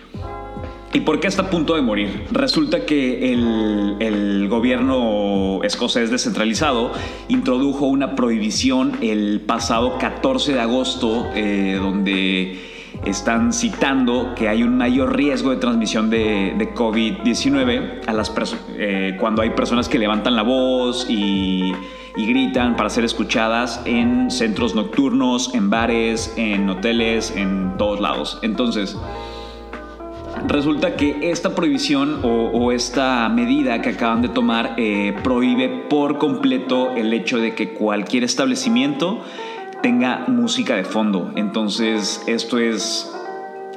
¿Y 0.92 1.00
por 1.00 1.20
qué 1.20 1.28
está 1.28 1.44
a 1.44 1.50
punto 1.50 1.76
de 1.76 1.82
morir? 1.82 2.26
Resulta 2.30 2.86
que 2.86 3.32
el, 3.34 4.48
gobierno 4.50 5.64
escocés 5.64 6.12
descentralizado 6.12 6.92
introdujo 7.30 7.88
una 7.88 8.16
prohibición 8.16 8.98
el 9.02 9.42
pasado 9.42 9.98
14 9.98 10.54
de 10.54 10.60
agosto, 10.60 11.30
eh, 11.34 11.80
donde 11.82 12.73
están 13.06 13.54
citando 13.54 14.34
que 14.36 14.50
hay 14.50 14.64
un 14.64 14.78
mayor 14.78 15.16
riesgo 15.16 15.52
de 15.52 15.58
transmisión 15.58 16.10
de, 16.10 16.74
COVID-19 16.74 18.02
a 18.08 18.14
las 18.14 18.34
eh, 18.70 19.16
cuando 19.20 19.42
hay 19.42 19.52
personas 19.52 19.90
que 19.90 20.00
levantan 20.00 20.36
la 20.36 20.44
voz 20.44 21.06
y, 21.10 21.72
gritan 22.16 22.76
para 22.76 22.90
ser 22.90 23.04
escuchadas 23.04 23.82
en 23.86 24.30
centros 24.30 24.76
nocturnos, 24.76 25.54
en 25.56 25.72
bares, 25.72 26.34
en 26.38 26.70
hoteles, 26.70 27.36
en 27.36 27.76
todos 27.78 28.00
lados. 28.00 28.38
Entonces, 28.44 28.96
resulta 30.48 30.96
que 30.96 31.32
esta 31.32 31.56
prohibición 31.56 32.20
o, 32.24 32.72
esta 32.72 33.28
medida 33.30 33.82
que 33.82 33.90
acaban 33.90 34.22
de 34.22 34.30
tomar 34.30 34.76
eh, 34.78 35.16
prohíbe 35.24 35.70
por 35.90 36.20
completo 36.20 36.92
el 36.92 37.14
hecho 37.14 37.40
de 37.40 37.56
que 37.56 37.74
cualquier 37.74 38.24
establecimiento 38.24 39.24
tenga 39.84 40.24
música 40.28 40.76
de 40.76 40.86
fondo. 40.86 41.32
Entonces, 41.36 42.24
esto 42.26 42.58
es 42.58 43.14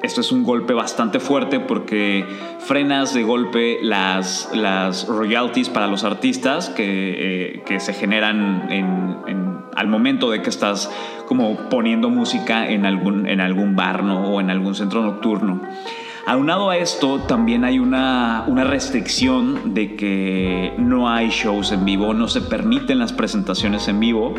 esto 0.03 0.21
es 0.21 0.31
un 0.31 0.45
golpe 0.45 0.73
bastante 0.73 1.21
fuerte 1.21 1.59
porque 1.59 2.25
frenas 2.61 3.13
de 3.13 3.25
golpe 3.25 3.79
las, 3.83 4.51
las 4.55 5.09
royalties 5.09 5.69
para 5.69 5.89
los 5.89 6.05
artistas 6.05 6.71
que, 6.71 7.63
eh, 7.69 7.81
se 7.81 7.93
generan 7.93 8.69
al 9.75 9.89
momento 9.89 10.31
de 10.31 10.43
que 10.43 10.51
estás 10.51 10.91
como 11.27 11.69
poniendo 11.69 12.09
música 12.09 12.69
en 12.69 12.87
algún, 12.87 13.27
en 13.27 13.41
algún 13.41 13.75
bar 13.75 14.03
o 14.05 14.41
en 14.41 14.51
algún 14.51 14.75
centro 14.75 15.03
nocturno. 15.03 15.61
Aunado 16.27 16.71
a 16.71 16.77
esto, 16.77 17.21
también 17.21 17.65
hay 17.65 17.79
una, 17.79 18.45
una, 18.47 18.65
restricción 18.65 19.75
de 19.75 19.95
que 19.95 20.75
no 20.77 21.09
hay 21.09 21.31
shows 21.31 21.73
en 21.73 21.85
vivo, 21.85 22.15
no 22.15 22.27
se 22.29 22.41
permiten 22.41 22.99
las 22.99 23.13
presentaciones 23.13 23.87
en 23.87 24.01
vivo. 24.01 24.35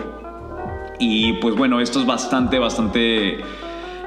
Y 0.99 1.33
pues 1.33 1.55
bueno, 1.55 1.79
esto 1.79 1.99
es 1.99 2.05
bastante, 2.05 2.59
bastante 2.59 3.39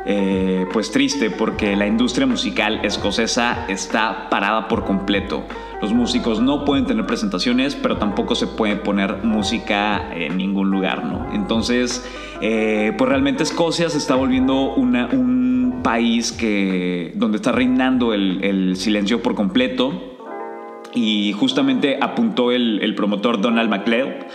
eh, 0.06 0.66
pues 0.72 0.90
triste 0.90 1.30
porque 1.30 1.76
la 1.76 1.86
industria 1.86 2.26
musical 2.26 2.80
escocesa 2.84 3.66
está 3.68 4.28
parada 4.30 4.66
por 4.68 4.84
completo. 4.84 5.44
Los 5.82 5.92
músicos 5.92 6.40
no 6.40 6.64
pueden 6.64 6.86
tener 6.86 7.06
presentaciones, 7.06 7.74
pero 7.74 7.96
tampoco 7.96 8.34
se 8.34 8.46
puede 8.46 8.76
poner 8.76 9.24
música 9.24 10.12
en 10.14 10.36
ningún 10.36 10.70
lugar, 10.70 11.04
¿no? 11.04 11.32
Entonces, 11.32 12.06
eh, 12.42 12.92
pues 12.98 13.08
realmente 13.08 13.42
Escocia 13.42 13.88
se 13.88 13.98
está 13.98 14.14
volviendo 14.14 14.74
un 14.74 15.80
país 15.82 16.32
que, 16.32 17.12
donde 17.14 17.36
está 17.36 17.52
reinando 17.52 18.12
el, 18.12 18.76
silencio 18.76 19.22
por 19.22 19.34
completo. 19.34 20.06
Y 20.92 21.32
justamente 21.34 21.98
apuntó 22.00 22.50
el, 22.50 22.80
el 22.82 22.96
promotor 22.96 23.40
Donald 23.40 23.70
McLeod 23.70 24.26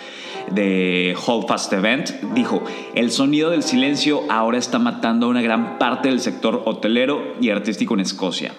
de 0.51 1.15
Fast 1.47 1.73
Event, 1.73 2.09
dijo, 2.33 2.63
el 2.93 3.11
sonido 3.11 3.49
del 3.49 3.63
silencio 3.63 4.23
ahora 4.29 4.57
está 4.57 4.79
matando 4.79 5.25
a 5.25 5.29
una 5.29 5.41
gran 5.41 5.77
parte 5.77 6.09
del 6.09 6.19
sector 6.19 6.63
hotelero 6.65 7.35
y 7.41 7.49
artístico 7.49 7.93
en 7.93 8.01
Escocia. 8.01 8.53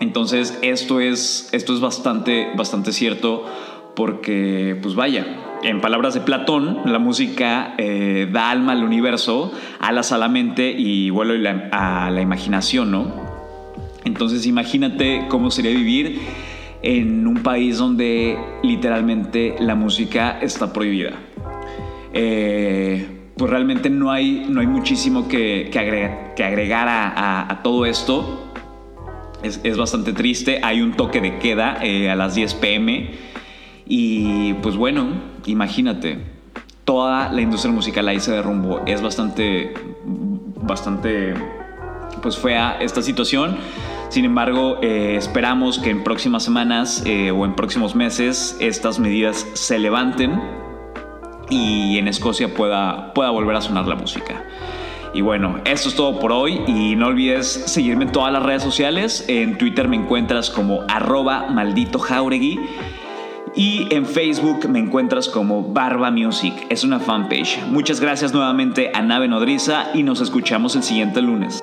Entonces 0.00 0.58
esto 0.62 1.00
es, 1.00 1.48
esto 1.52 1.74
es 1.74 1.80
bastante, 1.80 2.52
bastante 2.56 2.92
cierto 2.92 3.44
porque, 3.94 4.78
pues 4.80 4.94
vaya, 4.94 5.26
en 5.62 5.80
palabras 5.80 6.14
de 6.14 6.20
Platón, 6.20 6.82
la 6.84 7.00
música 7.00 7.74
eh, 7.78 8.28
da 8.30 8.50
alma 8.50 8.72
al 8.72 8.84
universo, 8.84 9.52
alas 9.80 10.12
a 10.12 10.18
la 10.18 10.28
mente 10.28 10.70
y 10.70 11.10
vuelo 11.10 11.34
a 11.72 12.10
la 12.10 12.20
imaginación, 12.20 12.92
¿no? 12.92 13.12
Entonces 14.04 14.46
imagínate 14.46 15.26
cómo 15.28 15.50
sería 15.50 15.72
vivir 15.72 16.20
en 16.82 17.26
un 17.26 17.42
país 17.42 17.78
donde 17.78 18.38
literalmente 18.62 19.56
la 19.58 19.74
música 19.74 20.38
está 20.40 20.72
prohibida. 20.72 21.12
Eh, 22.12 23.06
pues 23.36 23.50
realmente 23.50 23.88
no 23.88 24.10
hay, 24.10 24.46
no 24.48 24.60
hay 24.60 24.66
muchísimo 24.66 25.28
que, 25.28 25.70
agregar, 26.36 26.88
a, 26.88 27.60
todo 27.62 27.86
esto. 27.86 28.52
Es, 29.42 29.76
bastante 29.76 30.12
triste. 30.12 30.60
Hay 30.62 30.80
un 30.80 30.92
toque 30.92 31.20
de 31.20 31.38
queda 31.38 31.78
eh, 31.82 32.10
a 32.10 32.16
las 32.16 32.34
10 32.34 32.54
pm. 32.54 33.10
Y 33.86 34.54
pues 34.54 34.76
bueno, 34.76 35.06
imagínate, 35.46 36.18
toda 36.84 37.32
la 37.32 37.40
industria 37.40 37.72
musical 37.72 38.08
ahí 38.08 38.20
se 38.20 38.32
derrumbó. 38.32 38.82
Es 38.86 39.00
bastante, 39.00 39.72
bastante 40.62 41.34
pues 42.20 42.36
fea 42.36 42.78
esta 42.80 43.02
situación. 43.02 43.56
Sin 44.08 44.24
embargo, 44.24 44.78
eh, 44.82 45.16
esperamos 45.16 45.78
que 45.78 45.90
en 45.90 46.02
próximas 46.02 46.42
semanas 46.42 47.02
eh, 47.04 47.30
o 47.30 47.44
en 47.44 47.54
próximos 47.54 47.94
meses 47.94 48.56
estas 48.58 48.98
medidas 48.98 49.46
se 49.52 49.78
levanten 49.78 50.40
y 51.50 51.98
en 51.98 52.08
Escocia 52.08 52.54
pueda, 52.54 53.12
pueda 53.12 53.30
volver 53.30 53.56
a 53.56 53.60
sonar 53.60 53.86
la 53.86 53.96
música. 53.96 54.44
Y 55.14 55.20
bueno, 55.20 55.60
esto 55.64 55.88
es 55.88 55.94
todo 55.94 56.20
por 56.20 56.32
hoy 56.32 56.60
y 56.66 56.94
no 56.96 57.08
olvides 57.08 57.46
seguirme 57.46 58.04
en 58.04 58.12
todas 58.12 58.32
las 58.32 58.42
redes 58.42 58.62
sociales. 58.62 59.24
En 59.28 59.58
Twitter 59.58 59.88
me 59.88 59.96
encuentras 59.96 60.50
como 60.50 60.82
arroba 60.88 61.46
maldito 61.48 61.98
jauregui 61.98 62.60
y 63.54 63.88
en 63.90 64.06
Facebook 64.06 64.68
me 64.68 64.78
encuentras 64.78 65.28
como 65.28 65.72
Barba 65.72 66.10
Music. 66.10 66.54
Es 66.68 66.84
una 66.84 67.00
fanpage. 67.00 67.58
Muchas 67.68 68.00
gracias 68.00 68.32
nuevamente 68.32 68.90
a 68.94 69.02
Nave 69.02 69.28
Nodriza 69.28 69.86
y 69.94 70.02
nos 70.02 70.20
escuchamos 70.20 70.76
el 70.76 70.82
siguiente 70.82 71.22
lunes. 71.22 71.62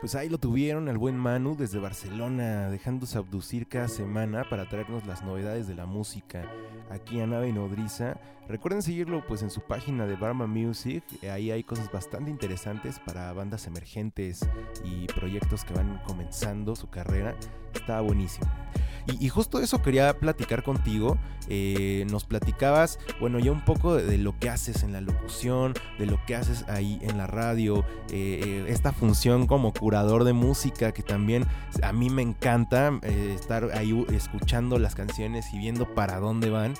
Pues 0.00 0.14
ahí 0.14 0.28
lo 0.28 0.38
tuvieron 0.38 0.88
al 0.88 0.98
buen 0.98 1.16
Manu 1.16 1.56
desde 1.56 1.78
Barcelona, 1.78 2.68
dejándose 2.68 3.16
abducir 3.16 3.68
cada 3.68 3.88
semana 3.88 4.44
para 4.50 4.68
traernos 4.68 5.06
las 5.06 5.22
novedades 5.22 5.68
de 5.68 5.74
la 5.74 5.86
música 5.86 6.44
aquí 6.90 7.20
a 7.20 7.26
Nave 7.26 7.52
Nodriza. 7.52 8.16
Recuerden 8.48 8.80
seguirlo 8.82 9.22
pues 9.26 9.42
en 9.42 9.50
su 9.50 9.60
página 9.60 10.06
de 10.06 10.16
Barma 10.16 10.46
Music, 10.46 11.04
ahí 11.30 11.50
hay 11.50 11.62
cosas 11.62 11.92
bastante 11.92 12.30
interesantes 12.30 12.98
para 12.98 13.32
bandas 13.34 13.66
emergentes 13.66 14.48
y 14.82 15.06
proyectos 15.06 15.64
que 15.64 15.74
van 15.74 16.00
comenzando 16.06 16.74
su 16.74 16.88
carrera. 16.88 17.36
Está 17.74 18.00
buenísimo. 18.00 18.50
Y, 19.20 19.28
justo 19.30 19.60
eso 19.60 19.80
quería 19.80 20.18
platicar 20.18 20.62
contigo. 20.62 21.16
Eh, 21.48 22.04
nos 22.10 22.24
platicabas, 22.24 22.98
bueno, 23.20 23.38
ya 23.38 23.52
un 23.52 23.64
poco 23.64 23.96
de, 23.96 24.18
lo 24.18 24.38
que 24.38 24.50
haces 24.50 24.82
en 24.82 24.92
la 24.92 25.00
locución, 25.00 25.72
de 25.98 26.04
lo 26.04 26.20
que 26.26 26.36
haces 26.36 26.66
ahí 26.68 26.98
en 27.00 27.16
la 27.16 27.26
radio, 27.26 27.86
eh, 28.10 28.40
eh, 28.44 28.64
esta 28.68 28.92
función 28.92 29.46
como 29.46 29.72
curador 29.72 30.24
de 30.24 30.34
música 30.34 30.92
que 30.92 31.02
también 31.02 31.46
a 31.82 31.92
mí 31.92 32.10
me 32.10 32.20
encanta 32.20 32.98
estar 33.02 33.70
ahí 33.72 34.04
escuchando 34.12 34.78
las 34.78 34.94
canciones 34.94 35.54
y 35.54 35.58
viendo 35.58 35.94
para 35.94 36.20
dónde 36.20 36.50
van. 36.50 36.74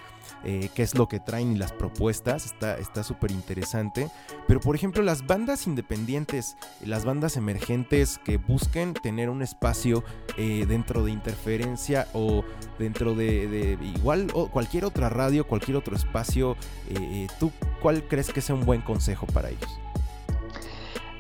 Eh, 0.45 0.71
qué 0.75 0.83
es 0.83 0.95
lo 0.95 1.09
que 1.09 1.21
traen 1.21 1.53
y 1.53 1.59
las 1.59 1.73
propuestas, 1.73 2.47
está 2.47 3.03
súper 3.03 3.31
interesante. 3.31 4.11
Pero 4.47 4.61
por 4.61 4.75
ejemplo, 4.75 5.03
las 5.03 5.27
bandas 5.27 5.67
independientes, 5.67 6.57
las 6.85 7.05
bandas 7.05 7.37
emergentes 7.37 8.19
que 8.25 8.37
busquen 8.37 8.95
tener 8.95 9.31
un 9.31 9.43
espacio 9.43 10.05
eh, 10.37 10.65
dentro 10.69 11.05
de 11.05 11.11
interferencia 11.11 12.07
o 12.13 12.45
dentro 12.79 13.15
de, 13.15 13.79
igual 13.97 14.29
o 14.35 14.49
cualquier 14.49 14.85
otra 14.85 15.09
radio, 15.09 15.47
cualquier 15.47 15.77
otro 15.77 15.97
espacio, 15.97 16.57
eh, 16.91 17.27
¿tú 17.39 17.53
cuál 17.83 18.05
crees 18.05 18.33
que 18.33 18.41
sea 18.41 18.55
un 18.55 18.65
buen 18.65 18.81
consejo 18.81 19.27
para 19.27 19.51
ellos? 19.51 19.81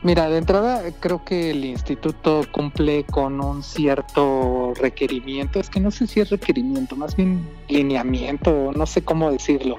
Mira, 0.00 0.28
de 0.30 0.38
entrada 0.38 0.82
creo 1.00 1.24
que 1.24 1.50
el 1.50 1.64
instituto 1.64 2.42
cumple 2.52 3.02
con 3.02 3.40
un 3.40 3.64
cierto 3.64 4.72
requerimiento, 4.76 5.58
es 5.58 5.68
que 5.68 5.80
no 5.80 5.90
sé 5.90 6.06
si 6.06 6.20
es 6.20 6.30
requerimiento, 6.30 6.94
más 6.94 7.16
bien 7.16 7.44
lineamiento, 7.68 8.70
no 8.76 8.86
sé 8.86 9.02
cómo 9.02 9.32
decirlo, 9.32 9.76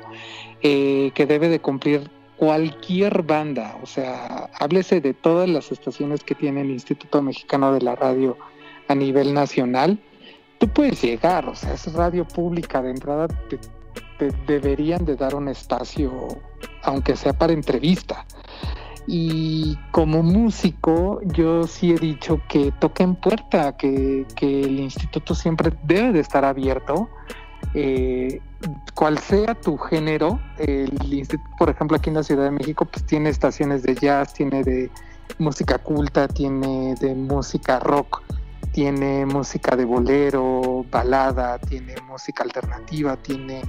eh, 0.62 1.12
que 1.15 1.25
debe 1.25 1.47
de 1.47 1.62
cumplir 1.62 2.12
cualquier 2.36 3.23
banda, 3.23 3.77
o 3.82 3.86
sea, 3.86 4.49
háblese 4.60 4.99
de 4.99 5.13
todas 5.13 5.47
las 5.47 5.71
estaciones 5.71 6.21
que 6.25 6.36
tiene 6.36 6.62
el 6.62 6.71
Instituto 6.71 7.21
Mexicano 7.21 7.71
de 7.71 7.79
la 7.79 7.95
Radio 7.95 8.38
a 8.89 8.95
nivel 8.95 9.34
nacional, 9.34 9.99
tú 10.58 10.67
puedes 10.67 11.01
llegar, 11.01 11.47
o 11.47 11.55
sea, 11.55 11.73
es 11.73 11.93
radio 11.93 12.27
pública, 12.27 12.82
de 12.82 12.91
entrada 12.91 13.29
te, 13.49 13.58
te 14.17 14.32
deberían 14.45 15.05
de 15.05 15.15
dar 15.15 15.34
un 15.34 15.47
espacio, 15.47 16.27
aunque 16.84 17.15
sea 17.15 17.32
para 17.32 17.53
entrevista 17.53 18.25
y 19.12 19.76
como 19.89 20.22
músico, 20.22 21.19
yo 21.24 21.63
sí 21.63 21.93
he 21.93 21.98
dicho 21.98 22.39
que 22.48 22.72
toquen 22.80 23.15
puerta, 23.15 23.76
que, 23.76 24.28
el 24.39 24.80
instituto 24.80 25.34
siempre 25.34 25.74
debe 25.82 26.12
de 26.13 26.19
estar 26.19 26.45
abierto. 26.45 27.10
Eh, 27.74 28.39
cual 28.93 29.17
sea 29.17 29.56
tu 29.56 29.80
género, 29.80 30.39
el 30.60 30.91
instituto, 31.12 31.50
por 31.58 31.72
ejemplo, 31.72 31.98
aquí 31.98 32.10
en 32.10 32.17
la 32.17 32.24
Ciudad 32.24 32.43
de 32.43 32.52
México, 32.52 32.86
pues 32.86 33.04
tiene 33.04 33.30
estaciones 33.30 33.82
de 33.82 33.95
jazz, 33.95 34.32
tiene 34.36 34.63
de 34.63 34.91
música 35.39 35.80
culta, 35.80 36.28
tiene 36.28 36.93
de 37.02 37.15
música 37.15 37.80
rock, 37.80 38.22
tiene 38.74 39.26
música 39.26 39.76
de 39.76 39.86
bolero, 39.86 40.86
balada, 40.91 41.58
tiene 41.58 41.95
música 42.08 42.43
alternativa, 42.43 43.17
tiene 43.17 43.63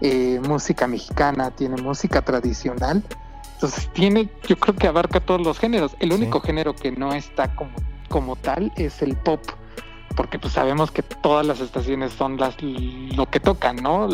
eh, 0.00 0.40
música 0.48 0.88
mexicana, 0.88 1.52
tiene 1.52 1.80
música 1.80 2.22
tradicional. 2.22 3.04
Entonces 3.62 3.90
tiene, 3.92 4.26
yo 4.48 4.56
creo 4.56 4.74
que 4.74 4.86
abarca 4.86 5.20
todos 5.20 5.42
los 5.42 5.58
géneros. 5.58 5.94
El 6.00 6.12
único 6.12 6.40
género 6.40 6.74
que 6.74 6.92
no 6.92 7.12
está 7.12 7.54
como, 7.54 7.72
como 8.08 8.34
tal 8.34 8.72
es 8.76 9.02
el 9.02 9.14
pop, 9.16 9.42
porque 10.16 10.38
pues 10.38 10.54
sabemos 10.54 10.90
que 10.90 11.02
todas 11.02 11.44
las 11.44 11.60
estaciones 11.60 12.10
son 12.14 12.38
las 12.38 12.56
lo 12.62 13.28
que 13.28 13.38
tocan, 13.38 13.76
¿no? 13.76 14.08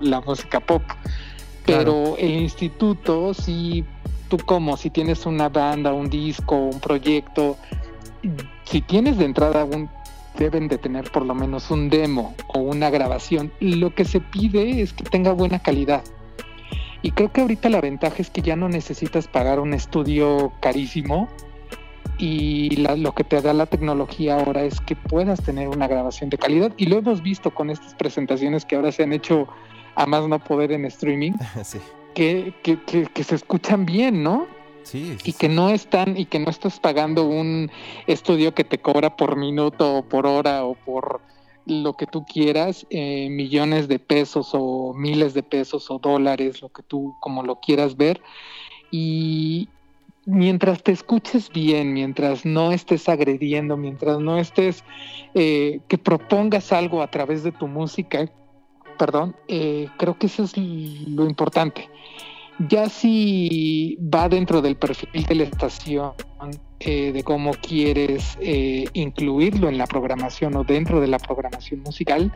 la 0.00 0.22
música 0.22 0.60
pop. 0.60 0.82
Pero 1.66 2.16
el 2.16 2.30
instituto, 2.30 3.34
si 3.34 3.84
tú 4.30 4.38
como, 4.38 4.78
si 4.78 4.88
tienes 4.88 5.26
una 5.26 5.50
banda, 5.50 5.92
un 5.92 6.08
disco, 6.08 6.56
un 6.56 6.80
proyecto, 6.80 7.58
si 8.64 8.80
tienes 8.80 9.18
de 9.18 9.26
entrada 9.26 9.64
un 9.64 9.90
deben 10.38 10.68
de 10.68 10.78
tener 10.78 11.10
por 11.10 11.26
lo 11.26 11.34
menos 11.34 11.70
un 11.70 11.90
demo 11.90 12.34
o 12.46 12.60
una 12.60 12.88
grabación. 12.88 13.52
Lo 13.60 13.94
que 13.94 14.06
se 14.06 14.20
pide 14.20 14.80
es 14.80 14.94
que 14.94 15.04
tenga 15.04 15.32
buena 15.32 15.58
calidad. 15.58 16.02
Y 17.02 17.12
creo 17.12 17.32
que 17.32 17.40
ahorita 17.40 17.68
la 17.68 17.80
ventaja 17.80 18.16
es 18.18 18.30
que 18.30 18.42
ya 18.42 18.56
no 18.56 18.68
necesitas 18.68 19.28
pagar 19.28 19.60
un 19.60 19.74
estudio 19.74 20.52
carísimo. 20.60 21.28
Y 22.18 22.74
lo 22.76 23.14
que 23.14 23.22
te 23.22 23.40
da 23.40 23.52
la 23.52 23.66
tecnología 23.66 24.40
ahora 24.40 24.64
es 24.64 24.80
que 24.80 24.96
puedas 24.96 25.40
tener 25.40 25.68
una 25.68 25.86
grabación 25.86 26.30
de 26.30 26.38
calidad. 26.38 26.72
Y 26.76 26.86
lo 26.86 26.98
hemos 26.98 27.22
visto 27.22 27.54
con 27.54 27.70
estas 27.70 27.94
presentaciones 27.94 28.64
que 28.64 28.74
ahora 28.74 28.90
se 28.90 29.04
han 29.04 29.12
hecho 29.12 29.46
a 29.94 30.06
más 30.06 30.26
no 30.26 30.38
poder 30.38 30.72
en 30.72 30.84
streaming, 30.84 31.32
que, 32.14 32.54
que, 32.62 32.78
que, 32.82 33.24
se 33.24 33.34
escuchan 33.34 33.84
bien, 33.84 34.22
¿no? 34.22 34.46
Sí, 34.82 35.18
y 35.22 35.32
que 35.32 35.48
no 35.48 35.70
están 35.70 36.16
y 36.16 36.24
que 36.24 36.38
no 36.38 36.50
estás 36.50 36.80
pagando 36.80 37.24
un 37.24 37.70
estudio 38.06 38.54
que 38.54 38.64
te 38.64 38.78
cobra 38.78 39.16
por 39.16 39.36
minuto 39.36 39.98
o 39.98 40.02
por 40.02 40.26
hora 40.26 40.64
o 40.64 40.74
por 40.74 41.20
lo 41.68 41.94
que 41.94 42.06
tú 42.06 42.24
quieras, 42.24 42.86
eh, 42.90 43.28
millones 43.30 43.88
de 43.88 43.98
pesos 43.98 44.50
o 44.52 44.94
miles 44.94 45.34
de 45.34 45.42
pesos 45.42 45.90
o 45.90 45.98
dólares, 45.98 46.62
lo 46.62 46.70
que 46.70 46.82
tú 46.82 47.14
como 47.20 47.42
lo 47.42 47.60
quieras 47.60 47.96
ver. 47.96 48.20
Y, 48.90 49.68
mientras 50.28 50.82
te 50.82 50.92
escuches 50.92 51.50
bien, 51.50 51.94
mientras 51.94 52.44
no 52.44 52.70
estés 52.70 53.08
agrediendo, 53.08 53.76
mientras 53.76 54.20
no 54.20 54.38
estés, 54.38 54.84
eh, 55.34 55.80
que 55.88 55.96
propongas 55.96 56.70
algo 56.72 57.00
a 57.00 57.10
través 57.10 57.42
de 57.42 57.52
tu 57.52 57.66
música, 57.66 58.30
perdón, 58.98 59.34
eh, 59.48 59.88
creo 59.96 60.18
que 60.18 60.26
eso 60.26 60.44
es 60.44 60.56
lo 60.56 61.24
importante. 61.24 61.88
Ya 62.68 62.88
si 62.88 63.96
va 64.12 64.28
dentro 64.28 64.60
del 64.60 64.76
perfil 64.76 65.24
de 65.24 65.34
la 65.36 65.44
estación, 65.44 66.12
eh, 66.80 67.12
de 67.12 67.22
cómo 67.22 67.52
quieres 67.52 68.36
incluirlo 68.94 69.68
en 69.68 69.78
la 69.78 69.86
programación 69.86 70.56
o 70.56 70.64
dentro 70.64 71.00
de 71.00 71.06
la 71.06 71.18
programación 71.18 71.80
musical, 71.82 72.32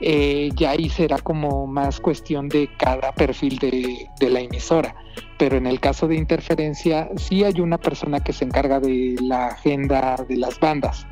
eh, 0.00 0.50
ya 0.54 0.70
ahí 0.70 0.88
será 0.88 1.18
como 1.18 1.66
más 1.66 2.00
cuestión 2.00 2.48
de 2.48 2.68
cada 2.76 3.12
perfil 3.12 3.58
de, 3.58 4.28
la 4.28 4.40
emisora. 4.40 4.94
Pero 5.38 5.56
en 5.56 5.66
el 5.66 5.80
caso 5.80 6.08
de 6.08 6.16
interferencia, 6.16 7.10
sí 7.16 7.44
hay 7.44 7.60
una 7.60 7.78
persona 7.78 8.20
que 8.20 8.32
se 8.32 8.44
encarga 8.44 8.80
de 8.80 9.16
la 9.20 9.48
agenda 9.48 10.16
de 10.28 10.36
las 10.36 10.58
bandas, 10.60 11.06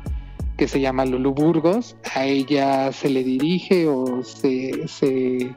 que 0.57 0.67
se 0.67 0.79
llama 0.79 1.05
Lulu 1.05 1.33
Burgos. 1.33 1.95
A 2.15 2.25
ella 2.25 2.91
se 2.91 3.09
le 3.09 3.23
dirige 3.23 3.87
o 3.87 4.23
se, 4.23 5.51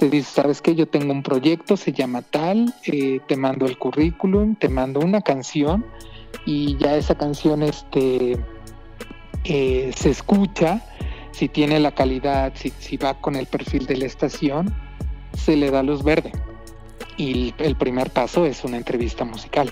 dice, 0.00 0.22
sabes 0.22 0.60
que 0.60 0.74
yo 0.74 0.86
tengo 0.86 1.12
un 1.12 1.22
proyecto, 1.22 1.76
se 1.76 1.92
llama 1.92 2.22
tal, 2.22 2.74
eh, 2.86 3.20
te 3.26 3.36
mando 3.36 3.66
el 3.66 3.78
currículum, 3.78 4.56
te 4.56 4.68
mando 4.68 5.00
una 5.00 5.20
canción 5.20 5.86
y 6.44 6.76
ya 6.76 6.96
esa 6.96 7.16
canción 7.16 7.62
este, 7.62 8.36
eh, 9.44 9.92
se 9.96 10.10
escucha 10.10 10.82
si 11.32 11.48
tiene 11.48 11.78
la 11.80 11.92
calidad, 11.92 12.52
si, 12.54 12.96
va 12.96 13.14
con 13.20 13.36
el 13.36 13.46
perfil 13.46 13.86
de 13.86 13.96
la 13.98 14.06
estación, 14.06 14.74
se 15.36 15.54
le 15.54 15.70
da 15.70 15.82
luz 15.82 16.02
verde. 16.02 16.32
Y 17.18 17.54
el 17.58 17.76
primer 17.76 18.10
paso 18.10 18.46
es 18.46 18.64
una 18.64 18.78
entrevista 18.78 19.24
musical. 19.24 19.70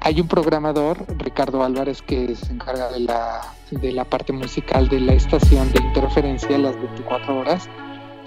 Hay 0.00 0.20
un 0.20 0.28
programador, 0.28 1.04
Ricardo 1.18 1.64
Álvarez, 1.64 2.00
que 2.00 2.34
se 2.36 2.52
encarga 2.52 2.92
de 2.92 3.00
la, 3.00 3.40
de 3.72 3.90
la 3.90 4.04
parte 4.04 4.32
musical 4.32 4.88
de 4.88 5.00
la 5.00 5.14
estación 5.14 5.72
de 5.72 5.82
interferencia 5.82 6.56
las 6.56 6.76
24 6.76 7.40
horas 7.40 7.68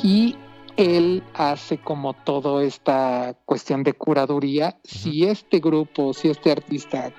y 0.04 0.36
él 0.82 1.24
hace 1.34 1.78
como 1.78 2.14
toda 2.14 2.64
esta 2.64 3.36
cuestión 3.46 3.84
de 3.84 3.94
curaduría. 3.94 4.78
Si 4.84 5.26
este 5.26 5.60
grupo, 5.60 6.14
si 6.14 6.30
este 6.30 6.52
artista 6.52 7.12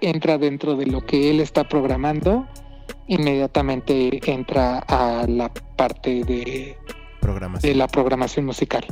entra 0.00 0.38
dentro 0.38 0.76
de 0.76 0.86
lo 0.86 1.04
que 1.04 1.30
él 1.30 1.40
está 1.40 1.68
programando, 1.68 2.46
inmediatamente 3.06 4.20
entra 4.30 4.78
a 4.80 5.26
la 5.26 5.52
parte 5.76 6.24
de, 6.24 6.76
programación. 7.20 7.72
de 7.72 7.78
la 7.78 7.88
programación 7.88 8.46
musical. 8.46 8.84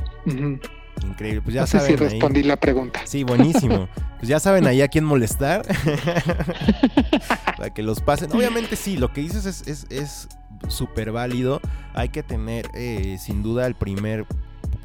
Increíble, 1.03 1.43
pues 1.43 1.55
ya 1.55 1.63
no 1.63 1.67
sé 1.67 1.81
si 1.81 1.97
respondí 1.97 2.43
la 2.43 2.57
pregunta. 2.57 3.01
Sí, 3.05 3.25
buenísimo. 3.25 3.89
Pues 4.19 4.29
ya 4.29 4.41
saben 4.41 4.67
ahí 4.67 4.81
a 4.81 4.89
quién 4.89 5.05
molestar. 5.05 5.67
Para 7.57 7.71
que 7.73 7.83
los 7.83 8.01
pasen. 8.01 8.33
Obviamente 8.33 8.77
sí, 8.77 8.97
lo 8.97 9.13
que 9.13 9.21
dices 9.21 9.47
es 9.67 10.29
súper 10.69 11.09
es, 11.09 11.15
válido. 11.15 11.61
Hay 11.95 12.09
que 12.09 12.23
tener, 12.23 12.69
eh, 12.75 13.19
sin 13.21 13.43
duda, 13.43 13.67
el 13.67 13.75
primer 13.75 14.27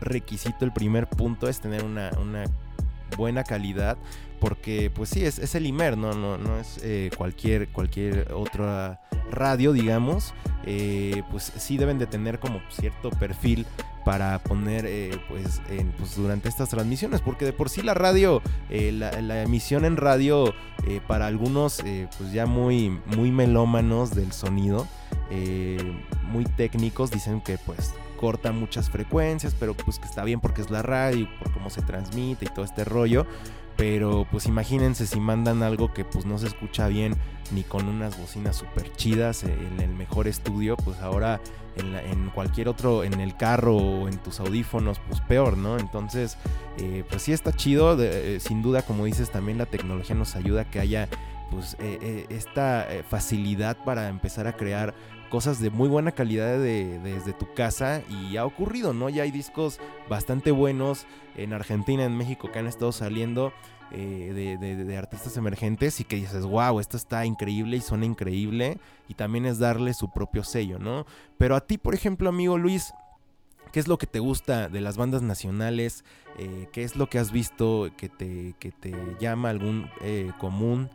requisito, 0.01 0.65
el 0.65 0.73
primer 0.73 1.07
punto 1.07 1.47
es 1.47 1.61
tener 1.61 1.83
una, 1.83 2.11
una 2.21 2.43
buena 3.15 3.43
calidad 3.43 3.97
porque 4.41 4.89
pues 4.93 5.09
sí, 5.09 5.23
es, 5.23 5.37
es 5.37 5.53
el 5.53 5.67
IMER, 5.67 5.97
no, 5.97 6.13
no, 6.13 6.37
no 6.37 6.57
es 6.57 6.79
eh, 6.83 7.11
cualquier, 7.15 7.69
cualquier 7.69 8.33
otra 8.33 8.99
radio, 9.29 9.71
digamos, 9.71 10.33
eh, 10.65 11.21
pues 11.29 11.53
sí 11.55 11.77
deben 11.77 11.99
de 11.99 12.07
tener 12.07 12.39
como 12.39 12.59
cierto 12.69 13.11
perfil 13.11 13.67
para 14.03 14.39
poner 14.39 14.85
eh, 14.85 15.19
pues, 15.29 15.61
pues, 15.97 16.15
durante 16.15 16.49
estas 16.49 16.69
transmisiones 16.69 17.21
porque 17.21 17.45
de 17.45 17.53
por 17.53 17.69
sí 17.69 17.81
la 17.81 17.93
radio 17.93 18.41
la, 18.69 19.43
emisión 19.43 19.85
en 19.85 19.97
radio 19.97 20.53
para 21.07 21.27
algunos 21.27 21.81
pues 22.17 22.31
ya 22.31 22.45
muy 22.45 22.89
muy 23.05 23.31
melómanos 23.31 24.11
del 24.15 24.31
sonido 24.31 24.87
muy 26.23 26.45
técnicos 26.45 27.11
dicen 27.11 27.41
que 27.41 27.57
pues 27.57 27.93
corta 28.17 28.51
muchas 28.51 28.89
frecuencias 28.89 29.55
pero 29.59 29.73
pues 29.73 29.99
que 29.99 30.05
está 30.05 30.23
bien 30.23 30.39
porque 30.39 30.61
es 30.61 30.69
la 30.69 30.81
radio 30.81 31.27
por 31.39 31.51
cómo 31.53 31.69
se 31.69 31.81
transmite 31.81 32.45
y 32.45 32.49
todo 32.49 32.65
este 32.65 32.83
rollo 32.83 33.25
pero 33.81 34.27
pues 34.29 34.45
imagínense 34.45 35.07
si 35.07 35.19
mandan 35.19 35.63
algo 35.63 35.91
que 35.91 36.05
pues 36.05 36.23
no 36.23 36.37
se 36.37 36.45
escucha 36.45 36.87
bien 36.87 37.15
ni 37.51 37.63
con 37.63 37.87
unas 37.87 38.15
bocinas 38.15 38.55
súper 38.55 38.93
chidas 38.93 39.43
en 39.43 39.79
el 39.79 39.89
mejor 39.89 40.27
estudio, 40.27 40.77
pues 40.77 40.99
ahora 40.99 41.41
en, 41.75 42.29
cualquier 42.29 42.69
otro, 42.69 43.03
en 43.03 43.19
el 43.19 43.35
carro 43.35 43.75
o 43.75 44.07
en 44.07 44.19
tus 44.19 44.39
audífonos, 44.39 44.99
pues 45.07 45.19
peor, 45.21 45.57
¿no? 45.57 45.79
Entonces, 45.79 46.37
eh, 46.77 47.03
pues 47.09 47.23
sí 47.23 47.33
está 47.33 47.53
chido, 47.53 47.97
eh, 47.99 48.39
sin 48.39 48.61
duda 48.61 48.83
como 48.83 49.05
dices, 49.05 49.31
también 49.31 49.57
la 49.57 49.65
tecnología 49.65 50.15
nos 50.15 50.35
ayuda 50.35 50.61
a 50.61 50.69
que 50.69 50.79
haya 50.79 51.09
pues 51.49 51.75
eh, 51.79 52.27
esta 52.29 52.87
facilidad 53.09 53.77
para 53.83 54.09
empezar 54.09 54.45
a 54.45 54.55
crear 54.55 54.93
cosas 55.31 55.59
de 55.59 55.71
muy 55.71 55.89
buena 55.89 56.11
calidad 56.11 56.59
desde 56.59 57.33
tu 57.33 57.51
casa 57.55 58.03
y 58.07 58.37
ha 58.37 58.45
ocurrido, 58.45 58.93
¿no? 58.93 59.09
Ya 59.09 59.23
hay 59.23 59.31
discos 59.31 59.79
bastante 60.07 60.51
buenos 60.51 61.07
en 61.35 61.53
Argentina, 61.53 62.05
en 62.05 62.15
México 62.15 62.51
que 62.51 62.59
han 62.59 62.67
estado 62.67 62.91
saliendo 62.91 63.53
eh, 63.91 64.57
de, 64.59 64.97
artistas 64.97 65.37
emergentes 65.37 65.99
y 65.99 66.03
que 66.03 66.15
dices, 66.15 66.45
wow, 66.45 66.79
esto 66.79 66.97
está 66.97 67.25
increíble 67.25 67.77
y 67.77 67.81
suena 67.81 68.05
increíble 68.05 68.77
y 69.07 69.13
también 69.13 69.45
es 69.45 69.59
darle 69.59 69.93
su 69.93 70.11
propio 70.11 70.43
sello, 70.43 70.79
¿no? 70.79 71.05
Pero 71.37 71.55
a 71.55 71.61
ti, 71.61 71.77
por 71.77 71.93
ejemplo, 71.93 72.29
amigo 72.29 72.57
Luis, 72.57 72.93
¿qué 73.71 73.79
es 73.79 73.87
lo 73.87 73.97
que 73.97 74.07
te 74.07 74.19
gusta 74.19 74.69
de 74.69 74.81
las 74.81 74.97
bandas 74.97 75.21
nacionales? 75.21 76.03
Eh, 76.37 76.67
¿Qué 76.71 76.83
es 76.83 76.95
lo 76.95 77.07
que 77.07 77.19
has 77.19 77.31
visto 77.31 77.89
que 77.97 78.09
te, 78.09 78.55
que 78.59 78.71
te 78.71 78.93
llama 79.19 79.49
algún 79.49 79.89
eh, 80.01 80.31
común 80.39 80.89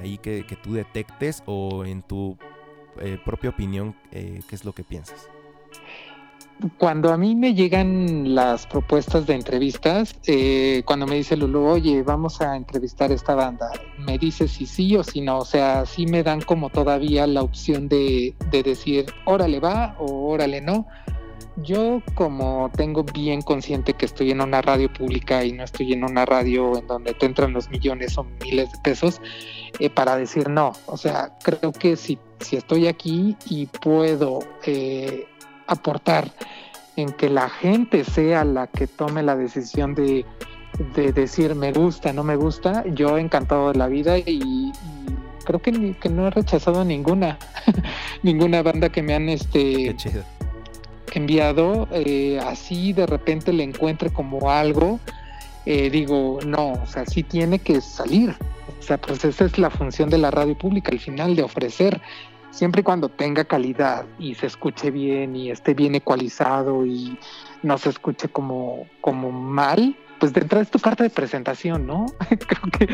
ahí 0.00 0.16
que, 0.16 0.46
que 0.46 0.56
tú 0.56 0.72
detectes 0.72 1.42
o 1.44 1.84
en 1.84 2.00
tu 2.02 2.38
eh, 3.00 3.18
propia 3.22 3.50
opinión, 3.50 3.94
eh, 4.10 4.40
¿qué 4.48 4.54
es 4.54 4.64
lo 4.64 4.72
que 4.72 4.84
piensas? 4.84 5.28
Cuando 6.78 7.12
a 7.12 7.18
mí 7.18 7.34
me 7.34 7.52
llegan 7.52 8.34
las 8.34 8.66
propuestas 8.66 9.26
de 9.26 9.34
entrevistas, 9.34 10.16
eh, 10.26 10.82
cuando 10.86 11.06
me 11.06 11.16
dice 11.16 11.36
Lulu, 11.36 11.66
oye, 11.66 12.02
vamos 12.02 12.40
a 12.40 12.56
entrevistar 12.56 13.12
esta 13.12 13.34
banda, 13.34 13.70
me 13.98 14.16
dice 14.16 14.48
si 14.48 14.64
sí 14.64 14.96
o 14.96 15.04
si 15.04 15.20
no, 15.20 15.38
o 15.40 15.44
sea, 15.44 15.84
sí 15.84 16.06
me 16.06 16.22
dan 16.22 16.40
como 16.40 16.70
todavía 16.70 17.26
la 17.26 17.42
opción 17.42 17.88
de, 17.88 18.34
de 18.50 18.62
decir, 18.62 19.04
órale 19.26 19.60
va 19.60 19.96
o 19.98 20.30
órale 20.30 20.62
no. 20.62 20.86
Yo 21.62 22.02
como 22.14 22.70
tengo 22.74 23.04
bien 23.04 23.42
consciente 23.42 23.92
que 23.92 24.06
estoy 24.06 24.30
en 24.30 24.40
una 24.40 24.62
radio 24.62 24.92
pública 24.92 25.44
y 25.44 25.52
no 25.52 25.64
estoy 25.64 25.92
en 25.92 26.04
una 26.04 26.24
radio 26.24 26.78
en 26.78 26.86
donde 26.86 27.12
te 27.14 27.26
entran 27.26 27.52
los 27.52 27.68
millones 27.70 28.16
o 28.16 28.24
miles 28.42 28.72
de 28.72 28.78
pesos, 28.82 29.20
eh, 29.78 29.90
para 29.90 30.16
decir 30.16 30.48
no. 30.48 30.72
O 30.86 30.96
sea, 30.96 31.36
creo 31.42 31.72
que 31.72 31.96
si, 31.96 32.18
si 32.40 32.56
estoy 32.56 32.86
aquí 32.86 33.36
y 33.48 33.66
puedo 33.66 34.40
eh, 34.64 35.26
aportar 35.66 36.30
en 36.96 37.12
que 37.12 37.28
la 37.28 37.48
gente 37.48 38.04
sea 38.04 38.44
la 38.44 38.66
que 38.66 38.86
tome 38.86 39.22
la 39.22 39.36
decisión 39.36 39.94
de, 39.94 40.24
decir 40.94 41.54
me 41.54 41.72
gusta, 41.72 42.12
no 42.12 42.22
me 42.22 42.36
gusta, 42.36 42.84
yo 42.88 43.16
he 43.16 43.20
encantado 43.20 43.72
de 43.72 43.78
la 43.78 43.86
vida 43.86 44.18
y, 44.18 44.72
creo 45.44 45.60
que, 45.60 45.94
que, 46.00 46.08
no 46.08 46.26
he 46.26 46.30
rechazado 46.30 46.84
ninguna, 46.84 47.38
ninguna 48.22 48.62
banda 48.62 48.88
que 48.88 49.02
me 49.02 49.14
han 49.14 49.28
este 49.28 49.94
enviado, 51.16 51.88
eh, 51.92 52.38
así 52.44 52.92
de 52.92 53.06
repente 53.06 53.52
le 53.52 53.64
encuentre 53.64 54.10
como 54.10 54.50
algo, 54.50 55.00
eh, 55.64 55.90
digo, 55.90 56.38
no, 56.46 56.72
o 56.72 56.86
sea, 56.86 57.06
sí 57.06 57.22
tiene 57.22 57.58
que 57.58 57.80
salir. 57.80 58.34
O 58.78 58.82
sea, 58.82 58.98
pues 58.98 59.24
esa 59.24 59.46
es 59.46 59.58
la 59.58 59.70
función 59.70 60.10
de 60.10 60.18
la 60.18 60.30
radio 60.30 60.56
pública, 60.56 60.92
al 60.92 61.00
final, 61.00 61.34
de 61.34 61.42
ofrecer, 61.42 62.00
siempre 62.56 62.80
y 62.80 62.84
cuando 62.84 63.10
tenga 63.10 63.44
calidad 63.44 64.06
y 64.18 64.34
se 64.34 64.46
escuche 64.46 64.90
bien 64.90 65.36
y 65.36 65.50
esté 65.50 65.74
bien 65.74 65.94
ecualizado 65.94 66.86
y 66.86 67.18
no 67.62 67.76
se 67.76 67.90
escuche 67.90 68.28
como, 68.28 68.86
como 69.02 69.30
mal, 69.30 69.94
pues 70.18 70.32
de 70.32 70.40
entrada 70.40 70.62
es 70.62 70.70
tu 70.70 70.78
carta 70.78 71.04
de 71.04 71.10
presentación, 71.10 71.86
¿no? 71.86 72.06
Creo 72.28 72.62
que 72.78 72.88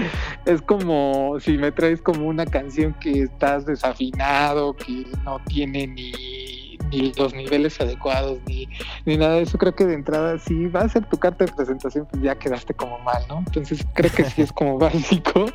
es 0.50 0.60
como 0.62 1.38
si 1.38 1.56
me 1.58 1.70
traes 1.70 2.02
como 2.02 2.26
una 2.26 2.44
canción 2.44 2.94
que 2.94 3.22
estás 3.22 3.64
desafinado, 3.64 4.74
que 4.74 5.06
no 5.24 5.40
tiene 5.44 5.86
ni, 5.86 6.61
ni 6.92 7.12
los 7.14 7.34
niveles 7.34 7.80
adecuados, 7.80 8.38
ni, 8.46 8.68
ni 9.06 9.16
nada 9.16 9.36
de 9.36 9.42
eso. 9.42 9.58
Creo 9.58 9.74
que 9.74 9.86
de 9.86 9.94
entrada 9.94 10.38
sí 10.38 10.66
va 10.66 10.80
a 10.82 10.88
ser 10.88 11.04
tu 11.06 11.16
carta 11.16 11.44
de 11.46 11.52
presentación, 11.52 12.06
pues 12.10 12.22
ya 12.22 12.36
quedaste 12.36 12.74
como 12.74 12.98
mal, 13.00 13.22
¿no? 13.28 13.38
Entonces 13.38 13.84
creo 13.94 14.10
que 14.12 14.24
sí 14.24 14.42
es 14.42 14.52
como 14.52 14.78
básico 14.78 15.46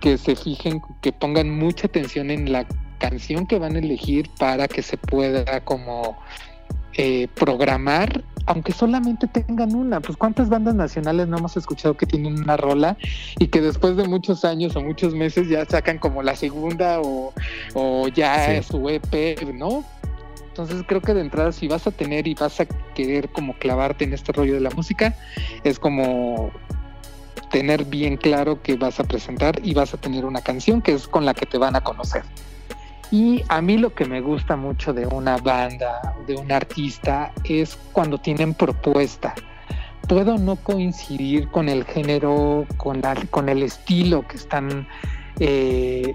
que 0.00 0.18
se 0.18 0.36
fijen, 0.36 0.82
que 1.00 1.12
pongan 1.12 1.50
mucha 1.50 1.86
atención 1.86 2.30
en 2.30 2.52
la 2.52 2.66
canción 2.98 3.46
que 3.46 3.58
van 3.58 3.76
a 3.76 3.78
elegir 3.78 4.28
para 4.38 4.68
que 4.68 4.82
se 4.82 4.96
pueda 4.96 5.60
como 5.64 6.16
eh, 6.94 7.26
programar, 7.34 8.22
aunque 8.46 8.72
solamente 8.72 9.26
tengan 9.26 9.74
una. 9.74 10.00
Pues 10.00 10.16
cuántas 10.16 10.48
bandas 10.48 10.74
nacionales 10.74 11.26
no 11.28 11.38
hemos 11.38 11.56
escuchado 11.56 11.96
que 11.96 12.06
tienen 12.06 12.34
una 12.42 12.56
rola 12.56 12.96
y 13.38 13.48
que 13.48 13.60
después 13.60 13.96
de 13.96 14.06
muchos 14.06 14.44
años 14.44 14.76
o 14.76 14.82
muchos 14.82 15.14
meses 15.14 15.48
ya 15.48 15.64
sacan 15.64 15.98
como 15.98 16.22
la 16.22 16.36
segunda 16.36 17.00
o, 17.00 17.32
o 17.74 18.08
ya 18.08 18.60
Sí. 18.62 18.68
su 18.68 18.88
EP, 18.88 19.42
¿no? 19.54 19.84
Entonces 20.52 20.84
creo 20.86 21.00
que 21.00 21.14
de 21.14 21.22
entrada 21.22 21.50
si 21.50 21.66
vas 21.66 21.86
a 21.86 21.90
tener 21.90 22.28
y 22.28 22.34
vas 22.34 22.60
a 22.60 22.66
querer 22.94 23.30
como 23.30 23.54
clavarte 23.54 24.04
en 24.04 24.12
este 24.12 24.32
rollo 24.32 24.52
de 24.52 24.60
la 24.60 24.68
música, 24.68 25.16
es 25.64 25.78
como 25.78 26.52
tener 27.50 27.86
bien 27.86 28.18
claro 28.18 28.60
que 28.60 28.76
vas 28.76 29.00
a 29.00 29.04
presentar 29.04 29.58
y 29.64 29.72
vas 29.72 29.94
a 29.94 29.96
tener 29.96 30.26
una 30.26 30.42
canción 30.42 30.82
que 30.82 30.92
es 30.92 31.08
con 31.08 31.24
la 31.24 31.32
que 31.32 31.46
te 31.46 31.56
van 31.56 31.74
a 31.74 31.80
conocer. 31.80 32.22
Y 33.10 33.42
a 33.48 33.62
mí 33.62 33.78
lo 33.78 33.94
que 33.94 34.04
me 34.04 34.20
gusta 34.20 34.54
mucho 34.56 34.92
de 34.92 35.06
una 35.06 35.38
banda, 35.38 36.16
de 36.26 36.36
un 36.36 36.52
artista, 36.52 37.32
es 37.44 37.78
cuando 37.92 38.18
tienen 38.18 38.52
propuesta. 38.52 39.34
Puedo 40.06 40.36
no 40.36 40.56
coincidir 40.56 41.48
con 41.48 41.70
el 41.70 41.84
género, 41.84 42.66
con, 42.76 43.00
la, 43.00 43.14
con 43.30 43.48
el 43.48 43.62
estilo 43.62 44.28
que 44.28 44.36
están 44.36 44.86
eh, 45.40 46.14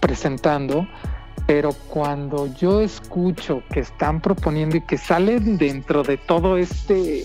presentando, 0.00 0.88
pero 1.46 1.72
cuando 1.88 2.52
yo 2.54 2.80
escucho 2.80 3.62
que 3.72 3.80
están 3.80 4.20
proponiendo 4.20 4.76
y 4.76 4.80
que 4.80 4.98
salen 4.98 5.58
dentro 5.58 6.02
de 6.02 6.16
todo 6.16 6.56
este, 6.56 7.24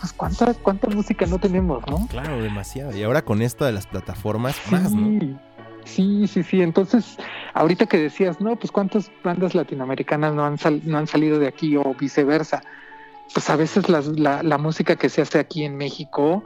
pues 0.00 0.12
cuánta, 0.12 0.54
cuánta 0.54 0.88
música 0.88 1.26
no 1.26 1.38
tenemos, 1.38 1.84
¿no? 1.88 2.06
Claro, 2.06 2.40
demasiado. 2.40 2.96
Y 2.96 3.02
ahora 3.02 3.22
con 3.22 3.42
esto 3.42 3.64
de 3.64 3.72
las 3.72 3.86
plataformas, 3.86 4.56
más, 4.70 4.92
¿no? 4.92 5.18
Sí, 5.18 5.36
sí, 5.84 6.26
sí, 6.28 6.42
sí. 6.44 6.62
Entonces, 6.62 7.16
ahorita 7.54 7.86
que 7.86 7.98
decías, 7.98 8.40
no, 8.40 8.54
pues 8.56 8.70
cuántas 8.70 9.10
bandas 9.24 9.54
latinoamericanas 9.54 10.32
no 10.34 10.44
han, 10.44 10.58
sal- 10.58 10.82
no 10.84 10.98
han 10.98 11.06
salido 11.08 11.38
de 11.40 11.48
aquí 11.48 11.76
o 11.76 11.94
viceversa. 11.98 12.62
Pues 13.34 13.50
a 13.50 13.56
veces 13.56 13.88
las- 13.88 14.06
la, 14.06 14.44
la 14.44 14.58
música 14.58 14.94
que 14.94 15.08
se 15.08 15.22
hace 15.22 15.40
aquí 15.40 15.64
en 15.64 15.76
México 15.76 16.44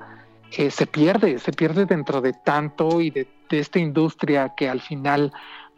eh, 0.56 0.70
se 0.70 0.86
pierde, 0.86 1.38
se 1.38 1.52
pierde 1.52 1.84
dentro 1.84 2.20
de 2.22 2.32
tanto 2.32 3.00
y 3.02 3.10
de, 3.10 3.28
de 3.50 3.58
esta 3.58 3.78
industria 3.78 4.54
que 4.56 4.68
al 4.70 4.80
final 4.80 5.32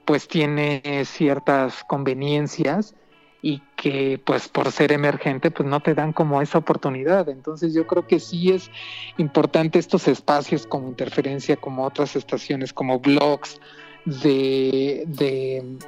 pues 0.05 0.28
tiene 0.28 0.82
ciertas 1.05 1.84
conveniencias 1.84 2.94
y 3.40 3.61
que 3.76 4.20
pues 4.24 4.48
por 4.48 4.70
ser 4.70 4.92
emergente 4.92 5.50
pues 5.50 5.68
no 5.68 5.80
te 5.80 5.94
dan 5.94 6.12
como 6.12 6.40
esa 6.42 6.59
oportunidad. 6.59 7.28
Entonces 7.28 7.74
yo 7.74 7.86
creo 7.86 8.07
que 8.07 8.20
sí 8.20 8.53
es 8.53 8.70
importante 9.18 9.78
estos 9.78 10.07
espacios 10.09 10.66
como 10.66 10.88
interferencia, 10.88 11.57
como 11.57 11.84
otras 11.84 12.14
estaciones, 12.16 12.72
como 12.72 13.00
blogs, 13.00 13.61
de, 14.05 15.05
de- 15.07 15.78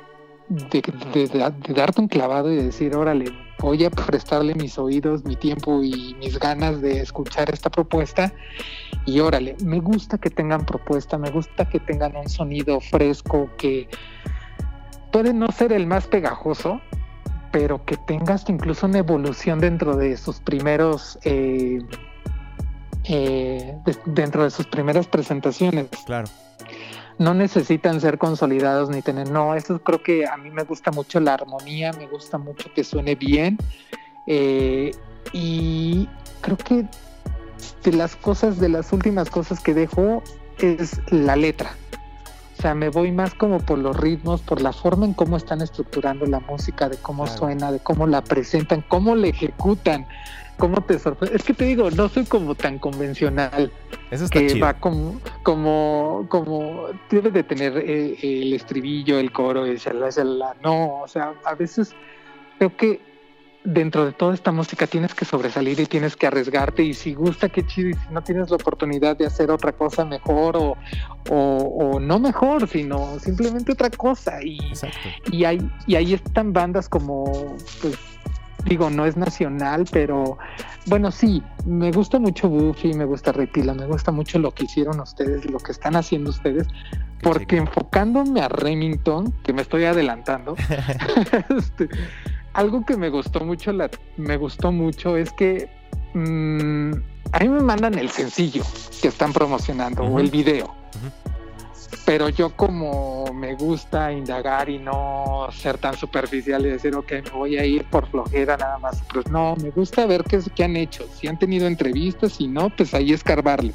de- 0.49 1.29
de 1.29 1.75
darte 1.75 2.01
un 2.01 2.09
clavado 2.09 2.53
y 2.53 2.57
decir, 2.57 2.95
órale, 2.95 3.27
voy 3.65 3.83
a 3.85 3.91
prestarle 3.91 4.55
mis 4.55 4.79
oídos, 4.79 5.25
mi 5.25 5.37
tiempo 5.37 5.83
y 5.83 6.15
mis 6.21 6.39
ganas 6.39 6.81
de 6.83 7.01
escuchar 7.01 7.51
esta 7.51 7.71
propuesta. 7.71 8.33
Y 9.07 9.21
órale, 9.21 9.57
me 9.65 9.81
gusta 9.81 10.19
que 10.19 10.31
tengan 10.31 10.65
propuesta, 10.67 11.17
me 11.19 11.31
gusta 11.31 11.69
que 11.69 11.81
tengan 11.81 12.15
un 12.17 12.29
sonido 12.29 12.81
fresco, 12.81 13.49
que 13.57 13.89
puede 15.13 15.33
no 15.33 15.49
ser 15.51 15.73
el 15.73 15.87
más 15.87 16.07
pegajoso, 16.07 16.81
pero 17.53 17.85
que 17.85 17.97
tengas 17.97 18.45
incluso 18.49 18.87
una 18.87 18.99
evolución 18.99 19.61
dentro 19.61 19.97
de 19.97 20.17
sus 20.17 20.41
primeros 20.41 21.19
eh, 21.25 21.79
eh, 23.05 23.77
de- 23.85 23.99
dentro 24.07 24.45
de 24.45 24.51
sus 24.51 24.67
primeras 24.67 25.07
presentaciones. 25.07 25.87
Claro. 26.07 26.29
No 27.19 27.33
necesitan 27.35 28.01
ser 28.01 28.19
consolidados 28.19 28.91
ni 28.91 29.01
tener, 29.03 29.31
no, 29.31 29.55
eso 29.55 29.81
creo 29.81 30.03
que 30.03 30.27
a 30.27 30.37
mí 30.37 30.51
me 30.51 30.65
gusta 30.65 30.91
mucho 30.91 31.21
la 31.21 31.35
armonía, 31.35 31.93
me 31.93 32.07
gusta 32.09 32.39
mucho 32.39 32.73
que 32.75 32.83
suene 32.83 33.15
bien 33.15 33.57
eh, 34.27 34.91
y 35.33 36.09
creo 36.41 36.57
que 36.57 36.87
de 37.85 37.93
las 37.93 38.17
cosas, 38.17 38.59
de 38.59 38.69
las 38.69 38.93
últimas 38.93 39.31
cosas 39.31 39.61
que 39.61 39.75
dejo 39.75 40.23
es 40.59 41.01
la 41.11 41.37
letra. 41.37 41.71
O 42.59 42.63
sea, 42.63 42.75
me 42.75 42.89
voy 42.89 43.13
más 43.13 43.35
como 43.35 43.59
por 43.59 43.79
los 43.79 43.97
ritmos, 43.97 44.41
por 44.41 44.61
la 44.63 44.73
forma 44.73 45.05
en 45.05 45.13
cómo 45.13 45.37
están 45.37 45.61
estructurando 45.61 46.25
la 46.27 46.41
música, 46.41 46.89
de 46.89 46.97
cómo 46.97 47.25
Claro. 47.25 47.39
suena, 47.39 47.73
de 47.73 47.79
cómo 47.79 48.07
la 48.07 48.23
presentan, 48.23 48.83
cómo 48.89 49.15
la 49.15 49.27
ejecutan, 49.29 50.07
cómo 50.59 50.81
te 50.83 50.99
sorprende. 50.99 51.37
Es 51.37 51.43
que 51.43 51.55
te 51.55 51.65
digo, 51.65 51.91
no 51.91 52.09
soy 52.09 52.25
como 52.25 52.55
tan 52.55 52.79
convencional 52.79 53.73
Eso 54.11 54.25
está 54.25 54.39
que 54.41 54.47
chido. 54.49 54.65
va 54.65 54.75
como, 54.75 55.21
como, 55.43 56.27
como 56.29 56.87
debe 57.11 57.31
de 57.31 57.43
tener 57.43 57.77
eh, 57.79 58.17
el 58.23 58.53
estribillo, 58.53 59.19
el 59.19 59.33
coro, 59.33 59.65
el. 59.67 59.81
No, 60.63 61.01
o 61.03 61.09
sea, 61.09 61.35
a 61.45 61.55
veces 61.55 61.95
creo 62.59 62.77
que 62.77 63.01
dentro 63.65 64.05
de 64.05 64.13
toda 64.13 64.35
esta 64.35 64.53
música 64.53 64.87
tienes 64.87 65.15
que 65.15 65.25
sobresalir 65.25 65.81
y 65.81 65.87
tienes 65.87 66.17
que 66.17 66.27
arriesgarte 66.27 66.83
y 66.83 66.93
si 66.93 67.15
gusta, 67.15 67.49
qué 67.49 67.65
chido, 67.67 67.89
y 67.89 67.95
si 67.95 68.13
no 68.13 68.23
tienes 68.23 68.51
la 68.51 68.57
oportunidad 68.57 69.17
de 69.17 69.25
hacer 69.27 69.51
otra 69.51 69.73
cosa 69.73 70.05
mejor 70.05 70.57
o, 70.57 70.77
o, 71.31 71.37
o 71.37 71.99
no 72.01 72.19
mejor, 72.19 72.69
sino 72.69 73.19
simplemente 73.19 73.73
otra 73.73 73.89
cosa 73.89 74.43
y, 74.43 74.59
Exacto. 74.69 74.99
y 75.33 75.45
ahí, 75.45 75.59
y 75.87 75.95
ahí 75.95 76.13
están 76.13 76.53
bandas 76.53 76.91
como, 76.91 77.57
pues, 77.81 77.99
digo, 78.65 78.91
no 78.91 79.07
es 79.07 79.17
nacional, 79.17 79.85
pero 79.91 80.39
bueno, 80.87 81.11
sí, 81.11 81.43
me 81.67 81.91
gusta 81.93 82.19
mucho 82.19 82.49
Buffy, 82.49 82.95
me 82.95 83.05
gusta 83.05 83.33
Repila, 83.33 83.75
me 83.75 83.87
gusta 83.87 84.13
mucho 84.13 84.39
lo 84.39 84.53
que 84.53 84.65
hicieron 84.65 85.01
ustedes, 85.01 85.45
lo 85.51 85.59
que 85.59 85.73
están 85.73 85.97
haciendo 85.97 86.31
ustedes, 86.31 86.67
porque 87.23 87.57
enfocándome 87.57 88.41
a 88.41 88.49
Remington, 88.49 89.33
que 89.43 89.53
me 89.53 89.63
estoy 89.63 89.85
adelantando, 89.85 90.57
este, 91.57 91.89
algo 92.53 92.85
que 92.85 92.97
me 92.97 93.11
gustó 93.11 93.45
mucho, 93.45 93.73
la, 93.73 93.91
me 94.17 94.37
gustó 94.37 94.73
mucho 94.73 95.17
es 95.17 95.33
que 95.33 95.69
mm, 96.15 96.93
a 97.33 97.39
mí 97.41 97.49
me 97.49 97.61
mandan 97.61 97.99
el 97.99 98.11
sencillo 98.11 98.63
que 99.03 99.09
están 99.09 99.33
promocionando 99.33 100.03
o 100.05 100.21
el 100.21 100.31
video. 100.31 100.75
Pero 102.07 102.29
yo 102.29 102.51
como 102.55 103.33
me 103.33 103.55
gusta 103.55 104.13
indagar 104.13 104.69
y 104.69 104.79
no 104.79 105.49
ser 105.53 105.79
tan 105.79 105.97
superficial 105.97 106.65
y 106.67 106.69
decir, 106.71 106.95
ok, 106.95 107.13
me 107.25 107.31
voy 107.31 107.57
a 107.57 107.65
ir 107.65 107.85
por 107.85 108.07
flojera 108.11 108.57
nada 108.59 108.79
más. 108.79 109.03
Pues 109.13 109.27
no, 109.29 109.57
me 109.57 109.71
gusta 109.71 110.05
ver 110.05 110.23
qué, 110.25 110.41
qué 110.55 110.65
han 110.65 110.77
hecho. 110.77 111.07
Si 111.19 111.29
han 111.29 111.39
tenido 111.39 111.67
entrevistas, 111.67 112.33
si 112.33 112.47
no, 112.47 112.69
pues 112.69 112.93
ahí 112.93 113.13
escarbarle. 113.13 113.73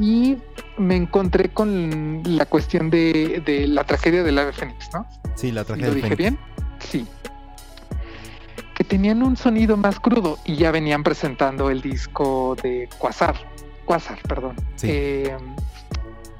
Y 0.00 0.38
me 0.78 0.96
encontré 0.96 1.50
con 1.50 2.22
la 2.24 2.46
cuestión 2.46 2.88
de, 2.90 3.42
de 3.44 3.66
la 3.66 3.84
tragedia 3.84 4.22
del 4.22 4.38
ave 4.38 4.52
fénix, 4.52 4.88
¿no? 4.94 5.06
Sí, 5.34 5.52
la 5.52 5.64
tragedia 5.64 5.88
¿Lo 5.88 5.94
dije 5.94 6.08
Fénix. 6.08 6.18
bien? 6.18 6.38
Sí. 6.80 7.06
Que 8.74 8.84
tenían 8.84 9.22
un 9.22 9.36
sonido 9.36 9.76
más 9.76 10.00
crudo 10.00 10.38
y 10.44 10.56
ya 10.56 10.70
venían 10.70 11.02
presentando 11.02 11.70
el 11.70 11.82
disco 11.82 12.56
de 12.62 12.88
Quasar. 12.98 13.36
Quasar, 13.84 14.18
perdón. 14.22 14.56
Sí. 14.76 14.88
Eh, 14.90 15.36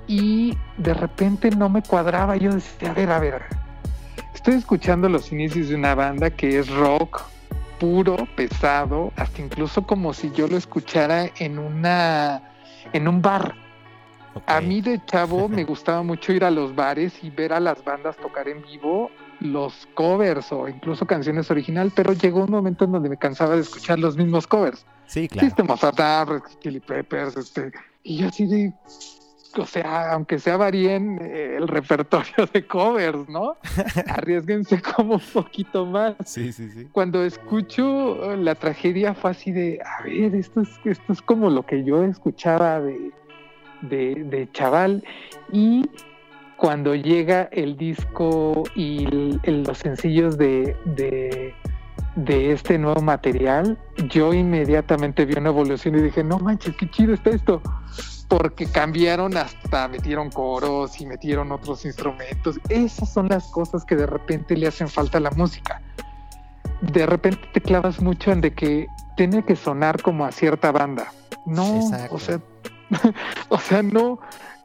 y 0.07 0.57
de 0.79 0.95
repente 0.95 1.51
no 1.51 1.69
me 1.69 1.83
cuadraba. 1.83 2.37
Yo 2.37 2.53
decía, 2.53 2.91
a 2.91 2.95
ver, 2.95 3.11
a 3.11 3.19
ver. 3.19 3.43
Estoy 4.35 4.55
escuchando 4.55 5.09
los 5.09 5.33
inicios 5.33 5.69
de 5.69 5.75
una 5.75 5.95
banda 5.95 6.31
que 6.31 6.59
es 6.59 6.69
rock 6.69 7.23
puro, 7.79 8.17
pesado, 8.37 9.13
hasta 9.17 9.43
incluso 9.43 9.87
como 9.87 10.15
si 10.15 10.31
yo 10.33 10.49
lo 10.49 10.57
escuchara 10.57 11.31
en 11.39 11.59
una 11.59 12.43
en 12.93 13.09
un 13.09 13.21
bar. 13.21 13.55
A 14.47 14.61
mí 14.61 14.81
de 14.83 15.01
chavo 15.07 15.49
me 15.49 15.65
gustaba 15.65 16.03
mucho 16.03 16.33
ir 16.33 16.45
a 16.45 16.51
los 16.51 16.75
bares 16.75 17.23
y 17.23 17.31
ver 17.31 17.53
a 17.53 17.61
las 17.61 17.83
bandas 17.85 18.17
tocar 18.17 18.49
en 18.49 18.63
vivo 18.63 19.11
los 19.41 19.87
covers 19.95 20.51
o 20.53 20.69
incluso 20.69 21.07
canciones 21.07 21.51
original, 21.51 21.93
pero 21.95 22.13
llegó 22.13 22.45
un 22.45 22.51
momento 22.51 22.85
en 22.85 22.93
donde 22.93 23.09
me 23.09 23.17
cansaba 23.17 23.55
de 23.55 23.63
escuchar 23.63 23.99
los 23.99 24.17
mismos 24.17 24.47
covers. 24.47 24.87
Sí, 25.07 25.29
claro. 25.29 25.47
System 25.47 25.71
of 25.71 25.81
Hot 25.83 26.61
Chili 26.61 26.81
Peppers, 26.81 27.37
este, 27.37 27.71
y 28.03 28.19
yo 28.19 28.29
así 28.29 28.47
de, 28.47 28.73
o 29.63 29.67
sea, 29.67 30.13
aunque 30.13 30.39
sea 30.39 30.57
varíen 30.57 31.19
eh, 31.21 31.57
el 31.59 31.69
repertorio 31.69 32.47
de 32.53 32.67
covers, 32.67 33.29
¿no? 33.29 33.57
Arriesguense 34.09 34.81
como 34.83 35.15
un 35.15 35.21
poquito 35.33 35.87
más 35.87 36.15
Sí, 36.25 36.53
sí, 36.53 36.69
sí. 36.71 36.89
cuando 36.93 37.23
escucho 37.25 38.33
eh, 38.33 38.37
la 38.37 38.55
tragedia 38.55 39.15
fue 39.15 39.31
así 39.31 39.53
de, 39.53 39.81
a 39.85 40.03
ver, 40.05 40.35
esto 40.35 40.61
es, 40.61 40.69
esto 40.85 41.13
es 41.13 41.23
como 41.23 41.51
lo 41.51 41.65
que 41.65 41.85
yo 41.85 42.03
escuchaba 42.05 42.81
de, 42.81 43.13
de, 43.83 44.15
de 44.25 44.49
chaval. 44.53 45.03
Y 45.53 45.85
cuando 46.57 46.95
llega 46.95 47.49
el 47.53 47.77
disco 47.77 48.65
y 48.75 49.05
el- 49.05 49.41
el- 49.43 49.63
los 49.65 49.79
sencillos 49.79 50.39
de, 50.39 50.75
de, 50.87 51.55
de 52.15 52.53
este 52.53 52.79
nuevo 52.79 53.03
material, 53.03 53.79
yo 54.09 54.33
inmediatamente 54.33 55.25
vi 55.27 55.35
una 55.39 55.51
evolución 55.51 55.99
y 55.99 56.03
dije, 56.03 56.25
no 56.25 56.39
manches, 56.39 56.75
qué 56.77 56.89
chido 56.91 57.13
está 57.15 57.31
esto. 57.31 57.61
Porque 58.29 58.67
cambiaron 58.67 59.37
hasta, 59.37 59.89
metieron 59.89 60.31
coros 60.31 61.01
y 61.01 61.07
metieron 61.07 61.53
otros 61.53 61.85
instrumentos. 61.85 62.59
Esas 62.69 63.13
son 63.13 63.29
las 63.29 63.45
cosas 63.51 63.85
que 63.85 63.95
de 63.95 64.07
repente 64.07 64.57
le 64.57 64.67
hacen 64.67 64.89
falta 64.89 65.19
a 65.19 65.21
la 65.21 65.31
música. 65.31 65.81
De 66.81 67.07
repente 67.07 67.41
te 67.53 67.61
clavas 67.61 68.01
mucho 68.01 68.33
en 68.33 68.41
de 68.41 68.53
que 68.53 68.87
tiene 69.17 69.45
que 69.45 69.57
sonar 69.57 70.03
como 70.03 70.25
a 70.25 70.33
cierta 70.33 70.73
banda. 70.73 71.13
No, 71.47 71.77
Exacto. 71.77 72.15
o 72.15 72.19
sea, 72.19 72.41
o 73.49 73.59
sea, 73.59 73.83
no. 73.83 74.19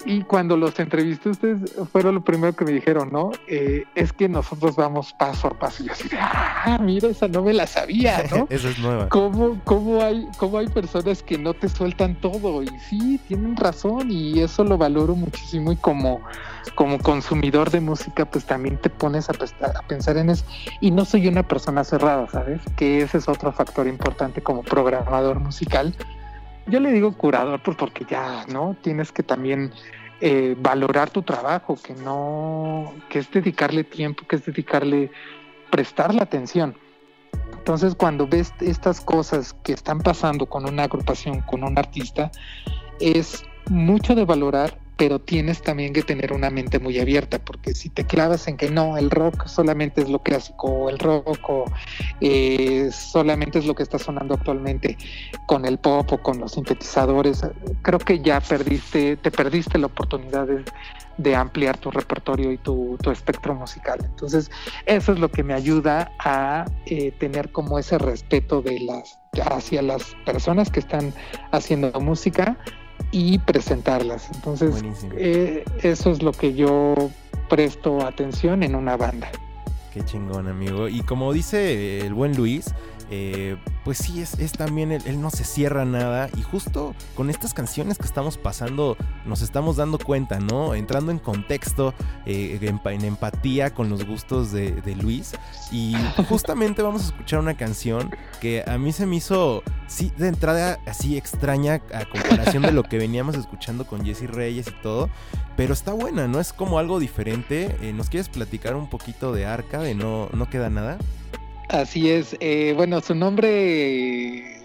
Y 0.06 0.24
cuando 0.24 0.58
los 0.58 0.80
entrevisté, 0.80 1.30
ustedes 1.30 1.74
fueron 1.92 2.16
lo 2.16 2.24
primero 2.24 2.54
que 2.54 2.66
me 2.66 2.72
dijeron, 2.72 3.10
¿no? 3.12 3.32
Eh, 3.48 3.84
es 3.96 4.12
que 4.14 4.28
nosotros 4.28 4.76
vamos 4.76 5.14
paso 5.14 5.48
a 5.48 5.52
paso. 5.52 5.84
Y 5.84 5.88
yo 5.88 5.94
así 5.94 6.10
de, 6.10 6.18
ah, 6.20 6.80
mira, 6.82 7.10
esa 7.10 7.28
no 7.28 7.44
me 7.44 7.54
la 7.54 7.68
sabía, 7.68 8.24
¿no? 8.32 8.48
Esa 8.50 8.70
es 8.70 8.80
nueva. 8.80 9.10
¿Cómo, 9.10 9.60
cómo, 9.64 10.02
hay, 10.02 10.28
¿Cómo 10.38 10.58
hay 10.58 10.68
personas 10.68 11.22
que 11.24 11.38
no 11.38 11.54
te 11.54 11.70
sueltan 11.70 12.16
todo? 12.16 12.64
Y 12.64 12.70
sí, 12.90 13.20
tienen 13.28 13.56
razón 13.56 14.12
y 14.12 14.40
eso 14.40 14.64
lo 14.64 14.78
valoro 14.78 15.16
muchísimo 15.16 15.72
y 15.72 15.76
como, 15.76 16.22
como 16.76 17.00
consumidor 17.00 17.70
de 17.70 17.82
música 17.82 18.26
pues 18.26 18.46
también 18.46 18.78
te 18.78 18.90
pones 18.90 19.30
a, 19.30 19.34
a 19.34 19.82
pensar 19.88 20.18
en 20.18 20.30
eso. 20.30 20.46
Y 20.80 20.92
no 20.92 21.06
soy 21.06 21.28
una 21.28 21.44
persona 21.44 21.84
cerrada, 21.84 22.28
¿sabes? 22.28 22.62
Que 22.76 23.02
ese 23.02 23.20
es 23.20 23.28
otro 23.28 23.52
factor 23.52 23.88
importante 23.88 24.42
como 24.42 24.64
programador 24.64 25.40
musical. 25.40 25.96
Yo 26.68 26.80
le 26.80 26.92
digo 26.92 27.18
curador 27.18 27.62
pues 27.62 27.76
porque 27.78 28.06
ya, 28.10 28.46
¿no? 28.48 28.76
Tienes 28.82 29.12
que 29.12 29.24
también 29.24 29.72
eh, 30.20 30.56
valorar 30.60 31.10
tu 31.10 31.24
trabajo, 31.24 31.78
que 31.82 31.94
no, 31.94 32.94
que 33.10 33.20
es 33.20 33.32
dedicarle 33.32 33.84
tiempo, 33.84 34.26
que 34.28 34.36
es 34.36 34.46
dedicarle, 34.46 35.10
prestarle 35.72 36.22
atención. 36.22 36.76
Entonces, 37.58 37.96
cuando 37.96 38.28
ves 38.28 38.54
estas 38.60 39.02
cosas 39.02 39.54
que 39.64 39.74
están 39.74 40.00
pasando 40.00 40.46
con 40.46 40.68
una 40.68 40.84
agrupación, 40.84 41.42
con 41.42 41.64
un 41.64 41.78
artista, 41.78 42.32
es 43.00 43.44
mucho 43.70 44.16
de 44.16 44.26
valorar, 44.26 44.78
pero 44.98 45.20
tienes 45.20 45.62
también 45.62 45.94
que 45.94 46.04
tener 46.04 46.34
una 46.34 46.50
mente 46.50 46.80
muy 46.80 47.00
abierta, 47.00 47.40
porque 47.40 47.74
si 47.74 47.90
te 47.90 48.06
clavas 48.06 48.48
en 48.48 48.58
que 48.58 48.70
no, 48.70 48.98
el 48.98 49.10
rock 49.10 49.48
solamente 49.48 50.02
es 50.02 50.10
lo 50.10 50.20
clásico, 50.20 50.68
o 50.68 50.90
el 50.90 51.00
rock 51.00 51.50
o, 51.50 51.66
eh, 52.20 52.90
solamente 52.92 53.60
es 53.60 53.66
lo 53.66 53.76
que 53.76 53.84
está 53.84 53.98
sonando 53.98 54.36
actualmente 54.36 54.98
con 55.48 55.66
el 55.66 55.78
pop 55.78 56.12
o 56.14 56.22
con 56.22 56.40
los 56.40 56.54
sintetizadores, 56.54 57.44
creo 57.82 58.00
que 58.00 58.20
ya 58.20 58.40
perdiste, 58.42 59.18
te 59.18 59.32
perdiste 59.32 59.78
la 59.78 59.88
oportunidad 59.88 60.48
de, 60.48 61.36
ampliar 61.36 61.78
tu 61.78 61.92
repertorio 61.92 62.52
y 62.52 62.58
tu, 62.58 62.98
tu 63.02 63.12
espectro 63.12 63.54
musical. 63.54 64.00
Entonces, 64.04 64.50
eso 64.88 65.14
es 65.14 65.20
lo 65.20 65.30
que 65.30 65.44
me 65.44 65.54
ayuda 65.54 66.12
a 66.20 66.66
eh, 66.88 67.12
tener 67.20 67.52
como 67.52 67.78
ese 67.78 67.98
respeto 68.00 68.62
de 68.62 68.80
las 68.80 69.20
hacia 69.40 69.82
las 69.82 70.16
personas 70.26 70.70
que 70.70 70.82
están 70.82 71.14
haciendo 71.52 71.92
música 72.02 72.58
y 73.12 73.40
presentarlas. 73.40 74.30
Entonces, 74.34 74.84
eh, 75.18 75.66
eso 75.82 76.12
es 76.12 76.22
lo 76.22 76.32
que 76.32 76.54
yo 76.54 76.96
presto 77.50 78.06
atención 78.06 78.64
en 78.64 78.76
una 78.76 78.98
banda. 78.98 79.30
Qué 79.94 80.04
chingón, 80.06 80.48
amigo. 80.48 80.88
Y 80.88 81.02
como 81.02 81.34
dice 81.34 82.06
el 82.06 82.14
buen 82.14 82.36
Luis, 82.38 82.74
eh, 83.12 83.58
pues 83.84 83.98
sí, 83.98 84.22
es, 84.22 84.40
es 84.40 84.54
también, 84.54 84.92
él, 84.92 85.02
él 85.06 85.22
no 85.22 85.30
se 85.30 85.44
cierra 85.44 85.86
nada. 85.86 86.30
Y 86.38 86.42
justo 86.42 86.96
con 87.16 87.30
estas 87.30 87.54
canciones 87.54 87.98
que 87.98 88.06
estamos 88.06 88.38
pasando, 88.38 88.96
nos 89.26 89.42
estamos 89.42 89.76
dando 89.76 90.00
cuenta, 90.00 90.40
¿no? 90.40 90.74
Entrando 90.74 91.12
en 91.12 91.20
contexto, 91.20 91.94
eh, 92.26 92.58
en, 92.62 92.80
pa- 92.80 92.94
en 92.94 93.04
empatía 93.04 93.74
con 93.74 93.90
los 93.90 94.06
gustos 94.06 94.52
de, 94.52 94.72
de 94.82 94.96
Luis. 94.96 95.34
Y 95.72 95.94
justamente 96.30 96.82
vamos 96.82 97.04
a 97.04 97.06
escuchar 97.08 97.40
una 97.40 97.56
canción 97.58 98.10
que 98.40 98.64
a 98.66 98.78
mí 98.78 98.92
se 98.94 99.06
me 99.06 99.18
hizo, 99.18 99.62
sí, 99.88 100.12
de 100.18 100.30
entrada 100.30 100.80
así 100.88 101.18
extraña 101.18 101.82
a 101.94 102.06
comparación 102.06 102.64
de 102.64 102.72
lo 102.72 102.84
que 102.84 102.98
veníamos 102.98 103.36
escuchando 103.36 103.86
con 103.86 104.06
Jesse 104.06 104.30
Reyes 104.30 104.68
y 104.68 104.82
todo. 104.82 105.10
Pero 105.58 105.74
está 105.74 105.92
buena, 105.92 106.28
¿no? 106.30 106.40
Es 106.40 106.54
como 106.54 106.80
algo 106.80 107.00
diferente. 107.00 107.76
Eh, 107.82 107.92
¿Nos 107.94 108.10
quieres 108.10 108.30
platicar 108.30 108.76
un 108.76 108.90
poquito 108.90 109.34
de 109.34 109.46
Arca, 109.46 109.80
de 109.80 109.94
No, 109.96 110.30
no 110.34 110.50
Queda 110.50 110.70
Nada? 110.70 110.98
Así 111.72 112.10
es. 112.10 112.36
eh, 112.42 112.74
bueno, 112.76 113.00
su 113.00 113.16
nombre 113.16 114.62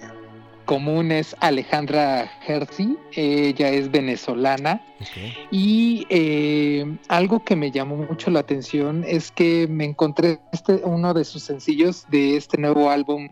común 0.65 1.13
es 1.13 1.37
Alejandra 1.39 2.29
Herzi. 2.45 2.99
Ella 3.13 3.69
es 3.71 3.93
venezolana. 3.93 4.85
Y 5.53 6.05
eh, 6.11 6.85
algo 7.07 7.45
que 7.45 7.55
me 7.55 7.71
llamó 7.71 7.97
mucho 7.97 8.33
la 8.33 8.41
atención 8.41 9.05
es 9.07 9.31
que 9.31 9.69
me 9.69 9.85
encontré 9.85 10.41
este, 10.53 10.81
uno 10.85 11.15
de 11.15 11.25
sus 11.25 11.45
sencillos 11.45 12.07
de 12.11 12.37
este 12.37 12.59
nuevo 12.59 12.91
álbum 12.91 13.29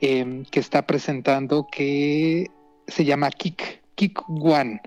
eh, 0.00 0.44
que 0.52 0.60
está 0.60 0.86
presentando 0.86 1.66
que 1.66 2.46
se 2.86 3.04
llama 3.04 3.30
Kick, 3.30 3.82
Kick 3.96 4.22
One. 4.28 4.80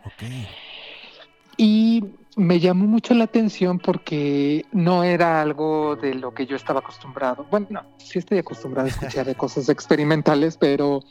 Y 1.58 2.06
me 2.40 2.62
llamó 2.62 2.86
mucho 2.86 3.14
la 3.14 3.26
atención 3.26 3.80
porque 3.80 4.66
no 4.72 5.04
era 5.04 5.42
algo 5.42 5.98
de 5.98 6.16
lo 6.16 6.34
que 6.34 6.46
yo 6.46 6.56
estaba 6.56 6.80
acostumbrado. 6.80 7.46
Bueno, 7.52 7.68
no, 7.70 7.82
sí 7.98 8.18
estoy 8.18 8.38
acostumbrado 8.38 8.88
a 8.88 8.92
escuchar 8.92 9.26
de 9.26 9.36
cosas 9.36 9.68
experimentales, 9.68 10.56
pero 10.56 11.02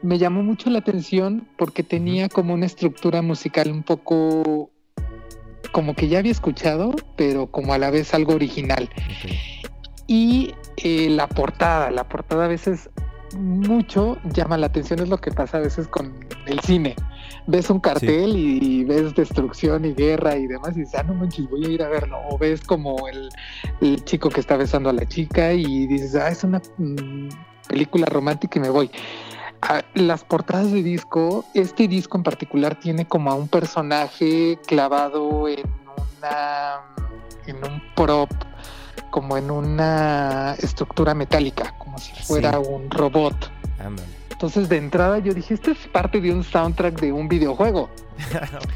me 0.00 0.16
llamó 0.16 0.42
mucho 0.42 0.70
la 0.70 0.78
atención 0.78 1.46
porque 1.58 1.82
tenía 1.82 2.30
como 2.30 2.54
una 2.54 2.64
estructura 2.64 3.20
musical 3.20 3.70
un 3.70 3.82
poco 3.82 4.70
como 5.72 5.94
que 5.94 6.08
ya 6.08 6.20
había 6.20 6.32
escuchado, 6.32 6.92
pero 7.16 7.48
como 7.48 7.74
a 7.74 7.78
la 7.78 7.90
vez 7.90 8.14
algo 8.14 8.34
original. 8.34 8.88
Y 10.06 10.54
eh, 10.78 11.10
la 11.10 11.28
portada, 11.28 11.90
la 11.90 12.08
portada 12.08 12.46
a 12.46 12.48
veces 12.48 12.88
mucho 13.36 14.16
llama 14.32 14.56
la 14.56 14.68
atención, 14.68 15.00
es 15.00 15.10
lo 15.10 15.18
que 15.18 15.32
pasa 15.32 15.58
a 15.58 15.60
veces 15.60 15.86
con 15.86 16.14
el 16.46 16.60
cine. 16.60 16.96
Ves 17.46 17.70
un 17.70 17.80
cartel 17.80 18.36
y, 18.36 18.84
ves 18.84 19.14
destrucción 19.14 19.84
y 19.84 19.94
guerra 19.94 20.36
y 20.36 20.46
demás 20.46 20.76
y 20.76 20.80
dices, 20.80 20.96
ah, 21.00 21.02
no 21.02 21.14
manches, 21.14 21.48
voy 21.48 21.64
a 21.64 21.68
ir 21.68 21.82
a 21.82 21.88
verlo. 21.88 22.18
O 22.30 22.36
ves 22.38 22.62
como 22.62 23.08
el, 23.08 23.28
el 23.80 24.04
chico 24.04 24.28
que 24.28 24.40
está 24.40 24.56
besando 24.56 24.90
a 24.90 24.92
la 24.92 25.06
chica 25.06 25.52
y 25.52 25.86
dices, 25.86 26.14
ah, 26.14 26.28
es 26.28 26.44
una 26.44 26.60
mm, 26.76 27.28
película 27.68 28.06
romántica 28.06 28.58
y 28.58 28.62
me 28.62 28.70
voy. 28.70 28.90
Ah, 29.62 29.82
las 29.94 30.24
portadas 30.24 30.70
de 30.70 30.82
disco, 30.82 31.44
este 31.54 31.88
disco 31.88 32.16
en 32.16 32.22
particular 32.22 32.78
tiene 32.78 33.06
como 33.06 33.30
a 33.30 33.34
un 33.34 33.48
personaje 33.48 34.58
clavado 34.66 35.48
en 35.48 35.62
una 35.96 36.80
en 37.46 37.56
un 37.64 37.82
prop 37.96 38.30
como 39.10 39.36
en 39.38 39.50
una 39.50 40.54
estructura 40.58 41.14
metálica, 41.14 41.74
como 41.78 41.96
si 41.98 42.14
Sí. 42.14 42.22
fuera 42.24 42.58
un 42.58 42.90
robot. 42.90 43.50
Ándale. 43.78 44.17
Entonces 44.38 44.68
de 44.68 44.76
entrada 44.76 45.18
yo 45.18 45.34
dije, 45.34 45.54
esto 45.54 45.72
es 45.72 45.78
parte 45.88 46.20
de 46.20 46.30
un 46.32 46.44
soundtrack 46.44 47.00
de 47.00 47.10
un 47.12 47.26
videojuego. 47.28 47.90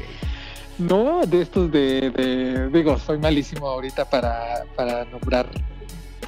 No, 0.79 1.21
de 1.27 1.43
estos 1.43 1.71
de, 1.71 2.09
de- 2.09 2.67
digo, 2.69 2.97
soy 2.97 3.19
malísimo 3.19 3.67
ahorita 3.69 4.09
para, 4.09 4.65
para 4.75 5.05
nombrar 5.05 5.45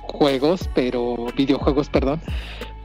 juegos, 0.04 0.70
pero 0.76 1.26
videojuegos, 1.36 1.90
perdón, 1.90 2.22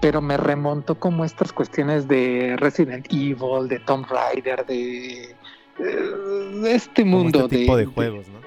pero 0.00 0.22
me 0.22 0.38
remonto 0.38 0.94
como 0.98 1.22
estas 1.22 1.52
cuestiones 1.52 2.08
de 2.08 2.56
Resident 2.58 3.06
Evil, 3.12 3.68
de 3.68 3.78
Tomb 3.80 4.06
Raider, 4.08 4.64
de, 4.64 5.36
de 5.78 6.74
este 6.74 7.04
mundo 7.04 7.44
este 7.44 7.58
tipo 7.58 7.76
de, 7.76 7.84
de 7.84 7.92
juegos, 7.92 8.26
¿no? 8.28 8.40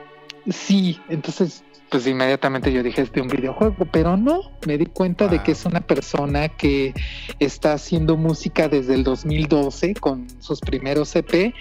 Sí, 0.49 0.99
entonces 1.09 1.63
pues 1.93 2.07
inmediatamente 2.07 2.73
yo 2.73 2.81
dije 2.81 3.03
es 3.03 3.11
de 3.11 3.21
un 3.21 3.27
videojuego, 3.27 3.85
pero 3.91 4.17
no, 4.17 4.41
me 4.65 4.79
di 4.79 4.87
cuenta 4.87 5.27
de 5.27 5.43
que 5.43 5.51
es 5.51 5.63
una 5.63 5.79
persona 5.79 6.49
que 6.49 6.91
está 7.37 7.73
haciendo 7.73 8.17
música 8.17 8.67
desde 8.67 8.95
el 8.95 9.03
2012 9.03 9.93
con 9.93 10.25
sus 10.41 10.59
primeros 10.59 11.15
EP 11.15 11.53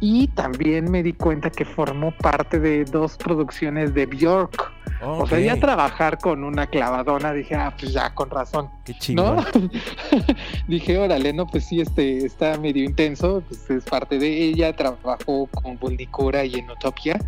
y 0.00 0.28
también 0.28 0.90
me 0.90 1.02
di 1.02 1.12
cuenta 1.12 1.50
que 1.50 1.66
formó 1.66 2.16
parte 2.16 2.60
de 2.60 2.86
dos 2.86 3.18
producciones 3.18 3.92
de 3.92 4.06
Bjork. 4.06 4.72
O 5.02 5.26
sea, 5.26 5.38
ya 5.38 5.60
trabajar 5.60 6.16
con 6.16 6.44
una 6.44 6.66
clavadona, 6.66 7.34
dije, 7.34 7.54
ah, 7.54 7.74
pues 7.78 7.92
ya 7.92 8.14
con 8.14 8.30
razón. 8.30 8.70
Qué 8.86 8.94
chingón. 8.94 9.36
¿no? 9.36 9.44
Dije, 10.66 10.96
órale, 10.96 11.34
no, 11.34 11.46
pues 11.46 11.66
sí, 11.66 11.82
este 11.82 12.24
está 12.24 12.56
medio 12.58 12.82
intenso, 12.82 13.42
pues 13.46 13.68
es 13.68 13.84
parte 13.84 14.18
de 14.18 14.44
ella, 14.44 14.74
trabajó 14.74 15.46
con 15.46 15.78
Buldicura 15.78 16.46
y 16.46 16.54
en 16.54 16.70
Utopia, 16.70 17.18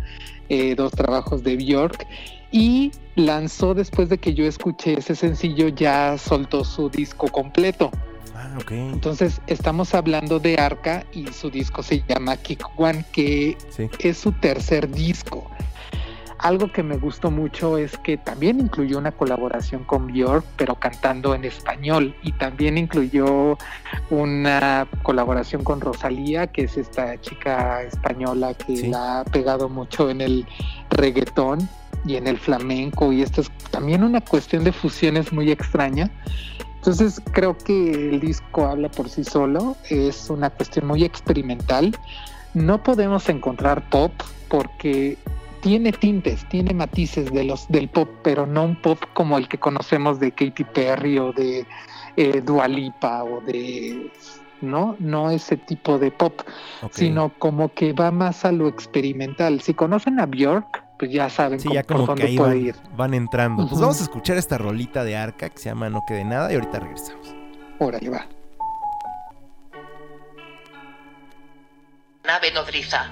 eh, 0.49 0.75
dos 0.75 0.91
trabajos 0.91 1.43
de 1.43 1.55
Bjork, 1.55 2.07
y 2.51 2.91
lanzó 3.15 3.73
después 3.73 4.09
de 4.09 4.17
que 4.17 4.33
yo 4.33 4.45
escuché 4.45 4.93
ese 4.99 5.15
sencillo, 5.15 5.67
ya 5.67 6.17
soltó 6.17 6.63
su 6.63 6.89
disco 6.89 7.27
completo. 7.27 7.91
Ah, 8.35 8.55
ok. 8.61 8.71
Entonces, 8.71 9.41
estamos 9.47 9.93
hablando 9.95 10.39
de 10.39 10.57
Arca 10.57 11.05
y 11.11 11.27
su 11.27 11.49
disco 11.49 11.81
se 11.83 12.03
llama 12.07 12.37
Kick 12.37 12.63
One, 12.77 13.03
que 13.11 13.57
Sí. 13.69 13.89
es 13.99 14.17
su 14.17 14.31
tercer 14.31 14.89
disco. 14.91 15.49
Algo 16.39 16.71
que 16.71 16.83
me 16.83 16.97
gustó 16.97 17.31
mucho 17.31 17.77
es 17.77 17.97
que 17.97 18.17
también 18.17 18.59
incluyó 18.59 18.99
una 18.99 19.11
colaboración 19.11 19.83
con 19.83 20.07
Björk, 20.07 20.45
pero 20.55 20.75
cantando 20.75 21.33
en 21.33 21.45
español. 21.45 22.15
Y 22.21 22.31
también 22.33 22.77
incluyó 22.77 23.57
una 24.11 24.87
colaboración 25.01 25.63
con 25.63 25.81
Rosalía, 25.81 26.47
que 26.47 26.63
es 26.65 26.77
esta 26.77 27.19
chica 27.21 27.81
española 27.81 28.53
que 28.53 28.77
Sí. 28.77 28.87
la 28.87 29.21
ha 29.21 29.25
pegado 29.25 29.67
mucho 29.67 30.09
en 30.09 30.21
el 30.21 30.45
reggaetón 30.91 31.67
y 32.05 32.15
en 32.17 32.27
el 32.27 32.37
flamenco. 32.37 33.11
Y 33.11 33.23
esto 33.23 33.41
es 33.41 33.51
también 33.71 34.03
una 34.03 34.21
cuestión 34.21 34.63
de 34.63 34.71
fusiones 34.71 35.33
muy 35.33 35.49
extraña. 35.51 36.11
Entonces 36.75 37.19
creo 37.31 37.57
que 37.57 38.09
el 38.09 38.19
disco 38.19 38.65
habla 38.65 38.89
por 38.89 39.09
sí 39.09 39.23
solo, 39.23 39.75
es 39.89 40.29
una 40.29 40.51
cuestión 40.51 40.85
muy 40.85 41.03
experimental. 41.03 41.97
No 42.53 42.81
podemos 42.83 43.27
encontrar 43.27 43.89
pop 43.89 44.11
porque 44.47 45.17
tiene 45.67 45.91
tintes, 45.91 46.47
tiene 46.47 46.73
matices 46.73 47.31
de 47.31 47.43
los 47.43 47.67
del 47.67 47.89
pop, 47.89 48.09
pero 48.23 48.45
no 48.45 48.63
un 48.63 48.81
pop 48.81 48.97
como 49.13 49.37
el 49.37 49.47
que 49.49 49.57
conocemos 49.57 50.19
de 50.19 50.31
Katy 50.31 50.63
Perry 50.63 51.19
o 51.19 51.33
de 51.33 51.65
eh, 52.15 52.41
Dua 52.41 52.67
Lipa 52.69 53.23
o 53.25 53.41
de 53.41 54.09
no, 54.61 54.95
no 54.99 55.29
ese 55.29 55.57
tipo 55.57 55.99
de 55.99 56.09
pop, 56.09 56.39
sino 56.91 57.29
como 57.37 57.73
que 57.73 57.91
va 57.93 58.11
más 58.11 58.45
a 58.45 58.51
lo 58.51 58.67
experimental. 58.69 59.59
Si 59.61 59.73
conocen 59.73 60.19
a 60.21 60.25
Björk, 60.25 60.83
pues 60.97 61.11
ya 61.11 61.29
saben 61.29 61.59
Sí, 61.59 61.67
cómo- 61.67 61.75
ya 61.75 61.83
por 61.83 61.95
como 61.97 62.05
que 62.05 62.07
dónde 62.07 62.23
ahí 62.27 62.37
puede 62.37 62.49
van, 62.55 62.65
ir. 62.65 62.75
van 62.95 63.13
entrando. 63.13 63.67
Pues 63.67 63.79
vamos 63.81 63.99
a 63.99 64.03
escuchar 64.03 64.37
esta 64.37 64.57
rolita 64.57 65.03
de 65.03 65.17
Arca 65.17 65.49
que 65.49 65.57
se 65.59 65.69
llama 65.69 65.89
No 65.89 66.01
quede 66.07 66.23
nada 66.23 66.49
y 66.51 66.55
ahorita 66.55 66.79
regresamos. 66.79 67.35
Órale, 67.79 68.09
va. 68.09 68.25
Nave 72.25 72.51
nodriza. 72.53 73.11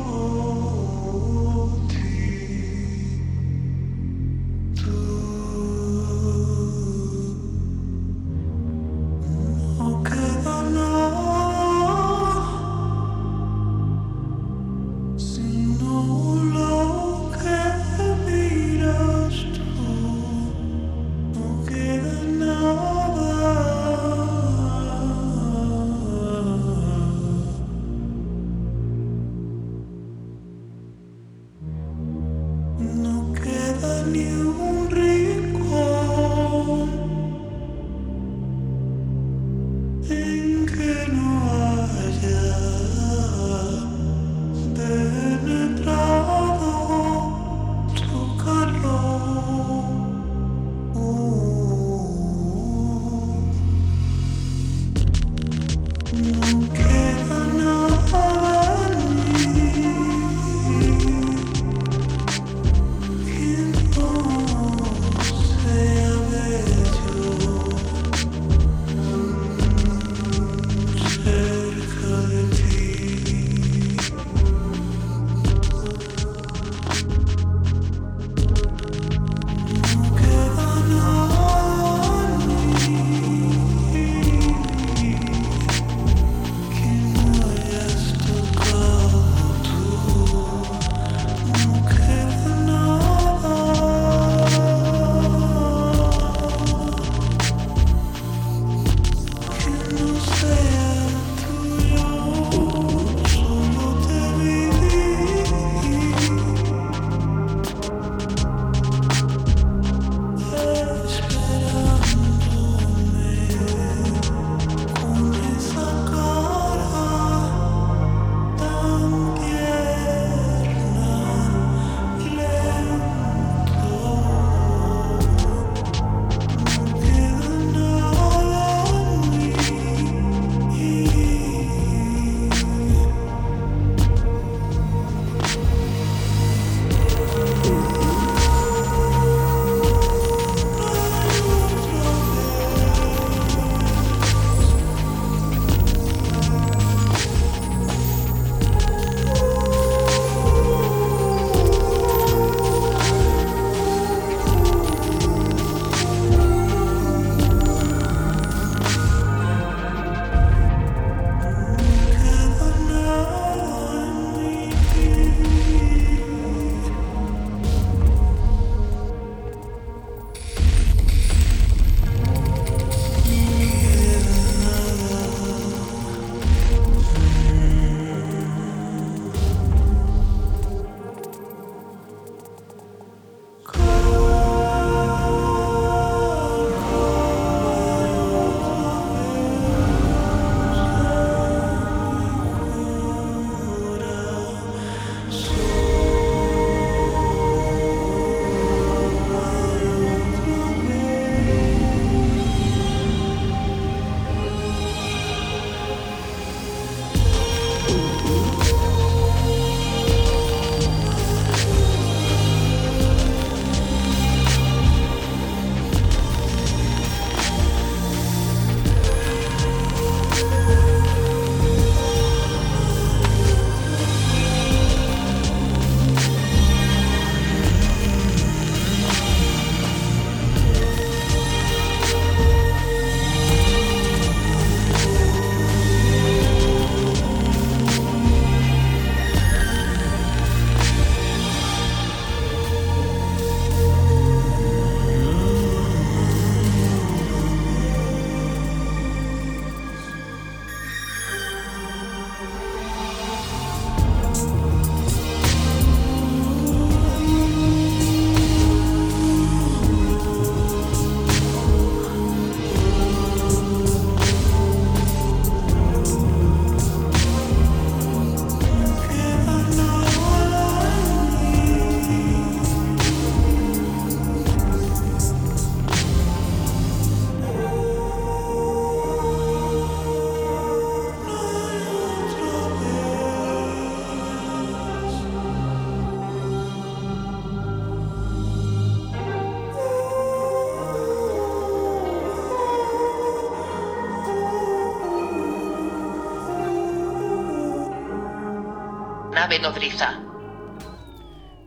Nave 299.41 299.57
nodriza. 299.57 300.21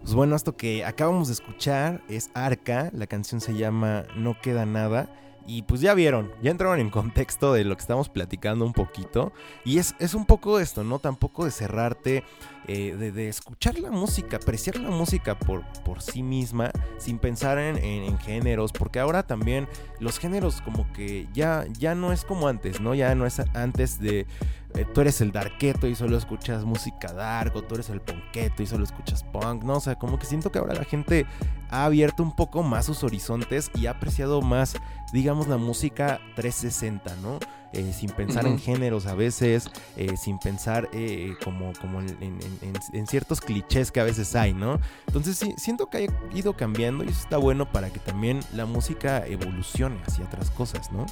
Pues 0.00 0.14
bueno, 0.14 0.36
esto 0.36 0.56
que 0.56 0.84
acabamos 0.84 1.26
de 1.26 1.34
escuchar 1.34 2.04
es 2.08 2.30
Arca, 2.32 2.88
la 2.92 3.08
canción 3.08 3.40
se 3.40 3.56
llama 3.56 4.04
No 4.14 4.40
queda 4.40 4.64
nada. 4.64 5.08
Y 5.44 5.62
pues 5.62 5.80
ya 5.80 5.92
vieron, 5.94 6.30
ya 6.40 6.52
entraron 6.52 6.78
en 6.78 6.88
contexto 6.88 7.52
de 7.52 7.64
lo 7.64 7.74
que 7.74 7.80
estamos 7.80 8.08
platicando 8.08 8.64
un 8.64 8.74
poquito. 8.74 9.32
Y 9.64 9.78
es, 9.78 9.96
es 9.98 10.14
un 10.14 10.24
poco 10.24 10.60
esto, 10.60 10.84
¿no? 10.84 11.00
Tampoco 11.00 11.46
de 11.46 11.50
cerrarte, 11.50 12.22
eh, 12.66 12.94
de, 12.96 13.28
escuchar 13.28 13.78
la 13.78 13.90
música, 13.90 14.36
apreciar 14.36 14.76
la 14.76 14.90
música 14.90 15.38
por, 15.38 15.64
por 15.84 16.00
sí 16.02 16.22
misma, 16.22 16.70
sin 16.98 17.18
pensar 17.18 17.58
en, 17.58 17.76
en- 17.78 18.04
en 18.04 18.18
géneros. 18.18 18.72
Porque 18.72 19.00
ahora 19.00 19.22
también 19.22 19.68
los 20.00 20.18
géneros 20.18 20.60
como 20.62 20.90
que 20.92 21.26
ya, 21.34 21.64
ya 21.78 21.94
no 21.94 22.12
es 22.12 22.24
como 22.24 22.48
antes, 22.48 22.80
¿no? 22.80 22.94
Ya 22.94 23.14
no 23.14 23.26
es 23.26 23.40
antes 23.54 23.98
de... 24.00 24.26
eh, 24.74 24.84
tú 24.94 25.00
eres 25.02 25.20
el 25.20 25.30
darketo 25.32 25.86
y 25.86 25.94
solo 25.94 26.16
escuchas 26.16 26.64
música 26.64 27.12
dark, 27.12 27.54
o 27.56 27.62
tú 27.62 27.74
eres 27.76 27.90
el 27.90 28.00
punketo 28.00 28.62
y 28.62 28.66
solo 28.66 28.84
escuchas 28.84 29.24
punk, 29.24 29.62
¿no? 29.64 29.74
O 29.76 29.80
sea, 29.80 29.94
como 29.96 30.18
que 30.18 30.26
siento 30.26 30.50
que 30.50 30.58
ahora 30.58 30.74
la 30.74 30.84
gente 30.84 31.26
ha 31.70 31.84
abierto 31.84 32.22
un 32.22 32.34
poco 32.34 32.62
más 32.62 32.86
sus 32.86 33.02
horizontes 33.04 33.70
y 33.74 33.86
ha 33.86 33.92
apreciado 33.92 34.40
más, 34.42 34.74
digamos, 35.12 35.48
la 35.48 35.56
música 35.58 36.20
360, 36.36 37.16
¿no? 37.16 37.38
Eh, 37.74 37.92
sin 37.92 38.10
pensar 38.10 38.46
en 38.46 38.58
géneros 38.58 39.06
a 39.06 39.14
veces, 39.14 39.68
eh, 39.96 40.16
sin 40.16 40.38
pensar 40.38 40.88
eh, 40.92 41.34
como, 41.42 41.72
como 41.80 42.00
en, 42.00 42.08
en- 42.20 42.38
en- 42.62 42.74
en 42.92 43.06
ciertos 43.06 43.40
clichés 43.40 43.90
que 43.90 43.98
a 44.00 44.04
veces 44.04 44.34
hay, 44.36 44.54
¿no? 44.54 44.78
Entonces 45.08 45.36
sí, 45.36 45.54
siento 45.56 45.90
que 45.90 45.98
ha 46.08 46.36
ido 46.36 46.52
cambiando 46.54 47.02
y 47.04 47.08
eso 47.08 47.20
está 47.20 47.36
bueno 47.36 47.70
para 47.72 47.90
que 47.90 47.98
también 47.98 48.40
la 48.54 48.64
música 48.64 49.26
evolucione 49.26 49.96
hacia 50.06 50.24
otras 50.24 50.50
cosas, 50.50 50.92
¿no? 50.92 51.04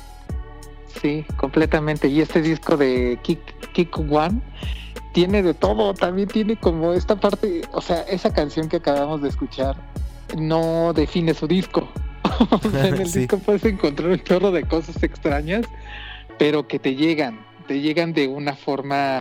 Sí, 1.00 1.24
completamente. 1.36 2.06
Y 2.08 2.20
este 2.20 2.42
disco 2.42 2.76
de 2.76 3.18
Kick, 3.22 3.40
Kick 3.72 3.98
One 3.98 4.40
tiene 5.12 5.42
de 5.42 5.54
todo. 5.54 5.94
También 5.94 6.28
tiene 6.28 6.56
como 6.56 6.92
esta 6.92 7.16
parte, 7.18 7.62
o 7.72 7.80
sea, 7.80 8.02
esa 8.02 8.32
canción 8.32 8.68
que 8.68 8.76
acabamos 8.76 9.22
de 9.22 9.30
escuchar 9.30 9.74
no 10.36 10.92
define 10.92 11.34
su 11.34 11.46
disco. 11.46 11.88
O 12.50 12.58
sea, 12.70 12.88
en 12.88 12.94
el 13.00 13.06
Sí. 13.12 13.20
disco 13.20 13.38
puedes 13.38 13.64
encontrar 13.64 14.10
un 14.10 14.18
chorro 14.20 14.50
de 14.52 14.64
cosas 14.64 15.02
extrañas, 15.02 15.66
pero 16.38 16.66
que 16.66 16.78
te 16.78 16.94
llegan, 16.94 17.44
te 17.66 17.80
llegan 17.80 18.12
de 18.12 18.28
una 18.28 18.54
forma 18.54 19.20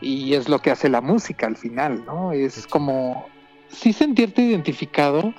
y 0.00 0.34
es 0.34 0.48
lo 0.48 0.58
que 0.60 0.70
hace 0.70 0.88
la 0.88 1.00
música 1.00 1.46
al 1.46 1.56
final, 1.56 2.04
¿no? 2.06 2.32
Es 2.32 2.66
como 2.66 3.26
sí 3.68 3.92
sentirte 3.92 4.42
identificado, 4.42 5.32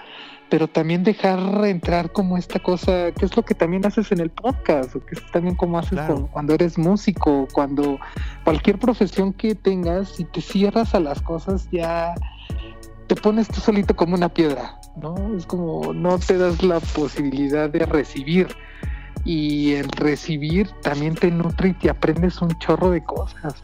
pero 0.49 0.67
también 0.67 1.03
dejar 1.03 1.39
entrar 1.65 2.11
como 2.11 2.37
esta 2.37 2.59
cosa, 2.59 3.11
que 3.11 3.25
es 3.25 3.35
lo 3.37 3.43
que 3.43 3.53
también 3.53 3.85
haces 3.85 4.11
en 4.11 4.19
el 4.19 4.31
podcast, 4.31 4.95
o 4.95 5.05
que 5.05 5.15
es 5.15 5.31
también 5.31 5.55
como 5.55 5.77
haces 5.77 5.93
Claro. 5.99 6.27
cuando 6.31 6.53
eres 6.55 6.77
músico, 6.77 7.47
cuando 7.53 7.99
cualquier 8.43 8.79
profesión 8.79 9.31
que 9.33 9.53
tengas, 9.55 10.09
si 10.09 10.23
te 10.25 10.41
cierras 10.41 10.95
a 10.95 10.99
las 10.99 11.21
cosas 11.21 11.67
ya 11.71 12.15
te 13.07 13.15
pones 13.15 13.47
tú 13.47 13.59
solito 13.59 13.95
como 13.95 14.15
una 14.15 14.29
piedra, 14.29 14.79
¿no? 15.01 15.35
Es 15.35 15.45
como 15.45 15.93
no 15.93 16.19
te 16.19 16.37
das 16.37 16.61
la 16.61 16.79
posibilidad 16.79 17.69
de 17.69 17.85
recibir. 17.85 18.47
Y 19.25 19.73
el 19.73 19.89
recibir 19.89 20.69
también 20.81 21.15
te 21.15 21.29
nutre 21.29 21.69
y 21.69 21.73
te 21.73 21.89
aprendes 21.89 22.41
un 22.41 22.57
chorro 22.59 22.89
de 22.91 23.03
cosas. 23.03 23.55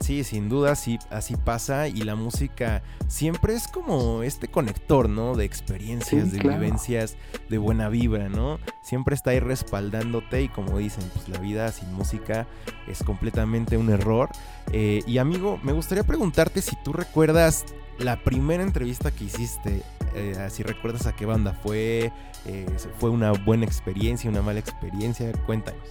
Sí, 0.00 0.24
sin 0.24 0.48
duda, 0.48 0.76
sí, 0.76 0.98
así 1.10 1.36
pasa 1.36 1.86
y 1.86 2.00
la 2.02 2.14
música 2.14 2.82
siempre 3.06 3.52
es 3.52 3.68
como 3.68 4.22
este 4.22 4.48
conector, 4.48 5.10
¿no? 5.10 5.36
De 5.36 5.44
experiencias, 5.44 6.24
Sí, 6.24 6.30
de 6.30 6.38
claro. 6.38 6.58
vivencias, 6.58 7.16
de 7.50 7.58
buena 7.58 7.90
vibra, 7.90 8.30
¿no? 8.30 8.58
Siempre 8.82 9.14
está 9.14 9.30
ahí 9.32 9.40
respaldándote 9.40 10.42
y 10.42 10.48
como 10.48 10.78
dicen, 10.78 11.04
pues 11.12 11.28
la 11.28 11.38
vida 11.38 11.70
sin 11.70 11.92
música 11.92 12.46
es 12.88 13.02
completamente 13.02 13.76
un 13.76 13.90
error. 13.90 14.30
Eh, 14.72 15.02
y 15.06 15.18
amigo, 15.18 15.60
me 15.62 15.72
gustaría 15.72 16.02
preguntarte 16.02 16.62
si 16.62 16.76
tú 16.82 16.94
recuerdas 16.94 17.66
la 17.98 18.16
primera 18.24 18.62
entrevista 18.62 19.10
que 19.10 19.24
hiciste, 19.24 19.82
eh, 20.14 20.48
si 20.50 20.62
recuerdas 20.62 21.06
a 21.06 21.14
qué 21.14 21.26
banda 21.26 21.52
fue, 21.52 22.12
eh, 22.46 22.66
fue 22.98 23.10
una 23.10 23.32
buena 23.32 23.64
experiencia, 23.64 24.30
una 24.30 24.42
mala 24.42 24.60
experiencia, 24.60 25.30
cuéntanos. 25.46 25.88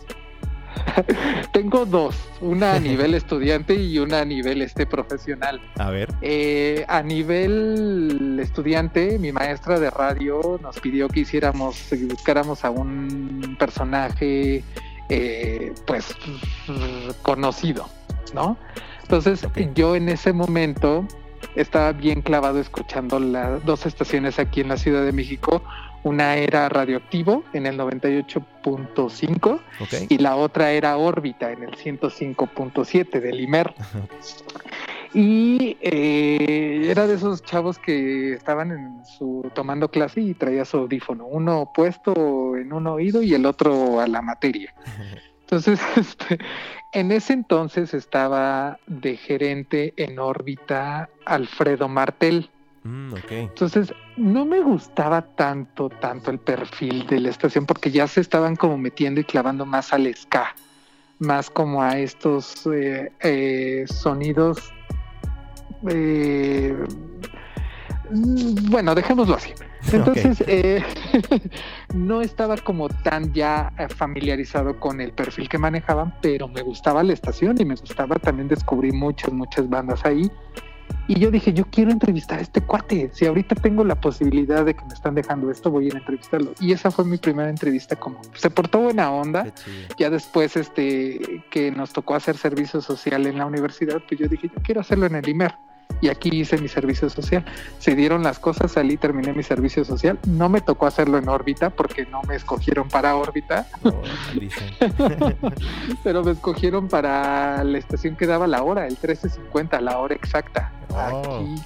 Tengo 1.53 1.85
dos, 1.85 2.15
una 2.41 2.73
a 2.73 2.79
nivel 2.79 3.13
estudiante 3.15 3.75
y 3.75 3.99
una 3.99 4.21
a 4.21 4.25
nivel 4.25 4.61
este 4.61 4.85
profesional. 4.85 5.61
A 5.77 5.89
ver. 5.89 6.13
Eh, 6.21 6.85
a 6.87 7.01
nivel 7.01 8.37
estudiante, 8.41 9.19
mi 9.19 9.31
maestra 9.31 9.79
de 9.79 9.89
radio 9.89 10.59
nos 10.61 10.79
pidió 10.79 11.07
que 11.07 11.21
hiciéramos, 11.21 11.77
que 11.89 12.05
buscáramos 12.05 12.63
a 12.65 12.69
un 12.69 13.55
personaje, 13.59 14.63
eh, 15.09 15.73
pues, 15.85 16.15
conocido, 17.21 17.89
¿no? 18.33 18.57
Entonces, 19.01 19.47
yo 19.73 19.95
en 19.95 20.09
ese 20.09 20.33
momento 20.33 21.07
estaba 21.55 21.91
bien 21.91 22.21
clavado 22.21 22.59
escuchando 22.59 23.19
las 23.19 23.63
dos 23.65 23.85
estaciones 23.85 24.39
aquí 24.39 24.61
en 24.61 24.69
la 24.69 24.77
Ciudad 24.77 25.03
de 25.03 25.11
México. 25.11 25.61
Una 26.03 26.35
era 26.35 26.69
Radioactivo 26.69 27.43
en 27.53 27.65
el 27.65 27.77
98.5 27.77 29.59
Ok. 29.81 29.93
y 30.09 30.17
la 30.17 30.37
otra 30.37 30.71
era 30.71 30.95
órbita 30.97 31.51
en 31.51 31.63
el 31.63 31.71
105.7 31.71 33.19
del 33.19 33.41
IMER. 33.41 33.73
Y 35.13 35.75
eh, 35.81 36.87
era 36.89 37.07
de 37.07 37.15
esos 37.15 37.43
chavos 37.43 37.79
que 37.79 38.33
estaban 38.33 38.71
en 38.71 39.05
su 39.05 39.49
tomando 39.55 39.89
clase 39.89 40.21
y 40.21 40.33
traía 40.35 40.65
su 40.65 40.77
audífono, 40.77 41.25
uno 41.25 41.71
puesto 41.73 42.55
en 42.55 42.71
un 42.71 42.85
oído 42.87 43.23
y 43.23 43.33
el 43.33 43.45
otro 43.45 43.99
a 43.99 44.07
la 44.07 44.21
materia. 44.21 44.73
Entonces, 45.51 45.79
este, 45.97 46.39
en 46.91 47.11
ese 47.11 47.33
entonces 47.33 47.93
estaba 47.93 48.79
de 48.85 49.17
gerente 49.17 49.93
en 49.97 50.19
órbita 50.19 51.09
Alfredo 51.25 51.87
Martel. 51.87 52.49
Mm. 52.83 53.15
Entonces, 53.29 53.93
no 54.15 54.45
me 54.45 54.61
gustaba 54.61 55.21
tanto, 55.21 55.89
tanto 55.89 56.31
el 56.31 56.39
perfil 56.39 57.05
de 57.07 57.19
la 57.19 57.29
estación 57.29 57.65
porque 57.65 57.89
ya 57.91 58.07
se 58.07 58.21
estaban 58.21 58.55
como 58.55 58.77
metiendo 58.77 59.21
y 59.21 59.23
clavando 59.23 59.65
más 59.65 59.91
al 59.91 60.13
ska, 60.15 60.55
más 61.17 61.49
como 61.49 61.81
a 61.81 61.97
estos 61.97 62.67
eh, 62.67 63.11
eh, 63.21 63.85
sonidos. 63.87 64.71
eh, 65.89 66.77
bueno, 68.11 68.95
dejémoslo 68.95 69.35
así. 69.35 69.53
Entonces, 69.91 70.43
eh, 70.47 70.83
no 71.93 72.21
estaba 72.21 72.57
como 72.57 72.89
tan 72.89 73.33
ya 73.33 73.71
eh, 73.77 73.87
familiarizado 73.87 74.79
con 74.79 75.01
el 75.01 75.11
perfil 75.11 75.47
que 75.47 75.57
manejaban, 75.57 76.13
pero 76.21 76.47
me 76.47 76.61
gustaba 76.61 77.03
la 77.03 77.13
estación 77.13 77.59
y 77.59 77.65
me 77.65 77.75
gustaba 77.75 78.15
también 78.15 78.47
descubrir 78.47 78.93
muchas, 78.93 79.31
muchas 79.31 79.69
bandas 79.69 80.05
ahí. 80.05 80.29
Y 81.07 81.19
yo 81.19 81.31
dije, 81.31 81.53
yo 81.53 81.65
quiero 81.65 81.91
entrevistar 81.91 82.37
a 82.37 82.41
este 82.41 82.61
cuate. 82.61 83.09
Si 83.13 83.25
ahorita 83.25 83.55
tengo 83.55 83.83
la 83.83 83.99
posibilidad 83.99 84.63
de 84.63 84.75
que 84.75 84.85
me 84.85 84.93
están 84.93 85.15
dejando 85.15 85.49
esto, 85.49 85.71
voy 85.71 85.85
a 85.85 85.87
ir 85.87 85.95
a 85.95 85.99
entrevistarlo. 85.99 86.53
Y 86.59 86.71
esa 86.71 86.91
fue 86.91 87.03
mi 87.03 87.17
primera 87.17 87.49
entrevista 87.49 87.95
como 87.95 88.21
se 88.35 88.49
portó 88.51 88.79
buena 88.79 89.11
onda. 89.11 89.51
Ya 89.97 90.11
después 90.11 90.55
este 90.55 91.43
que 91.49 91.71
nos 91.71 91.93
tocó 91.93 92.13
hacer 92.13 92.37
servicio 92.37 92.79
social 92.81 93.25
en 93.25 93.39
la 93.39 93.47
universidad, 93.47 94.01
pues 94.07 94.19
yo 94.19 94.27
dije, 94.27 94.51
yo 94.55 94.61
quiero 94.61 94.81
hacerlo 94.81 95.07
en 95.07 95.15
el 95.15 95.27
IMER. 95.27 95.55
Y 96.01 96.09
aquí 96.09 96.29
hice 96.33 96.57
mi 96.57 96.67
servicio 96.67 97.09
social. 97.09 97.43
Se 97.79 97.95
dieron 97.95 98.23
las 98.23 98.39
cosas, 98.39 98.71
salí, 98.71 98.97
terminé 98.97 99.33
mi 99.33 99.43
servicio 99.43 99.83
social. 99.83 100.17
No 100.27 100.49
me 100.49 100.61
tocó 100.61 100.85
hacerlo 100.85 101.17
en 101.17 101.27
órbita 101.27 101.69
porque 101.69 102.05
no 102.05 102.21
me 102.23 102.35
escogieron 102.35 102.87
para 102.87 103.15
órbita, 103.15 103.67
Oh, 103.83 104.01
pero 106.03 106.23
me 106.23 106.31
escogieron 106.31 106.87
para 106.87 107.63
la 107.63 107.77
estación 107.77 108.15
que 108.15 108.25
daba 108.27 108.47
la 108.47 108.63
hora, 108.63 108.83
el 108.85 108.91
1350, 108.93 109.81
la 109.81 109.97
hora 109.99 110.15
exacta. 110.15 110.71
Oh. 110.89 110.95
Aquí, 110.97 111.61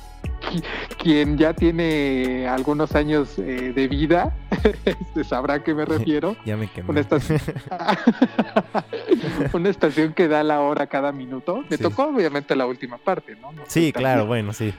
quien 1.01 1.37
ya 1.37 1.53
tiene 1.53 2.47
algunos 2.47 2.95
años 2.95 3.37
eh, 3.39 3.73
de 3.75 3.87
vida 3.87 4.35
este, 4.85 5.23
sabrá 5.23 5.55
a 5.55 5.63
qué 5.63 5.73
me 5.73 5.85
refiero. 5.85 6.35
ya 6.45 6.55
me 6.57 6.67
quemé. 6.67 6.89
Una 6.89 6.99
estación, 7.01 7.39
una 9.53 9.69
estación 9.69 10.13
que 10.13 10.27
da 10.27 10.43
la 10.43 10.61
hora 10.61 10.87
cada 10.87 11.11
minuto. 11.11 11.63
Me 11.69 11.77
Sí. 11.77 11.83
tocó 11.83 12.03
obviamente 12.07 12.55
la 12.55 12.65
última 12.65 12.97
parte, 12.97 13.35
¿no? 13.35 13.51
No 13.51 13.63
Sí, 13.67 13.91
claro, 13.93 14.21
bien. 14.21 14.27
bueno, 14.27 14.53
sí. 14.53 14.73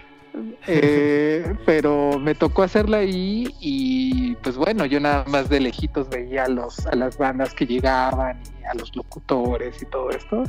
Eh, 0.66 1.54
pero 1.64 2.18
me 2.18 2.34
tocó 2.34 2.64
hacerla 2.64 2.98
ahí 2.98 3.46
y 3.60 4.34
pues 4.36 4.56
bueno, 4.56 4.84
yo 4.84 4.98
nada 4.98 5.24
más 5.28 5.48
de 5.48 5.60
lejitos 5.60 6.08
veía 6.08 6.44
a, 6.44 6.48
los, 6.48 6.84
a 6.86 6.96
las 6.96 7.16
bandas 7.18 7.54
que 7.54 7.66
llegaban 7.66 8.40
y 8.60 8.64
a 8.64 8.74
los 8.74 8.94
locutores 8.96 9.80
y 9.80 9.86
todo 9.86 10.10
esto. 10.10 10.42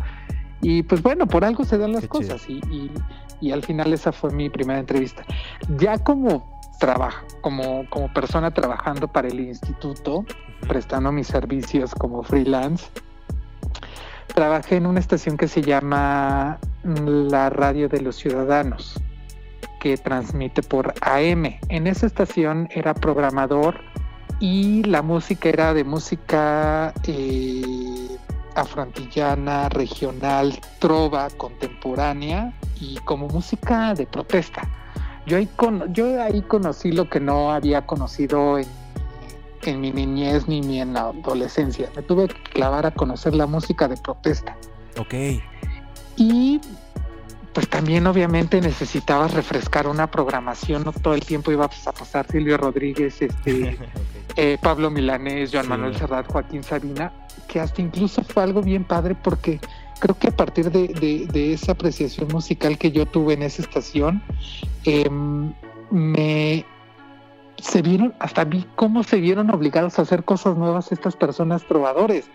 Y 0.62 0.82
pues 0.82 1.04
bueno, 1.04 1.28
por 1.28 1.46
algo 1.46 1.64
se 1.66 1.78
dan 1.78 1.92
las 1.92 2.02
Qué 2.02 2.08
cosas 2.08 2.50
y, 2.50 2.54
y- 2.72 2.92
y 3.42 3.52
al 3.52 3.64
final 3.64 3.94
esa 3.94 4.12
fue 4.12 4.32
mi 4.32 4.50
primera 4.50 4.80
entrevista. 4.80 5.24
Ya 5.78 5.98
como 5.98 6.60
trabajo, 6.80 7.26
como, 7.42 7.90
como 7.90 8.12
persona 8.14 8.52
trabajando 8.52 9.08
para 9.08 9.28
el 9.28 9.40
instituto, 9.40 10.26
prestando 10.68 11.12
mis 11.12 11.28
servicios 11.28 11.94
como 11.96 12.24
freelance, 12.24 12.88
trabajé 14.34 14.78
en 14.78 14.86
una 14.86 15.00
estación 15.00 15.38
que 15.38 15.48
se 15.48 15.62
llama 15.62 16.60
la 16.84 17.50
Radio 17.50 17.90
de 17.90 18.02
los 18.02 18.18
Ciudadanos 18.18 19.00
que 19.80 19.98
transmite 19.98 20.64
por 20.64 20.94
AM. 21.02 21.46
En 21.70 21.86
esa 21.86 22.08
estación 22.08 22.68
era 22.72 22.96
programador 22.96 23.80
y 24.40 24.84
la 24.84 25.02
música 25.02 25.48
era 25.48 25.74
de 25.74 25.84
música 25.84 26.92
eh, 27.06 28.18
afroantillana, 28.56 29.70
regional, 29.70 30.60
trova, 30.80 31.30
contemporánea 31.32 32.54
y 32.80 32.98
como 32.98 33.28
música 33.28 33.94
de 33.94 34.06
protesta. 34.08 34.68
Yo 35.26 35.38
ahí, 35.38 35.48
con, 35.56 35.94
yo 35.94 36.22
ahí 36.22 36.42
conocí 36.42 36.92
lo 36.92 37.10
que 37.10 37.20
no 37.20 37.52
había 37.52 37.86
conocido 37.86 38.60
en, 38.60 38.68
en 39.64 39.82
mi 39.82 39.92
niñez 39.92 40.48
ni 40.48 40.60
en 40.60 40.68
mi 40.68 40.80
adolescencia. 40.82 41.90
Me 41.96 42.02
tuve 42.04 42.28
que 42.28 42.42
clavar 42.52 42.86
a 42.86 42.92
conocer 42.92 43.34
la 43.36 43.48
música 43.48 43.88
de 43.88 43.98
protesta. 43.98 44.56
Ok. 44.98 45.14
Y 46.18 46.62
pues 47.56 47.68
también 47.70 48.06
obviamente 48.06 48.60
necesitabas 48.62 49.34
refrescar 49.34 49.88
una 49.88 50.12
programación, 50.12 50.84
no 50.84 50.92
todo 50.92 51.14
el 51.16 51.22
tiempo 51.26 51.52
iba 51.54 51.66
a 51.66 51.70
pasar 51.70 52.28
Silvio 52.30 52.58
Rodríguez, 52.58 53.22
este, 53.22 53.78
eh, 54.36 54.58
Pablo 54.62 54.92
Milanés, 54.92 55.52
Joan 55.52 55.64
Sí. 55.64 55.70
Manuel 55.70 55.96
Serrat, 55.96 56.30
Joaquín 56.30 56.62
Sabina, 56.64 57.14
que 57.48 57.62
hasta 57.62 57.82
incluso 57.82 58.24
fue 58.24 58.44
algo 58.44 58.62
bien 58.62 58.84
padre 58.84 59.16
porque 59.16 59.62
creo 60.00 60.20
que 60.20 60.28
a 60.28 60.32
partir 60.36 60.70
de, 60.70 60.90
de- 60.90 61.26
de 61.32 61.54
esa 61.54 61.72
apreciación 61.72 62.28
musical 62.28 62.78
que 62.78 62.92
yo 62.92 63.06
tuve 63.06 63.36
en 63.36 63.44
esa 63.44 63.62
estación, 63.62 64.22
em, 64.84 65.54
me 65.90 66.66
se 67.58 67.82
vieron, 67.82 68.14
hasta 68.20 68.44
vi 68.44 68.66
cómo 68.76 69.02
se 69.04 69.16
vieron 69.22 69.50
obligados 69.50 69.98
a 69.98 70.02
hacer 70.02 70.26
cosas 70.26 70.58
nuevas 70.58 70.92
estas 70.92 71.16
personas 71.16 71.64
trovadores, 71.66 72.26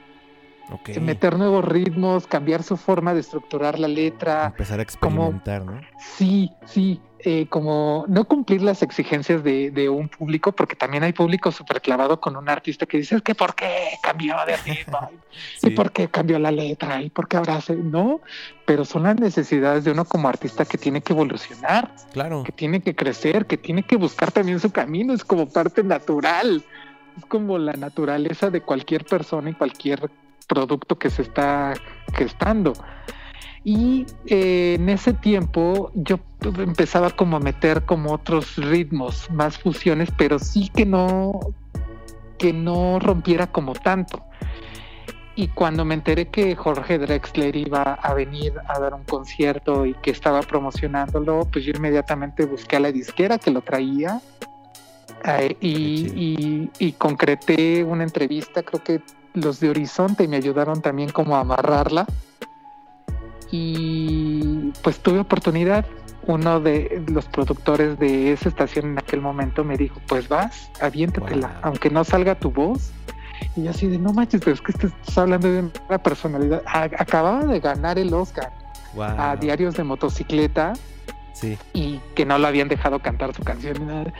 Meter 1.00 1.36
nuevos 1.38 1.64
ritmos, 1.64 2.26
cambiar 2.26 2.62
su 2.62 2.76
forma 2.76 3.14
de 3.14 3.20
estructurar 3.20 3.78
la 3.78 3.88
letra, 3.88 4.46
Empezar 4.46 4.80
a 4.80 4.84
como- 5.00 5.24
experimentar, 5.28 5.64
¿no? 5.64 5.80
Sí, 5.98 6.50
sí, 6.66 7.00
eh, 7.22 7.46
como 7.48 8.06
no 8.08 8.24
cumplir 8.24 8.62
las 8.62 8.82
exigencias 8.82 9.44
de, 9.44 9.70
de 9.70 9.88
un 9.90 10.08
público, 10.08 10.52
porque 10.52 10.74
también 10.76 11.02
hay 11.02 11.12
público 11.12 11.52
súper 11.52 11.82
clavado 11.82 12.18
con 12.20 12.36
un 12.36 12.48
artista 12.48 12.86
que 12.86 12.96
dice, 12.98 13.16
es 13.16 13.22
que 13.22 13.34
¿por 13.34 13.54
qué 13.54 13.68
cambió 14.02 14.34
de 14.46 14.56
ritmo? 14.56 15.10
¿Y 15.62 15.70
por 15.70 15.92
qué 15.92 16.08
cambió 16.08 16.38
la 16.38 16.50
letra? 16.50 17.02
¿Y 17.02 17.10
por 17.10 17.28
qué 17.28 17.36
ahora 17.36 17.56
hace? 17.56 17.76
No, 17.76 18.20
pero 18.64 18.84
son 18.86 19.02
las 19.02 19.20
necesidades 19.20 19.84
de 19.84 19.90
uno 19.92 20.04
como 20.06 20.28
artista 20.28 20.64
que 20.64 20.78
tiene 20.78 21.02
que 21.02 21.12
evolucionar, 21.12 21.94
Claro. 22.12 22.42
que 22.44 22.52
tiene 22.52 22.80
que 22.80 22.94
crecer, 22.96 23.44
que 23.46 23.58
tiene 23.58 23.82
que 23.82 23.96
buscar 23.96 24.32
también 24.32 24.58
su 24.60 24.70
camino, 24.70 25.12
es 25.12 25.24
como 25.24 25.46
parte 25.46 25.82
natural, 25.82 26.64
es 27.18 27.24
como 27.26 27.58
la 27.58 27.74
naturaleza 27.74 28.48
de 28.48 28.62
cualquier 28.62 29.04
persona 29.04 29.50
y 29.50 29.54
cualquier 29.54 30.10
producto 30.50 30.98
que 30.98 31.08
se 31.10 31.22
está 31.22 31.74
gestando. 32.12 32.72
Y 33.62 34.06
eh, 34.26 34.74
en 34.78 34.88
ese 34.88 35.12
tiempo 35.12 35.92
yo 35.94 36.18
empezaba 36.58 37.10
como 37.10 37.36
a 37.36 37.40
meter 37.40 37.84
como 37.84 38.12
otros 38.12 38.56
ritmos, 38.56 39.30
más 39.30 39.58
fusiones, 39.58 40.08
pero 40.18 40.38
sí 40.38 40.70
que 40.74 40.84
no, 40.86 41.38
que 42.38 42.52
no 42.52 42.98
rompiera 42.98 43.46
como 43.46 43.74
tanto. 43.74 44.24
Y 45.36 45.48
cuando 45.48 45.84
me 45.84 45.94
enteré 45.94 46.26
que 46.28 46.56
Jorge 46.56 46.98
Drexler 46.98 47.54
iba 47.54 47.82
a 47.94 48.14
venir 48.14 48.52
a 48.66 48.78
dar 48.78 48.94
un 48.94 49.04
concierto 49.04 49.86
y 49.86 49.94
que 49.94 50.10
estaba 50.10 50.40
promocionándolo, 50.40 51.46
pues 51.50 51.64
yo 51.64 51.72
inmediatamente 51.74 52.46
busqué 52.46 52.76
a 52.76 52.80
la 52.80 52.90
disquera 52.92 53.38
que 53.38 53.50
lo 53.50 53.60
traía 53.60 54.20
eh, 55.24 55.56
y, 55.60 55.70
y- 56.14 56.70
y 56.78 56.92
concreté 56.92 57.84
una 57.84 58.04
entrevista, 58.04 58.62
creo 58.62 58.82
que 58.82 59.00
los 59.34 59.60
de 59.60 59.70
Horizonte 59.70 60.26
me 60.28 60.36
ayudaron 60.36 60.80
también 60.82 61.10
como 61.10 61.36
a 61.36 61.40
amarrarla 61.40 62.06
y 63.50 64.72
pues 64.82 64.98
tuve 65.00 65.20
oportunidad. 65.20 65.86
Uno 66.26 66.60
de 66.60 67.02
los 67.08 67.24
productores 67.26 67.98
de 67.98 68.32
esa 68.32 68.48
estación 68.50 68.86
en 68.86 68.98
aquel 68.98 69.20
momento 69.20 69.64
me 69.64 69.76
dijo, 69.76 69.98
pues 70.06 70.28
vas, 70.28 70.70
aviéntatela, 70.80 71.48
Wow. 71.48 71.56
aunque 71.62 71.90
no 71.90 72.04
salga 72.04 72.34
tu 72.38 72.50
voz. 72.50 72.92
Y 73.56 73.64
yo 73.64 73.70
así 73.70 73.86
de, 73.86 73.98
no 73.98 74.12
manches, 74.12 74.40
pero 74.44 74.54
es 74.54 74.60
que 74.60 74.72
estás 74.72 75.18
hablando 75.18 75.50
de 75.50 75.64
una 75.88 75.98
personalidad. 75.98 76.62
A- 76.66 76.82
acababa 76.84 77.44
de 77.46 77.58
ganar 77.58 77.98
el 77.98 78.12
Oscar 78.12 78.52
Wow. 78.94 79.04
a 79.18 79.36
Diarios 79.36 79.74
de 79.76 79.84
Motocicleta 79.84 80.74
Sí. 81.32 81.56
y 81.72 82.00
que 82.14 82.26
no 82.26 82.38
lo 82.38 82.46
habían 82.46 82.68
dejado 82.68 82.98
cantar 83.00 83.34
su 83.34 83.42
canción. 83.42 84.12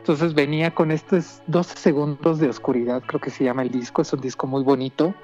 Entonces 0.00 0.32
venía 0.32 0.74
con 0.74 0.90
estos 0.90 1.42
12 1.46 1.76
segundos 1.76 2.38
de 2.38 2.48
oscuridad, 2.48 3.02
creo 3.06 3.20
que 3.20 3.28
se 3.28 3.44
llama 3.44 3.62
el 3.62 3.70
disco, 3.70 4.00
es 4.00 4.12
un 4.14 4.20
disco 4.20 4.46
muy 4.46 4.64
bonito. 4.64 5.14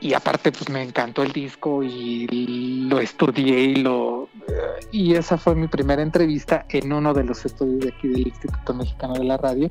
Y 0.00 0.14
aparte, 0.14 0.50
pues 0.50 0.68
me 0.70 0.82
encantó 0.82 1.22
el 1.22 1.30
disco 1.30 1.82
y 1.82 2.26
lo 2.88 2.98
estudié 2.98 3.60
y 3.60 3.74
lo. 3.76 4.28
Y 4.90 5.14
esa 5.14 5.36
fue 5.36 5.54
mi 5.54 5.68
primera 5.68 6.02
entrevista 6.02 6.64
en 6.70 6.92
uno 6.92 7.12
de 7.12 7.22
los 7.22 7.44
estudios 7.44 7.80
de 7.80 7.88
aquí 7.90 8.08
del 8.08 8.26
Instituto 8.28 8.74
Mexicano 8.74 9.14
de 9.14 9.24
la 9.24 9.36
Radio, 9.36 9.70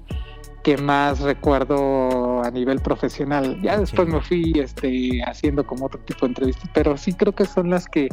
que 0.64 0.78
más 0.78 1.20
recuerdo 1.22 2.44
a 2.44 2.52
nivel 2.52 2.80
profesional. 2.80 3.60
Ya 3.62 3.80
después 3.80 4.08
me 4.08 4.22
fui 4.22 4.54
este, 4.56 5.20
haciendo 5.24 5.66
como 5.66 5.88
otro 5.88 6.00
tipo 6.02 6.22
de 6.22 6.28
entrevistas, 6.28 6.70
pero 6.76 6.96
sí 6.96 7.14
creo 7.14 7.34
que 7.34 7.46
son 7.46 7.72
las 7.72 7.88
que, 7.88 8.08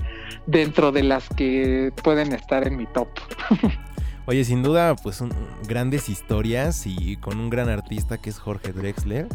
dentro 0.46 0.92
de 0.92 1.02
las 1.02 1.28
que 1.28 1.92
pueden 2.02 2.32
estar 2.32 2.66
en 2.66 2.78
mi 2.78 2.86
top. 2.86 3.08
Oye, 4.26 4.44
sin 4.44 4.62
duda, 4.62 4.96
pues 4.96 5.16
son 5.16 5.30
grandes 5.68 6.08
historias 6.08 6.86
y 6.86 7.16
con 7.16 7.38
un 7.38 7.48
gran 7.50 7.68
artista 7.68 8.18
que 8.18 8.30
es 8.30 8.38
Jorge 8.38 8.72
Drexler. 8.72 9.28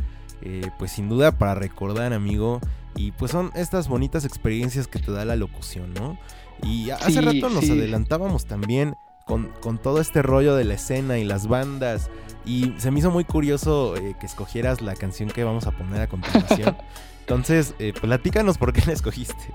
eh, 0.44 0.70
pues 0.80 0.92
sin 0.92 1.08
duda 1.08 1.32
para 1.32 1.54
recordar, 1.56 2.14
amigo. 2.14 2.60
Y 2.96 3.12
pues 3.12 3.32
son 3.32 3.52
estas 3.56 3.88
bonitas 3.88 4.26
experiencias 4.26 4.88
que 4.88 5.00
te 5.00 5.12
da 5.12 5.24
la 5.24 5.36
locución, 5.36 5.94
¿no? 5.94 6.18
Y 6.64 6.90
hace 6.90 7.12
Sí, 7.14 7.22
rato 7.22 7.50
nos 7.50 7.64
sí. 7.66 7.72
adelantábamos 7.72 8.46
también 8.46 8.96
con, 9.26 9.48
con 9.62 9.78
todo 9.78 10.02
este 10.02 10.22
rollo 10.22 10.56
de 10.56 10.66
la 10.66 10.74
escena 10.74 11.18
y 11.20 11.24
las 11.24 11.48
bandas. 11.48 12.10
Y 12.44 12.74
se 12.80 12.90
me 12.92 13.00
hizo 13.00 13.12
muy 13.12 13.24
curioso 13.24 13.96
eh, 13.96 14.16
que 14.20 14.26
escogieras 14.26 14.82
la 14.82 14.96
canción 14.96 15.30
que 15.30 15.44
vamos 15.44 15.68
a 15.68 15.72
poner 15.72 16.02
a 16.02 16.08
continuación. 16.08 16.76
Entonces, 17.22 17.76
eh, 17.80 17.94
platícanos 17.94 18.58
por 18.58 18.74
qué 18.74 18.82
la 18.88 18.94
escogiste. 18.94 19.54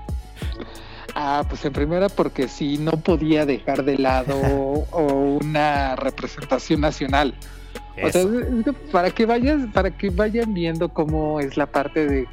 Ah, 1.19 1.43
pues 1.49 1.65
en 1.65 1.73
primera 1.73 2.09
porque 2.09 2.47
sí, 2.47 2.77
no 2.77 2.91
podía 2.91 3.43
dejar 3.43 3.83
de 3.83 3.97
lado 3.97 4.35
o 4.91 5.39
una 5.41 5.95
representación 5.95 6.81
nacional. 6.81 7.33
O 8.03 8.11
sea, 8.11 8.23
para 8.91 9.09
que 9.09 9.25
vayas, 9.25 9.61
para 9.73 9.89
que 9.89 10.11
vayan 10.11 10.53
viendo 10.53 10.89
cómo 10.89 11.39
es 11.39 11.57
la 11.57 11.65
parte 11.65 12.05
de 12.05 12.27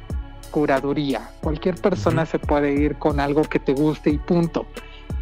curaduría. 0.51 1.31
Cualquier 1.41 1.73
persona 1.73 2.27
se 2.27 2.37
puede 2.37 2.73
ir 2.73 2.97
con 2.97 3.19
algo 3.19 3.41
que 3.41 3.57
te 3.57 3.73
guste 3.73 4.11
y 4.11 4.19
punto. 4.19 4.67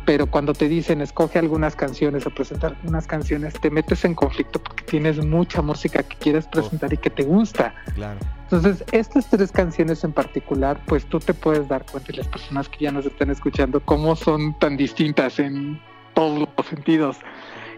Pero 0.06 0.28
cuando 0.28 0.54
te 0.54 0.68
dicen 0.68 1.00
escoge 1.00 1.40
algunas 1.40 1.76
canciones 1.76 2.26
o 2.26 2.30
presentar 2.30 2.76
unas 2.84 3.08
canciones, 3.08 3.54
te 3.54 3.70
metes 3.70 4.04
en 4.04 4.16
conflicto 4.16 4.62
porque 4.62 4.84
tienes 4.84 5.24
mucha 5.26 5.62
música 5.62 6.04
que 6.04 6.18
quieres 6.18 6.46
presentar 6.48 6.92
y 6.92 6.98
que 6.98 7.10
te 7.10 7.24
gusta. 7.24 7.74
Claro. 7.96 8.20
Entonces, 8.44 8.84
estas 8.92 9.30
tres 9.30 9.52
canciones 9.52 10.04
en 10.04 10.12
particular, 10.12 10.80
pues 10.88 11.06
tú 11.06 11.20
te 11.20 11.34
puedes 11.34 11.68
dar 11.70 11.86
cuenta 11.86 12.12
y 12.12 12.18
las 12.18 12.28
personas 12.28 12.68
que 12.68 12.84
ya 12.84 12.92
nos 12.92 13.06
están 13.06 13.32
escuchando, 13.32 13.80
cómo 13.80 14.16
son 14.16 14.58
tan 14.60 14.76
distintas 14.76 15.40
en 15.40 15.80
todos 16.14 16.48
los 16.58 16.68
sentidos 16.68 17.18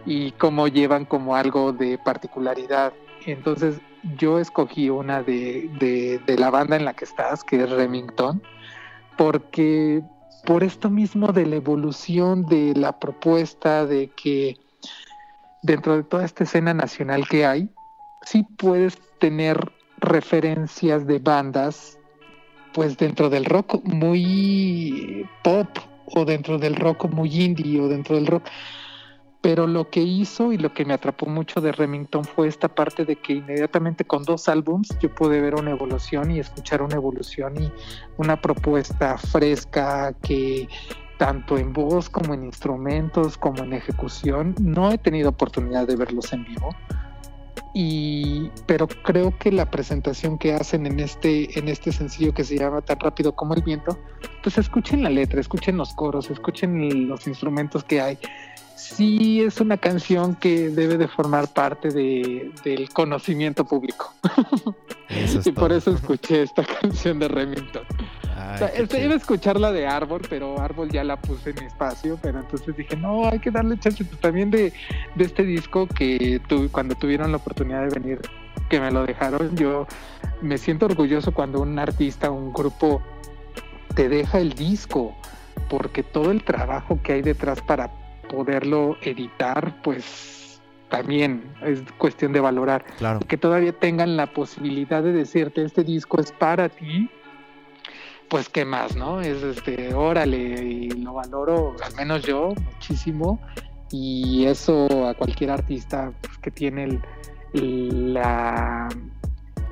y 0.06 0.32
cómo 0.34 0.68
llevan 0.68 1.06
como 1.06 1.36
algo 1.36 1.74
de 1.74 1.98
particularidad. 2.00 2.92
Entonces, 3.26 3.80
yo 4.18 4.40
escogí 4.40 4.90
una 4.90 5.24
de, 5.24 5.70
de, 5.80 6.20
de 6.26 6.38
la 6.38 6.50
banda 6.50 6.76
en 6.76 6.86
la 6.86 6.94
que 6.94 7.06
estás, 7.06 7.44
que 7.44 7.64
es 7.64 7.70
Remington, 7.70 8.42
porque 9.18 10.04
por 10.46 10.64
esto 10.64 10.90
mismo 10.90 11.34
de 11.34 11.46
la 11.46 11.56
evolución 11.56 12.46
de 12.46 12.74
la 12.76 13.00
propuesta, 13.00 13.86
de 13.86 14.10
que 14.16 14.58
dentro 15.64 15.96
de 15.96 16.04
toda 16.04 16.24
esta 16.24 16.44
escena 16.44 16.74
nacional 16.74 17.28
que 17.28 17.46
hay, 17.46 17.70
sí 18.22 18.44
puedes 18.58 18.98
tener 19.20 19.72
referencias 19.98 21.08
de 21.08 21.20
bandas, 21.20 22.00
pues 22.74 22.98
dentro 22.98 23.30
del 23.30 23.46
rock 23.46 23.84
muy 23.84 25.28
pop 25.44 25.68
o 26.06 26.26
dentro 26.26 26.60
del 26.60 26.76
rock 26.76 27.06
muy 27.06 27.30
indie 27.42 27.80
o 27.82 27.88
dentro 27.88 28.16
del 28.16 28.28
rock. 28.28 28.44
Pero 29.46 29.68
lo 29.68 29.92
que 29.92 30.02
hizo 30.02 30.52
y 30.54 30.58
lo 30.58 30.74
que 30.74 30.86
me 30.86 30.96
atrapó 30.96 31.28
mucho 31.28 31.62
de 31.62 31.72
Remington 31.72 32.24
fue 32.24 32.48
esta 32.48 32.68
parte 32.68 33.06
de 33.06 33.16
que 33.16 33.34
inmediatamente 33.34 34.04
con 34.04 34.24
dos 34.24 34.50
álbums 34.50 34.98
yo 35.00 35.14
pude 35.14 35.40
ver 35.40 35.54
una 35.54 35.70
evolución 35.70 36.32
y 36.32 36.40
escuchar 36.40 36.82
una 36.82 36.96
evolución 36.96 37.54
y 37.62 37.72
una 38.18 38.42
propuesta 38.42 39.20
fresca 39.20 40.16
que 40.24 40.68
tanto 41.20 41.60
en 41.60 41.74
voz 41.74 42.10
como 42.10 42.34
en 42.34 42.44
instrumentos 42.44 43.38
como 43.38 43.64
en 43.64 43.74
ejecución 43.74 44.56
no 44.60 44.92
he 44.92 44.98
tenido 44.98 45.30
oportunidad 45.30 45.86
de 45.86 45.96
verlos 45.96 46.34
en 46.34 46.44
vivo. 46.44 46.76
Y 47.76 48.50
pero 48.66 48.88
creo 48.88 49.38
que 49.38 49.52
la 49.52 49.70
presentación 49.70 50.40
que 50.40 50.56
hacen 50.56 50.88
en 50.88 51.00
este 51.00 51.60
en 51.60 51.68
este 51.68 51.92
sencillo 51.92 52.34
que 52.34 52.44
se 52.44 52.58
llama 52.58 52.82
tan 52.82 53.00
rápido 53.00 53.36
como 53.36 53.54
el 53.54 53.62
viento 53.62 53.96
pues 54.42 54.58
escuchen 54.58 55.04
la 55.04 55.10
letra 55.12 55.40
escuchen 55.40 55.78
los 55.78 55.94
coros 55.94 56.32
escuchen 56.32 57.08
los 57.08 57.28
instrumentos 57.28 57.84
que 57.84 58.02
hay 58.02 58.18
sí 58.76 59.42
es 59.42 59.60
una 59.60 59.78
canción 59.78 60.36
que 60.36 60.70
debe 60.70 60.98
de 60.98 61.08
formar 61.08 61.48
parte 61.48 61.90
de, 61.90 62.52
del 62.64 62.90
conocimiento 62.90 63.66
público. 63.66 64.14
Eso 65.10 65.40
es 65.40 65.48
y 65.48 65.52
por 65.52 65.72
eso 65.72 65.92
escuché 65.92 66.44
esta 66.44 66.64
canción 66.82 67.20
de 67.20 67.28
Remington. 67.28 67.84
Ay, 68.36 68.56
o 68.56 68.58
sea, 68.58 68.68
este, 68.68 69.04
iba 69.04 69.14
a 69.14 69.18
escuchar 69.18 69.60
la 69.60 69.72
de 69.72 69.88
Árbol, 69.88 70.22
pero 70.30 70.60
Árbol 70.60 70.90
ya 70.92 71.04
la 71.04 71.20
puse 71.20 71.52
en 71.52 71.56
mi 71.62 71.66
espacio, 71.66 72.20
pero 72.22 72.40
entonces 72.40 72.76
dije, 72.76 72.96
no, 72.96 73.28
hay 73.28 73.40
que 73.40 73.50
darle 73.50 73.80
chance 73.80 74.04
pues, 74.04 74.20
también 74.20 74.52
de, 74.52 74.74
de 75.16 75.24
este 75.24 75.44
disco 75.44 75.88
que 75.88 76.42
tu, 76.48 76.70
cuando 76.70 76.96
tuvieron 76.96 77.32
la 77.32 77.38
oportunidad 77.38 77.88
de 77.88 78.00
venir, 78.00 78.22
que 78.70 78.80
me 78.80 78.92
lo 78.92 79.06
dejaron, 79.06 79.56
yo 79.56 79.88
me 80.42 80.58
siento 80.58 80.86
orgulloso 80.86 81.34
cuando 81.34 81.62
un 81.62 81.80
artista, 81.80 82.30
un 82.30 82.52
grupo 82.52 83.02
te 83.96 84.10
deja 84.10 84.40
el 84.40 84.54
disco, 84.54 85.16
porque 85.70 86.04
todo 86.04 86.32
el 86.32 86.44
trabajo 86.44 87.00
que 87.02 87.14
hay 87.14 87.22
detrás 87.22 87.62
para 87.62 87.90
poderlo 88.36 88.98
editar, 89.02 89.82
pues 89.82 90.62
también 90.90 91.44
es 91.64 91.82
cuestión 91.98 92.34
de 92.34 92.40
valorar. 92.42 92.86
Claro. 92.98 93.20
Que 93.20 93.38
todavía 93.38 93.72
tengan 93.72 94.18
la 94.18 94.28
posibilidad 94.28 95.02
de 95.02 95.14
decirte 95.14 95.64
este 95.64 95.84
disco 95.84 96.20
es 96.20 96.32
para 96.32 96.70
ti, 96.70 97.10
pues 98.30 98.50
qué 98.50 98.66
más, 98.66 98.96
¿no? 98.96 99.22
Es 99.22 99.42
este, 99.42 99.94
órale, 99.94 100.38
y 100.38 100.90
lo 100.90 101.14
valoro, 101.14 101.76
al 101.84 101.96
menos 101.96 102.24
yo, 102.24 102.54
muchísimo. 102.74 103.40
Y 103.92 104.46
eso 104.46 105.08
a 105.08 105.14
cualquier 105.14 105.52
artista 105.52 106.12
pues, 106.22 106.38
que 106.40 106.52
tiene 106.52 107.00
el, 107.54 108.14
la 108.14 108.90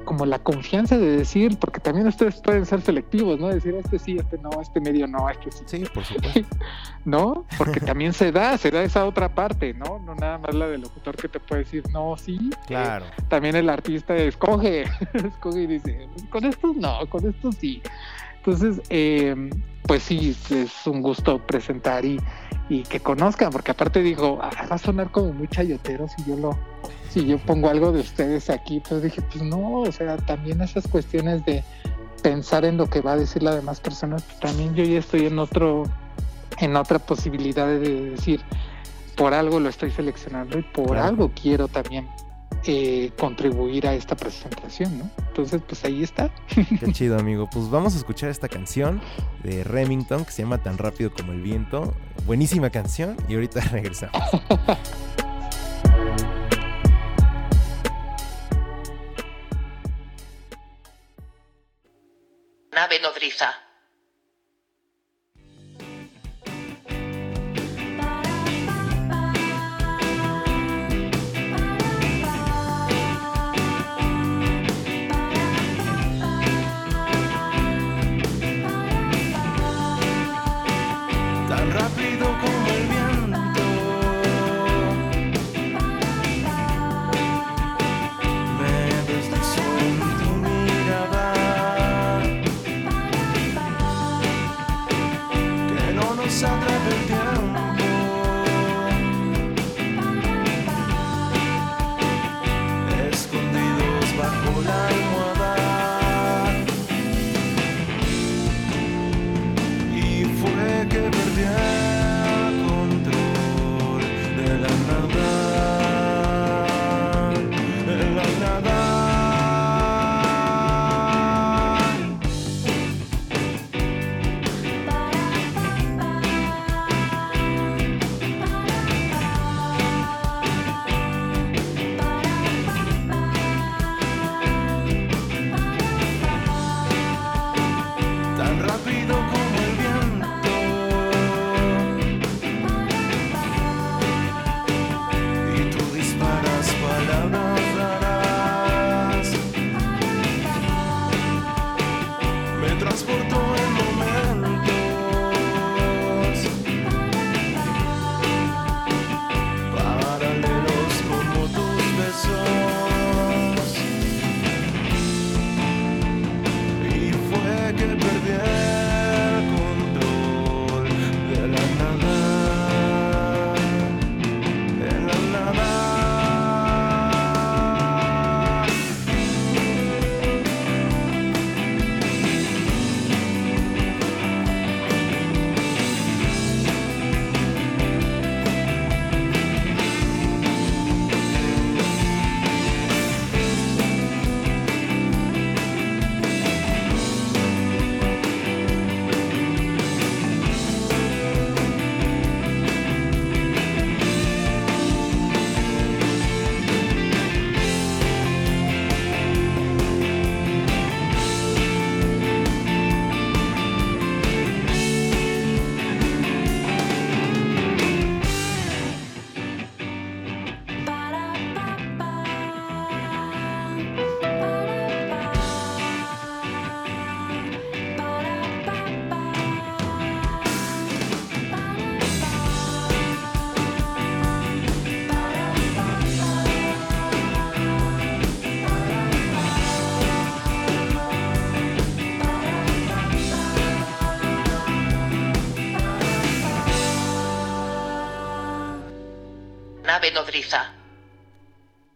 como 0.03 0.25
la 0.25 0.39
confianza 0.39 0.97
de 0.97 1.17
decir, 1.17 1.57
porque 1.59 1.79
también 1.79 2.07
ustedes 2.07 2.41
pueden 2.41 2.65
ser 2.65 2.81
selectivos, 2.81 3.39
¿no? 3.39 3.47
Decir 3.47 3.75
este 3.75 3.99
sí, 3.99 4.17
este 4.17 4.37
no, 4.37 4.49
este 4.61 4.79
medio 4.79 5.07
no, 5.07 5.29
este 5.29 5.51
sí. 5.51 5.63
Sí, 5.65 5.83
por 5.93 6.03
supuesto. 6.05 6.57
¿No? 7.05 7.45
Porque 7.57 7.79
también 7.81 8.13
se 8.13 8.31
da, 8.31 8.57
se 8.57 8.71
da 8.71 8.83
esa 8.83 9.05
otra 9.05 9.33
parte, 9.33 9.73
¿no? 9.73 9.99
No 9.99 10.15
nada 10.15 10.37
más 10.37 10.53
la 10.53 10.67
del 10.67 10.81
locutor 10.81 11.15
que 11.15 11.27
te 11.27 11.39
puede 11.39 11.63
decir 11.63 11.83
no, 11.91 12.15
sí. 12.17 12.51
Claro. 12.67 13.05
Eh, 13.05 13.23
también 13.29 13.55
el 13.55 13.69
artista 13.69 14.15
escoge, 14.15 14.83
escoge 15.13 15.61
y 15.61 15.67
dice, 15.67 16.07
con 16.29 16.45
estos 16.45 16.75
no, 16.75 17.07
con 17.09 17.27
estos 17.27 17.55
sí. 17.55 17.81
Entonces, 18.37 18.81
eh, 18.89 19.49
pues 19.83 20.03
sí, 20.03 20.35
es 20.49 20.87
un 20.87 21.01
gusto 21.01 21.39
presentar 21.39 22.03
y, 22.03 22.19
y 22.69 22.83
que 22.83 22.99
conozcan, 22.99 23.51
porque 23.51 23.71
aparte 23.71 24.01
digo, 24.01 24.39
ah, 24.41 24.51
va 24.69 24.75
a 24.75 24.77
sonar 24.77 25.11
como 25.11 25.33
muy 25.33 25.47
chayotero 25.47 26.07
si 26.07 26.23
yo 26.25 26.35
lo, 26.35 26.57
si 27.13 27.25
yo 27.27 27.37
pongo 27.37 27.69
algo 27.69 27.91
de 27.91 27.99
ustedes 27.99 28.49
aquí, 28.49 28.81
pues 28.87 29.03
dije, 29.03 29.21
pues 29.21 29.43
no, 29.43 29.81
o 29.81 29.91
sea, 29.91 30.17
también 30.17 30.61
esas 30.61 30.87
cuestiones 30.87 31.45
de 31.45 31.63
pensar 32.23 32.65
en 32.65 32.77
lo 32.77 32.89
que 32.89 33.01
va 33.01 33.11
a 33.13 33.17
decir 33.17 33.43
la 33.43 33.53
demás 33.53 33.79
personas, 33.79 34.23
pues 34.23 34.39
también 34.39 34.73
yo 34.73 34.83
ya 34.83 34.97
estoy 34.99 35.27
en 35.27 35.37
otro, 35.37 35.83
en 36.59 36.75
otra 36.75 36.97
posibilidad 36.97 37.67
de 37.67 37.79
decir, 38.11 38.41
por 39.15 39.33
algo 39.35 39.59
lo 39.59 39.69
estoy 39.69 39.91
seleccionando 39.91 40.57
y 40.57 40.63
por 40.63 40.87
Claro. 40.87 41.03
algo 41.03 41.31
quiero 41.39 41.67
también 41.67 42.07
eh, 42.65 43.11
contribuir 43.19 43.85
a 43.87 43.93
esta 43.93 44.15
presentación, 44.15 44.97
¿no? 44.97 45.09
Entonces, 45.27 45.61
pues 45.67 45.83
ahí 45.83 46.01
está. 46.01 46.31
Qué 46.79 46.91
chido, 46.93 47.19
amigo. 47.19 47.49
Pues 47.51 47.69
vamos 47.69 47.93
a 47.93 47.97
escuchar 47.97 48.29
esta 48.29 48.47
canción 48.47 49.01
de 49.43 49.63
Remington 49.65 50.23
que 50.25 50.31
se 50.31 50.41
llama 50.43 50.59
Tan 50.63 50.77
rápido 50.77 51.11
como 51.13 51.33
el 51.33 51.41
viento. 51.41 51.93
Buenísima 52.25 52.69
canción 52.69 53.17
y 53.27 53.33
ahorita 53.35 53.59
regresamos. 53.71 54.17
Nodriza. 63.03 63.53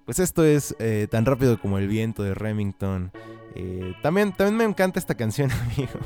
Pues 0.05 0.19
esto 0.19 0.45
es 0.45 0.75
eh, 0.79 1.07
tan 1.09 1.25
rápido 1.25 1.59
como 1.59 1.77
el 1.77 1.87
viento 1.87 2.23
de 2.23 2.33
Remington. 2.33 3.11
Eh, 3.55 3.93
también, 4.03 4.31
también 4.31 4.55
me 4.55 4.63
encanta 4.63 4.99
esta 4.99 5.15
canción, 5.15 5.51
amigo. 5.73 5.99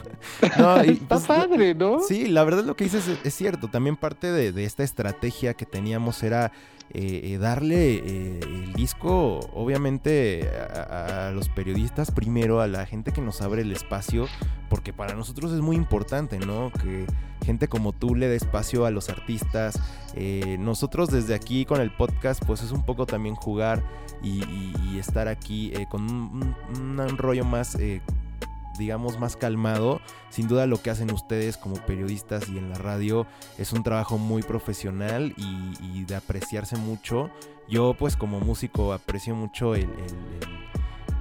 No, 0.57 0.83
y, 0.83 0.91
Está 0.91 1.15
pues, 1.15 1.27
padre, 1.27 1.75
¿no? 1.75 1.99
Sí, 1.99 2.27
la 2.27 2.43
verdad 2.43 2.63
lo 2.63 2.75
que 2.75 2.85
dices 2.85 3.07
es, 3.07 3.19
es 3.23 3.33
cierto. 3.33 3.67
También 3.67 3.97
parte 3.97 4.31
de, 4.31 4.51
de 4.51 4.63
esta 4.63 4.83
estrategia 4.83 5.53
que 5.53 5.65
teníamos 5.65 6.23
era 6.23 6.51
eh, 6.93 7.21
eh, 7.23 7.37
darle 7.37 7.95
eh, 7.95 8.39
el 8.43 8.73
disco, 8.73 9.39
obviamente, 9.53 10.49
a, 10.75 11.27
a 11.27 11.31
los 11.31 11.47
periodistas 11.47 12.11
primero, 12.11 12.59
a 12.59 12.67
la 12.67 12.85
gente 12.85 13.13
que 13.13 13.21
nos 13.21 13.41
abre 13.41 13.61
el 13.61 13.71
espacio, 13.71 14.27
porque 14.69 14.91
para 14.91 15.13
nosotros 15.13 15.53
es 15.53 15.61
muy 15.61 15.77
importante, 15.77 16.37
¿no? 16.37 16.69
Que 16.69 17.05
gente 17.51 17.67
como 17.67 17.91
tú 17.91 18.15
le 18.15 18.29
dé 18.29 18.37
espacio 18.37 18.85
a 18.85 18.91
los 18.91 19.09
artistas. 19.09 19.77
Eh, 20.15 20.55
nosotros 20.57 21.09
desde 21.09 21.35
aquí 21.35 21.65
con 21.65 21.81
el 21.81 21.91
podcast 21.91 22.41
pues 22.45 22.63
es 22.63 22.71
un 22.71 22.85
poco 22.85 23.05
también 23.05 23.35
jugar 23.35 23.83
y, 24.23 24.97
estar 24.97 25.27
aquí 25.27 25.73
eh, 25.73 25.85
con 25.89 26.01
un, 26.09 27.17
rollo 27.17 27.43
más... 27.43 27.75
eh, 27.75 28.01
digamos 28.79 29.19
más 29.19 29.35
calmado 29.35 29.99
sin 30.29 30.47
duda 30.47 30.65
lo 30.65 30.81
que 30.81 30.89
hacen 30.89 31.11
ustedes 31.11 31.57
como 31.57 31.75
periodistas 31.75 32.47
y 32.47 32.57
en 32.57 32.69
la 32.69 32.77
radio 32.77 33.27
es 33.57 33.73
un 33.73 33.83
trabajo 33.83 34.17
muy 34.17 34.43
profesional 34.43 35.33
y, 35.37 36.05
de 36.05 36.15
apreciarse 36.15 36.77
mucho 36.77 37.29
yo 37.67 37.95
pues 37.99 38.15
como 38.15 38.39
músico 38.39 38.93
aprecio 38.93 39.35
mucho 39.35 39.75
el, 39.75 39.89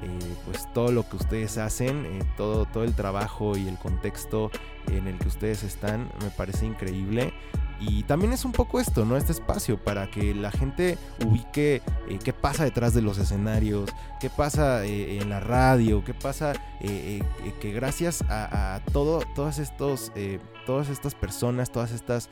eh, 0.02 0.34
pues 0.46 0.72
todo 0.72 0.92
lo 0.92 1.08
que 1.08 1.16
ustedes 1.16 1.58
hacen, 1.58 2.06
eh, 2.06 2.22
todo, 2.36 2.64
todo 2.64 2.84
el 2.84 2.94
trabajo 2.94 3.56
y 3.56 3.68
el 3.68 3.76
contexto 3.76 4.50
en 4.88 5.06
el 5.06 5.18
que 5.18 5.28
ustedes 5.28 5.62
están, 5.62 6.10
me 6.22 6.30
parece 6.30 6.64
increíble. 6.64 7.34
Y 7.78 8.02
también 8.02 8.32
es 8.32 8.44
un 8.44 8.52
poco 8.52 8.78
esto, 8.78 9.06
¿no? 9.06 9.16
Este 9.16 9.32
espacio 9.32 9.82
para 9.82 10.10
que 10.10 10.34
la 10.34 10.50
gente 10.50 10.98
ubique 11.24 11.82
eh, 12.08 12.18
qué 12.22 12.32
pasa 12.32 12.64
detrás 12.64 12.92
de 12.92 13.00
los 13.00 13.16
escenarios, 13.18 13.90
qué 14.20 14.28
pasa 14.28 14.84
en 14.84 15.30
la 15.30 15.40
radio, 15.40 16.04
qué 16.04 16.12
pasa 16.12 16.52
que 16.80 17.72
gracias 17.72 18.22
a, 18.28 18.74
a 18.74 18.84
todo, 18.84 19.22
todas, 19.34 19.58
estos, 19.58 20.12
todas 20.66 20.90
estas 20.90 21.14
personas, 21.14 21.72
todas 21.72 21.92
estas 21.92 22.28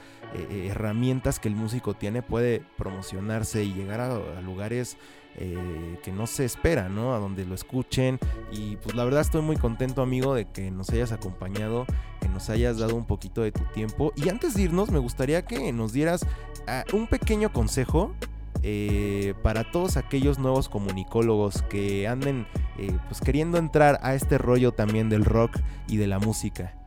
herramientas 0.52 1.38
que 1.38 1.48
el 1.48 1.56
músico 1.56 1.94
tiene, 1.94 2.20
puede 2.20 2.62
promocionarse 2.76 3.64
y 3.64 3.72
llegar 3.72 4.00
a 4.00 4.42
lugares 4.42 4.98
eh, 5.38 5.98
que 6.02 6.12
no 6.12 6.26
se 6.26 6.44
espera, 6.44 6.88
¿no? 6.88 7.14
A 7.14 7.18
donde 7.18 7.44
lo 7.46 7.54
escuchen. 7.54 8.18
Y 8.50 8.76
pues 8.76 8.94
la 8.94 9.04
verdad 9.04 9.20
estoy 9.22 9.42
muy 9.42 9.56
contento, 9.56 10.02
amigo, 10.02 10.34
de 10.34 10.46
que 10.46 10.70
nos 10.70 10.90
hayas 10.90 11.12
acompañado, 11.12 11.86
que 12.20 12.28
nos 12.28 12.50
hayas 12.50 12.78
dado 12.78 12.94
un 12.96 13.06
poquito 13.06 13.42
de 13.42 13.52
tu 13.52 13.64
tiempo. 13.72 14.12
Y 14.16 14.28
antes 14.28 14.54
de 14.54 14.62
irnos, 14.62 14.90
me 14.90 14.98
gustaría 14.98 15.44
que 15.44 15.72
nos 15.72 15.92
dieras 15.92 16.26
ah, 16.66 16.84
un 16.92 17.06
pequeño 17.06 17.52
consejo. 17.52 18.14
eh, 18.62 19.34
para 19.42 19.70
todos 19.70 19.96
aquellos 19.96 20.38
nuevos 20.38 20.68
comunicólogos 20.68 21.62
que 21.62 22.08
anden 22.08 22.46
eh, 22.78 22.96
pues 23.08 23.20
queriendo 23.20 23.58
entrar 23.58 24.00
a 24.02 24.14
este 24.14 24.38
rollo 24.38 24.72
también 24.72 25.08
del 25.08 25.24
rock 25.24 25.58
y 25.86 25.96
de 25.96 26.06
la 26.06 26.18
música. 26.18 26.77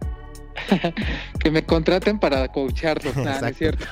Que 1.39 1.51
me 1.51 1.63
contraten 1.63 2.19
para 2.19 2.47
coacharlos, 2.49 3.15
nada, 3.17 3.41
¿no 3.41 3.47
es 3.47 3.57
cierto? 3.57 3.85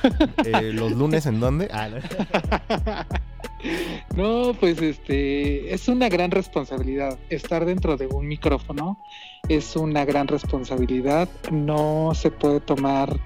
Eh, 0.44 0.72
¿Los 0.72 0.92
lunes 0.92 1.26
en 1.26 1.40
dónde? 1.40 1.68
Ah, 1.72 1.88
no. 1.88 1.98
No, 4.16 4.54
pues 4.58 4.80
este 4.80 5.72
es 5.74 5.88
una 5.88 6.08
gran 6.08 6.30
responsabilidad. 6.30 7.18
Estar 7.28 7.64
dentro 7.64 7.96
de 7.96 8.06
un 8.06 8.26
micrófono 8.26 8.98
es 9.48 9.76
una 9.76 10.04
gran 10.04 10.28
responsabilidad. 10.28 11.28
No 11.50 12.12
se 12.14 12.30
puede 12.30 12.60
tomar 12.60 13.18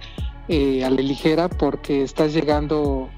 eh, 0.48 0.84
a 0.84 0.90
la 0.90 1.00
ligera 1.00 1.48
porque 1.48 2.02
estás 2.02 2.32
llegando, 2.34 3.08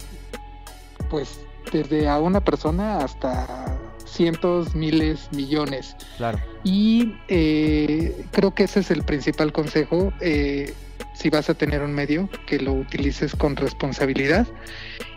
pues, 1.11 1.41
desde 1.73 2.09
a 2.09 2.19
una 2.19 2.41
persona 2.41 2.99
hasta 2.99 3.79
cientos, 4.17 4.75
miles, 4.75 5.29
millones. 5.33 5.97
Claro. 6.17 6.39
Y 6.65 7.15
eh, 7.29 8.25
creo 8.33 8.55
que 8.55 8.65
ese 8.65 8.81
es 8.81 8.91
el 8.91 9.03
principal 9.05 9.53
consejo. 9.53 10.13
eh, 10.21 10.73
si 11.17 11.31
vas 11.31 11.49
a 11.49 11.55
tener 11.55 11.83
un 11.83 11.93
medio, 11.93 12.29
que 12.47 12.59
lo 12.59 12.75
utilices 12.75 13.35
con 13.35 13.57
responsabilidad 13.57 14.47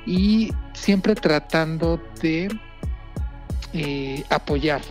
y 0.05 0.53
siempre 0.73 1.13
tratando 1.13 2.01
de 2.21 2.47
eh, 3.73 4.23
apoyar, 4.29 4.81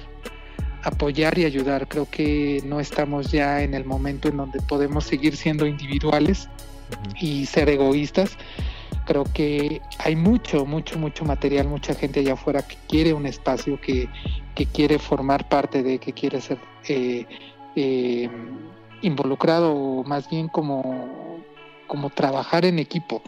apoyar 0.82 1.38
y 1.38 1.44
ayudar. 1.44 1.88
Creo 1.88 2.08
que 2.10 2.62
no 2.64 2.78
estamos 2.78 3.32
ya 3.32 3.62
en 3.62 3.74
el 3.74 3.84
momento 3.84 4.28
en 4.28 4.36
donde 4.36 4.60
podemos 4.60 5.04
seguir 5.04 5.36
siendo 5.36 5.66
individuales 5.66 6.48
y 7.20 7.46
ser 7.46 7.70
egoístas. 7.70 8.36
Creo 9.08 9.24
que 9.24 9.80
hay 10.00 10.16
mucho, 10.16 10.66
mucho, 10.66 10.98
mucho 10.98 11.24
material, 11.24 11.66
mucha 11.66 11.94
gente 11.94 12.20
allá 12.20 12.34
afuera 12.34 12.60
que 12.60 12.76
quiere 12.88 13.14
un 13.14 13.24
espacio, 13.24 13.80
que, 13.80 14.06
que 14.54 14.66
quiere 14.66 14.98
formar 14.98 15.48
parte 15.48 15.82
de, 15.82 15.98
que 15.98 16.12
quiere 16.12 16.42
ser 16.42 16.58
eh, 16.90 17.24
eh, 17.74 18.28
involucrado 19.00 19.72
o 19.72 20.04
más 20.04 20.28
bien 20.28 20.48
como, 20.48 21.40
como 21.86 22.10
trabajar 22.10 22.66
en 22.66 22.78
equipo. 22.78 23.22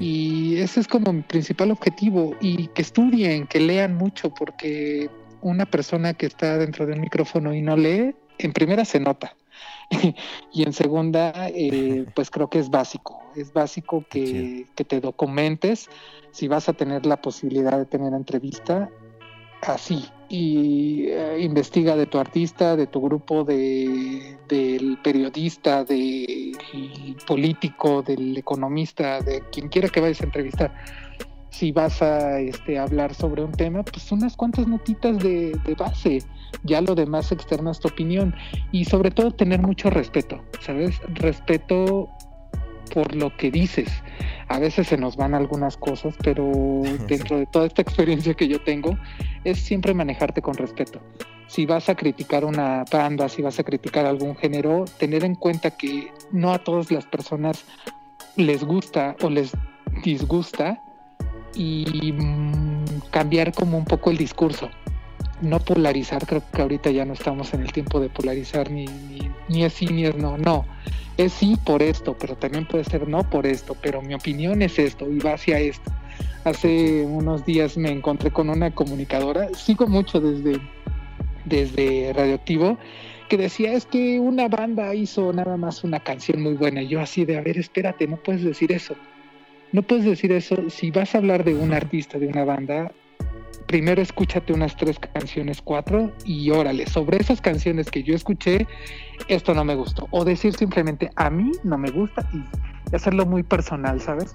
Y 0.00 0.56
ese 0.56 0.80
es 0.80 0.88
como 0.88 1.12
mi 1.12 1.22
principal 1.22 1.70
objetivo. 1.70 2.34
Y 2.40 2.66
que 2.74 2.82
estudien, 2.82 3.46
que 3.46 3.60
lean 3.60 3.94
mucho, 3.94 4.34
porque 4.34 5.08
una 5.42 5.64
persona 5.64 6.14
que 6.14 6.26
está 6.26 6.58
dentro 6.58 6.86
de 6.86 6.94
un 6.94 7.00
micrófono 7.00 7.54
y 7.54 7.62
no 7.62 7.76
lee, 7.76 8.16
en 8.38 8.52
primera 8.52 8.84
se 8.84 8.98
nota. 8.98 9.36
y 10.52 10.62
en 10.62 10.72
segunda, 10.72 11.48
eh, 11.48 12.06
pues 12.14 12.30
creo 12.30 12.48
que 12.48 12.58
es 12.58 12.70
básico. 12.70 13.22
Es 13.36 13.52
básico 13.52 14.04
que, 14.08 14.66
que 14.74 14.84
te 14.84 15.00
documentes. 15.00 15.88
Si 16.30 16.48
vas 16.48 16.68
a 16.68 16.72
tener 16.72 17.06
la 17.06 17.20
posibilidad 17.20 17.78
de 17.78 17.86
tener 17.86 18.12
entrevista, 18.12 18.90
así. 19.72 20.04
Y 20.28 21.06
eh, 21.08 21.38
investiga 21.40 21.96
de 21.96 22.06
tu 22.06 22.18
artista, 22.18 22.76
de 22.76 22.86
tu 22.86 23.00
grupo, 23.00 23.44
de, 23.44 24.36
del 24.48 24.98
periodista, 25.02 25.84
del 25.84 26.56
político, 27.26 28.02
del 28.02 28.36
economista, 28.36 29.20
de 29.20 29.42
quien 29.52 29.68
quiera 29.68 29.88
que 29.88 30.00
vayas 30.00 30.20
a 30.20 30.24
entrevistar. 30.24 30.74
Si 31.50 31.70
vas 31.70 32.02
a 32.02 32.40
este, 32.40 32.78
hablar 32.78 33.14
sobre 33.14 33.44
un 33.44 33.52
tema, 33.52 33.84
pues 33.84 34.10
unas 34.10 34.36
cuantas 34.36 34.66
notitas 34.66 35.18
de, 35.18 35.52
de 35.64 35.74
base. 35.74 36.18
Ya 36.62 36.80
lo 36.80 36.94
demás 36.94 37.32
externas 37.32 37.80
tu 37.80 37.88
opinión. 37.88 38.34
Y 38.72 38.84
sobre 38.84 39.10
todo 39.10 39.32
tener 39.32 39.60
mucho 39.60 39.90
respeto, 39.90 40.42
¿sabes? 40.60 41.00
Respeto 41.08 42.08
por 42.92 43.14
lo 43.14 43.36
que 43.36 43.50
dices. 43.50 43.88
A 44.48 44.58
veces 44.58 44.88
se 44.88 44.96
nos 44.96 45.16
van 45.16 45.34
algunas 45.34 45.76
cosas, 45.76 46.14
pero 46.22 46.44
dentro 47.08 47.38
de 47.38 47.46
toda 47.46 47.66
esta 47.66 47.82
experiencia 47.82 48.34
que 48.34 48.48
yo 48.48 48.62
tengo, 48.62 48.96
es 49.44 49.58
siempre 49.58 49.94
manejarte 49.94 50.42
con 50.42 50.54
respeto. 50.54 51.00
Si 51.46 51.66
vas 51.66 51.88
a 51.88 51.94
criticar 51.94 52.44
una 52.44 52.84
banda, 52.90 53.28
si 53.28 53.42
vas 53.42 53.58
a 53.58 53.64
criticar 53.64 54.06
algún 54.06 54.34
género, 54.36 54.84
tener 54.98 55.24
en 55.24 55.34
cuenta 55.34 55.70
que 55.70 56.12
no 56.32 56.52
a 56.52 56.58
todas 56.58 56.90
las 56.90 57.04
personas 57.04 57.64
les 58.36 58.64
gusta 58.64 59.14
o 59.22 59.30
les 59.30 59.52
disgusta 60.02 60.80
y 61.54 62.12
mm, 62.12 63.10
cambiar 63.10 63.52
como 63.52 63.78
un 63.78 63.84
poco 63.84 64.10
el 64.10 64.16
discurso. 64.16 64.70
No 65.40 65.58
polarizar, 65.58 66.26
creo 66.26 66.42
que 66.52 66.62
ahorita 66.62 66.90
ya 66.90 67.04
no 67.04 67.12
estamos 67.12 67.52
en 67.54 67.62
el 67.62 67.72
tiempo 67.72 68.00
de 68.00 68.08
polarizar 68.08 68.70
ni, 68.70 68.86
ni, 68.86 69.30
ni 69.48 69.64
es 69.64 69.72
sí 69.72 69.86
ni 69.86 70.04
es 70.06 70.16
no, 70.16 70.38
no. 70.38 70.64
Es 71.16 71.32
sí 71.32 71.56
por 71.64 71.82
esto, 71.82 72.16
pero 72.18 72.36
también 72.36 72.66
puede 72.66 72.84
ser 72.84 73.08
no 73.08 73.28
por 73.28 73.46
esto, 73.46 73.76
pero 73.80 74.02
mi 74.02 74.14
opinión 74.14 74.62
es 74.62 74.78
esto 74.78 75.10
y 75.10 75.18
va 75.18 75.34
hacia 75.34 75.58
esto. 75.58 75.92
Hace 76.44 77.04
unos 77.04 77.44
días 77.44 77.76
me 77.76 77.90
encontré 77.90 78.30
con 78.30 78.50
una 78.50 78.70
comunicadora, 78.70 79.48
sigo 79.54 79.86
mucho 79.86 80.20
desde, 80.20 80.60
desde 81.44 82.12
Radioactivo, 82.12 82.78
que 83.28 83.36
decía 83.36 83.72
es 83.72 83.86
que 83.86 84.20
una 84.20 84.48
banda 84.48 84.94
hizo 84.94 85.32
nada 85.32 85.56
más 85.56 85.84
una 85.84 86.00
canción 86.00 86.42
muy 86.42 86.54
buena. 86.54 86.82
Y 86.82 86.88
yo 86.88 87.00
así 87.00 87.24
de, 87.24 87.38
a 87.38 87.40
ver, 87.40 87.58
espérate, 87.58 88.06
no 88.06 88.16
puedes 88.16 88.44
decir 88.44 88.72
eso. 88.72 88.94
No 89.72 89.82
puedes 89.82 90.04
decir 90.04 90.32
eso. 90.32 90.68
Si 90.68 90.90
vas 90.90 91.14
a 91.14 91.18
hablar 91.18 91.44
de 91.44 91.54
un 91.54 91.72
artista, 91.72 92.18
de 92.18 92.26
una 92.26 92.44
banda, 92.44 92.92
primero 93.66 94.02
escúchate 94.02 94.52
unas 94.52 94.76
tres 94.76 94.98
canciones, 94.98 95.60
cuatro, 95.62 96.12
y 96.24 96.50
órale, 96.50 96.86
sobre 96.86 97.18
esas 97.18 97.40
canciones 97.40 97.90
que 97.90 98.02
yo 98.02 98.14
escuché, 98.14 98.66
esto 99.28 99.54
no 99.54 99.64
me 99.64 99.74
gustó. 99.74 100.06
O 100.10 100.24
decir 100.24 100.54
simplemente, 100.54 101.10
a 101.16 101.30
mí 101.30 101.50
no 101.62 101.78
me 101.78 101.90
gusta 101.90 102.28
y 102.32 102.94
hacerlo 102.94 103.26
muy 103.26 103.42
personal, 103.42 104.00
¿sabes? 104.00 104.32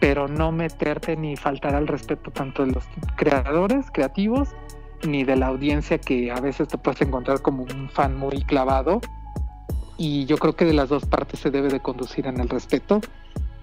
Pero 0.00 0.28
no 0.28 0.50
meterte 0.50 1.16
ni 1.16 1.36
faltar 1.36 1.74
al 1.74 1.86
respeto 1.86 2.30
tanto 2.30 2.64
de 2.64 2.72
los 2.72 2.84
creadores, 3.16 3.86
creativos, 3.92 4.48
ni 5.06 5.24
de 5.24 5.36
la 5.36 5.46
audiencia 5.46 5.98
que 5.98 6.30
a 6.30 6.40
veces 6.40 6.68
te 6.68 6.78
puedes 6.78 7.00
encontrar 7.02 7.42
como 7.42 7.64
un 7.64 7.88
fan 7.90 8.16
muy 8.16 8.42
clavado. 8.42 9.00
Y 9.96 10.24
yo 10.24 10.38
creo 10.38 10.56
que 10.56 10.64
de 10.64 10.72
las 10.72 10.88
dos 10.88 11.04
partes 11.04 11.40
se 11.40 11.50
debe 11.50 11.68
de 11.68 11.80
conducir 11.80 12.26
en 12.26 12.40
el 12.40 12.48
respeto 12.48 13.00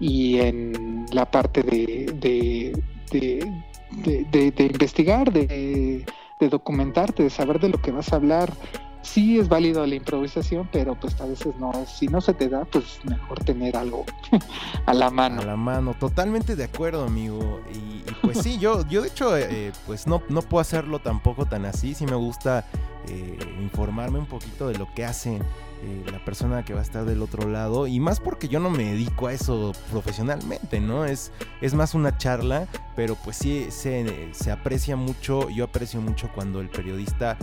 y 0.00 0.38
en 0.38 1.06
la 1.12 1.28
parte 1.28 1.62
de, 1.62 2.12
de, 2.14 2.82
de, 3.10 3.52
de, 3.90 4.24
de- 4.30 4.50
de 4.50 4.64
investigar, 4.64 5.32
de, 5.32 6.04
documentarte, 6.50 7.22
de 7.24 7.30
saber 7.30 7.58
de 7.60 7.68
lo 7.70 7.80
que 7.80 7.90
vas 7.90 8.12
a 8.12 8.16
hablar. 8.16 8.52
Sí 9.00 9.38
es 9.38 9.48
válido 9.48 9.86
la 9.86 9.94
improvisación, 9.94 10.68
pero 10.70 10.94
pues 10.96 11.18
a 11.20 11.24
veces 11.26 11.54
no. 11.58 11.72
Si 11.86 12.08
no 12.08 12.20
se 12.20 12.34
te 12.34 12.48
da, 12.48 12.64
pues 12.64 12.98
mejor 13.04 13.42
tener 13.44 13.76
algo 13.76 14.04
a 14.86 14.92
la 14.92 15.08
mano. 15.10 15.40
A 15.40 15.44
la 15.44 15.56
mano, 15.56 15.94
totalmente 15.94 16.56
de 16.56 16.64
acuerdo, 16.64 17.04
amigo. 17.04 17.60
Y, 17.72 17.78
y 17.78 18.14
pues 18.22 18.38
sí, 18.38 18.58
yo, 18.58 18.86
yo 18.88 19.02
de 19.02 19.08
hecho, 19.08 19.36
eh, 19.36 19.72
pues 19.86 20.06
no, 20.06 20.22
no 20.28 20.42
puedo 20.42 20.60
hacerlo 20.60 20.98
tampoco 20.98 21.46
tan 21.46 21.64
así. 21.64 21.94
Sí 21.94 22.04
me 22.06 22.16
gusta 22.16 22.66
eh, 23.08 23.38
informarme 23.62 24.18
un 24.18 24.26
poquito 24.26 24.68
de 24.68 24.76
lo 24.76 24.92
que 24.94 25.04
hace 25.04 25.38
eh, 25.82 26.04
la 26.10 26.24
persona 26.24 26.64
que 26.64 26.74
va 26.74 26.80
a 26.80 26.82
estar 26.82 27.04
del 27.04 27.22
otro 27.22 27.48
lado. 27.48 27.86
Y 27.86 28.00
más 28.00 28.20
porque 28.20 28.48
yo 28.48 28.60
no 28.60 28.70
me 28.70 28.84
dedico 28.84 29.28
a 29.28 29.32
eso 29.32 29.72
profesionalmente, 29.90 30.80
¿no? 30.80 31.04
Es, 31.04 31.32
es 31.60 31.74
más 31.74 31.94
una 31.94 32.16
charla, 32.16 32.66
pero 32.96 33.16
pues 33.16 33.36
sí 33.36 33.66
se, 33.70 34.32
se 34.32 34.50
aprecia 34.50 34.96
mucho. 34.96 35.50
Yo 35.50 35.64
aprecio 35.64 36.00
mucho 36.00 36.30
cuando 36.34 36.60
el 36.60 36.68
periodista 36.68 37.36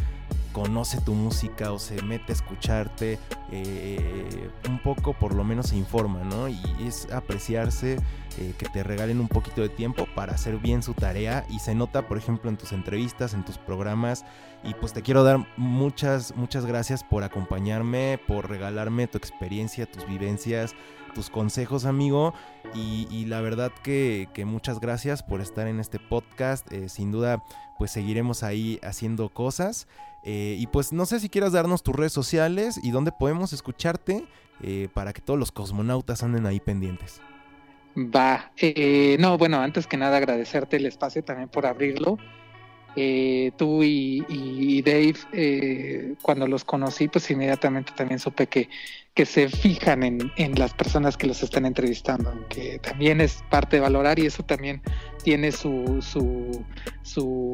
conoce 0.56 1.02
tu 1.02 1.14
música 1.14 1.74
o 1.74 1.80
se 1.80 2.02
mete 2.02 2.32
a 2.32 2.36
escucharte, 2.36 3.20
eh, 3.52 4.50
un 4.70 4.80
poco 4.80 5.12
por 5.12 5.36
lo 5.36 5.44
menos 5.44 5.68
se 5.68 5.76
informa, 5.76 6.24
¿no? 6.24 6.48
Y 6.48 6.62
es 6.80 7.12
apreciarse 7.12 7.98
eh, 8.38 8.54
que 8.58 8.66
te 8.70 8.82
regalen 8.82 9.20
un 9.20 9.28
poquito 9.28 9.62
de 9.62 9.68
tiempo 9.68 10.08
para 10.16 10.36
hacer 10.36 10.58
bien 10.60 10.82
su 10.82 10.94
tarea 10.94 11.46
y 11.50 11.60
se 11.60 11.76
nota, 11.76 12.08
por 12.08 12.18
ejemplo, 12.18 12.50
en 12.50 12.56
tus 12.56 12.72
entrevistas, 12.72 13.34
en 13.34 13.44
tus 13.44 13.58
programas. 13.58 14.24
Y 14.64 14.74
pues 14.76 14.94
te 14.94 15.02
quiero 15.02 15.26
dar 15.26 15.46
muchas, 15.58 16.34
muchas 16.38 16.66
gracias 16.66 17.04
por 17.04 17.24
acompañarme, 17.24 18.18
por 18.26 18.50
regalarme 18.50 19.08
tu 19.08 19.18
experiencia, 19.18 19.92
tus 19.92 20.08
vivencias, 20.08 20.74
tus 21.14 21.30
consejos, 21.30 21.84
amigo. 21.84 22.34
Y, 22.74 23.26
la 23.26 23.42
verdad 23.42 23.74
que, 23.84 24.30
muchas 24.46 24.80
gracias 24.80 25.22
por 25.22 25.42
estar 25.42 25.68
en 25.68 25.82
este 25.82 26.00
podcast. 26.00 26.72
Eh, 26.72 26.88
sin 26.88 27.12
duda, 27.12 27.44
pues 27.78 27.92
seguiremos 27.92 28.42
ahí 28.42 28.80
haciendo 28.84 29.28
cosas. 29.28 29.88
Eh, 30.26 30.56
y 30.60 30.68
pues 30.68 30.92
no 30.92 31.06
sé 31.06 31.20
si 31.20 31.30
quieras 31.30 31.54
darnos 31.54 31.84
tus 31.84 31.96
redes 31.96 32.14
sociales 32.14 32.80
y 32.84 32.92
dónde 32.92 33.12
podemos 33.12 33.54
escucharte 33.54 34.26
para 34.94 35.12
que 35.12 35.22
todos 35.22 35.38
los 35.38 35.52
cosmonautas 35.52 36.24
anden 36.24 36.46
ahí 36.46 36.62
pendientes. 36.62 37.22
Va, 37.98 38.52
eh, 38.58 39.16
no, 39.20 39.38
bueno, 39.38 39.62
antes 39.62 39.88
que 39.88 39.96
nada 39.96 40.18
agradecerte 40.18 40.76
el 40.76 40.86
espacio 40.86 41.24
también 41.24 41.48
por 41.48 41.66
abrirlo. 41.66 42.18
Eh, 42.98 43.52
tú 43.58 43.84
y, 43.84 44.82
Dave, 44.82 45.16
eh, 45.32 46.16
cuando 46.22 46.48
los 46.48 46.66
conocí, 46.66 47.08
pues 47.08 47.30
inmediatamente 47.32 47.94
también 47.96 48.20
supe 48.20 48.48
que, 48.48 48.70
que 49.14 49.26
se 49.26 49.48
fijan 49.50 50.04
en, 50.04 50.32
en, 50.36 50.56
las 50.56 50.74
personas 50.74 51.16
que 51.18 51.28
los 51.28 51.42
están 51.42 51.66
entrevistando, 51.66 52.34
que 52.50 52.80
también 52.80 53.22
es 53.22 53.44
parte 53.50 53.78
de 53.78 53.82
valorar 53.82 54.20
y 54.20 54.26
eso 54.26 54.44
también 54.44 54.82
tiene 55.24 55.52
su, 55.52 56.02
su, 56.02 56.66
su 57.02 57.52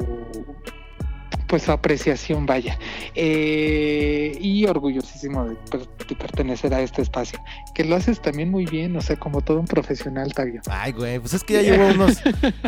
pues 1.52 1.64
su 1.64 1.72
apreciación, 1.72 2.46
vaya. 2.46 2.78
Eh, 3.14 4.38
y 4.40 4.64
orgullosísimo 4.64 5.54
pues, 5.70 5.86
de, 6.08 6.16
pertenecer 6.16 6.72
a 6.72 6.80
este 6.80 7.02
espacio. 7.02 7.38
Que 7.74 7.84
lo 7.84 7.94
haces 7.94 8.22
también 8.22 8.50
muy 8.50 8.64
bien, 8.64 8.96
o 8.96 9.02
sea, 9.02 9.16
como 9.16 9.42
todo 9.42 9.60
un 9.60 9.66
profesional, 9.66 10.32
Tabio. 10.32 10.62
Ay, 10.70 10.92
güey, 10.92 11.18
pues 11.18 11.34
es 11.34 11.44
que 11.44 11.52
ya 11.52 11.60
llevo 11.60 11.88
unos, 11.88 12.22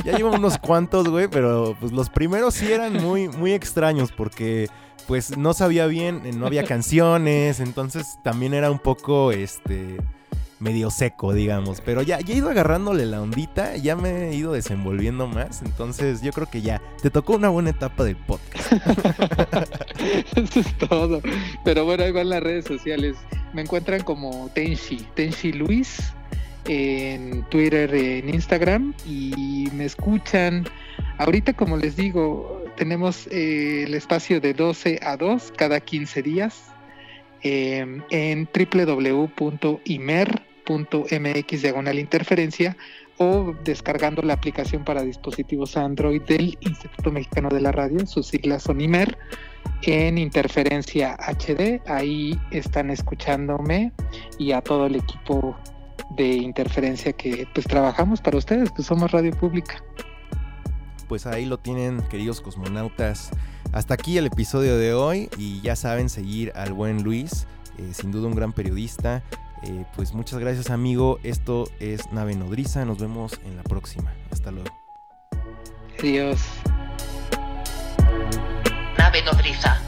ya 0.05 0.19
llevo 0.19 0.33
unos 0.33 0.59
cuantos, 0.59 1.09
güey, 1.09 1.29
pero 1.29 1.75
pues 1.81 1.93
los 1.93 2.11
primeros 2.11 2.53
sí 2.53 2.71
eran 2.71 3.03
muy, 3.03 3.29
muy 3.29 3.55
extraños 3.55 4.13
porque 4.13 4.69
pues 5.07 5.35
no 5.39 5.55
sabía 5.55 5.87
bien, 5.87 6.21
no 6.39 6.47
había 6.47 6.65
canciones, 6.65 7.61
entonces 7.61 8.19
también 8.23 8.53
era 8.53 8.71
un 8.71 8.81
poco, 8.81 9.33
este 9.33 9.97
medio 10.65 10.91
seco, 10.91 11.35
digamos. 11.35 11.81
Pero 11.83 12.03
ya, 12.03 12.19
ya 12.21 12.35
he 12.35 12.39
ido 12.39 12.51
agarrándole 12.51 13.05
la 13.07 13.21
ondita, 13.21 13.77
ya 13.77 13.95
me 13.95 14.31
he 14.31 14.35
ido 14.35 14.53
desenvolviendo 14.53 15.29
más. 15.29 15.63
Entonces 15.63 16.23
yo 16.23 16.33
creo 16.33 16.49
que 16.49 16.63
ya 16.63 16.81
te 17.03 17.11
tocó 17.11 17.35
una 17.35 17.51
buena 17.51 17.71
etapa 17.71 18.03
del 18.03 18.17
podcast. 18.17 18.73
Eso 20.37 20.61
es 20.61 20.79
todo. 20.79 21.21
Pero 21.65 21.85
bueno, 21.85 22.03
ahí 22.05 22.13
van 22.13 22.31
las 22.31 22.43
redes 22.43 22.65
sociales. 22.65 23.17
Me 23.53 23.63
encuentran 23.63 24.03
como 24.03 24.51
Tenshi, 24.55 25.07
Tenshi 25.15 25.53
Luis 25.53 25.99
en 26.67 27.45
Twitter, 27.51 27.95
en 27.95 28.35
Instagram 28.35 28.95
y 29.07 29.69
me 29.75 29.85
escuchan. 29.85 30.65
Ahorita, 31.19 31.53
como 31.53 31.77
les 31.77 31.95
digo, 31.95 32.65
tenemos 32.77 33.27
eh, 33.29 33.85
el 33.87 33.95
espacio 33.95 34.41
de 34.41 34.55
12 34.55 34.99
a 35.03 35.17
2 35.19 35.53
cada 35.57 35.79
15 35.79 36.23
días 36.23 36.65
eh, 37.43 38.01
en 38.11 38.47
www.imer.mx 40.67 41.63
diagonal 41.63 41.99
interferencia 41.99 42.77
o 43.19 43.55
descargando 43.65 44.23
la 44.23 44.35
aplicación 44.35 44.85
para 44.85 45.03
dispositivos 45.03 45.77
Android 45.77 46.23
del 46.23 46.59
Instituto 46.61 47.13
Mexicano 47.13 47.49
de 47.49 47.61
la 47.61 47.73
Radio, 47.73 48.07
sus 48.07 48.27
siglas 48.27 48.65
son 48.65 48.81
IMER, 48.81 49.17
en 49.83 50.19
interferencia 50.19 51.17
HD, 51.17 51.81
ahí 51.87 52.39
están 52.51 52.91
escuchándome 52.91 53.93
y 54.39 54.53
a 54.53 54.61
todo 54.61 54.87
el 54.87 54.97
equipo 54.97 55.57
de 56.17 56.27
interferencia 56.27 57.13
que 57.13 57.47
pues 57.55 57.67
trabajamos 57.67 58.21
para 58.21 58.39
ustedes, 58.39 58.71
pues 58.75 58.87
somos 58.87 59.11
radio 59.13 59.33
pública. 59.33 59.83
Pues 61.09 61.27
ahí 61.27 61.45
lo 61.45 61.59
tienen, 61.59 62.01
queridos 62.09 62.41
cosmonautas. 62.41 63.31
Hasta 63.73 63.95
aquí 63.95 64.19
el 64.19 64.27
episodio 64.27 64.77
de 64.77 64.95
hoy 64.95 65.29
y 65.37 65.61
ya 65.61 65.77
saben 65.77 66.09
seguir 66.09 66.53
al 66.55 66.73
buen 66.73 67.03
Luis, 67.03 67.47
eh, 67.79 67.91
sin 67.93 68.11
duda 68.11 68.29
un 68.29 68.35
gran 68.35 68.53
periodista. 68.53 69.23
Eh, 69.67 69.87
pues 69.97 70.13
muchas 70.13 70.39
gracias 70.41 70.69
amigo, 70.69 71.19
esto 71.23 71.67
es 71.81 72.13
Nave 72.13 72.35
Nodriza, 72.35 72.85
nos 72.85 72.99
vemos 72.99 73.41
en 73.47 73.57
la 73.57 73.63
próxima. 73.63 74.13
Hasta 74.31 74.51
luego. 74.51 74.69
Adiós. 75.99 76.39
Nave 78.99 79.23
Nodriza. 79.23 79.81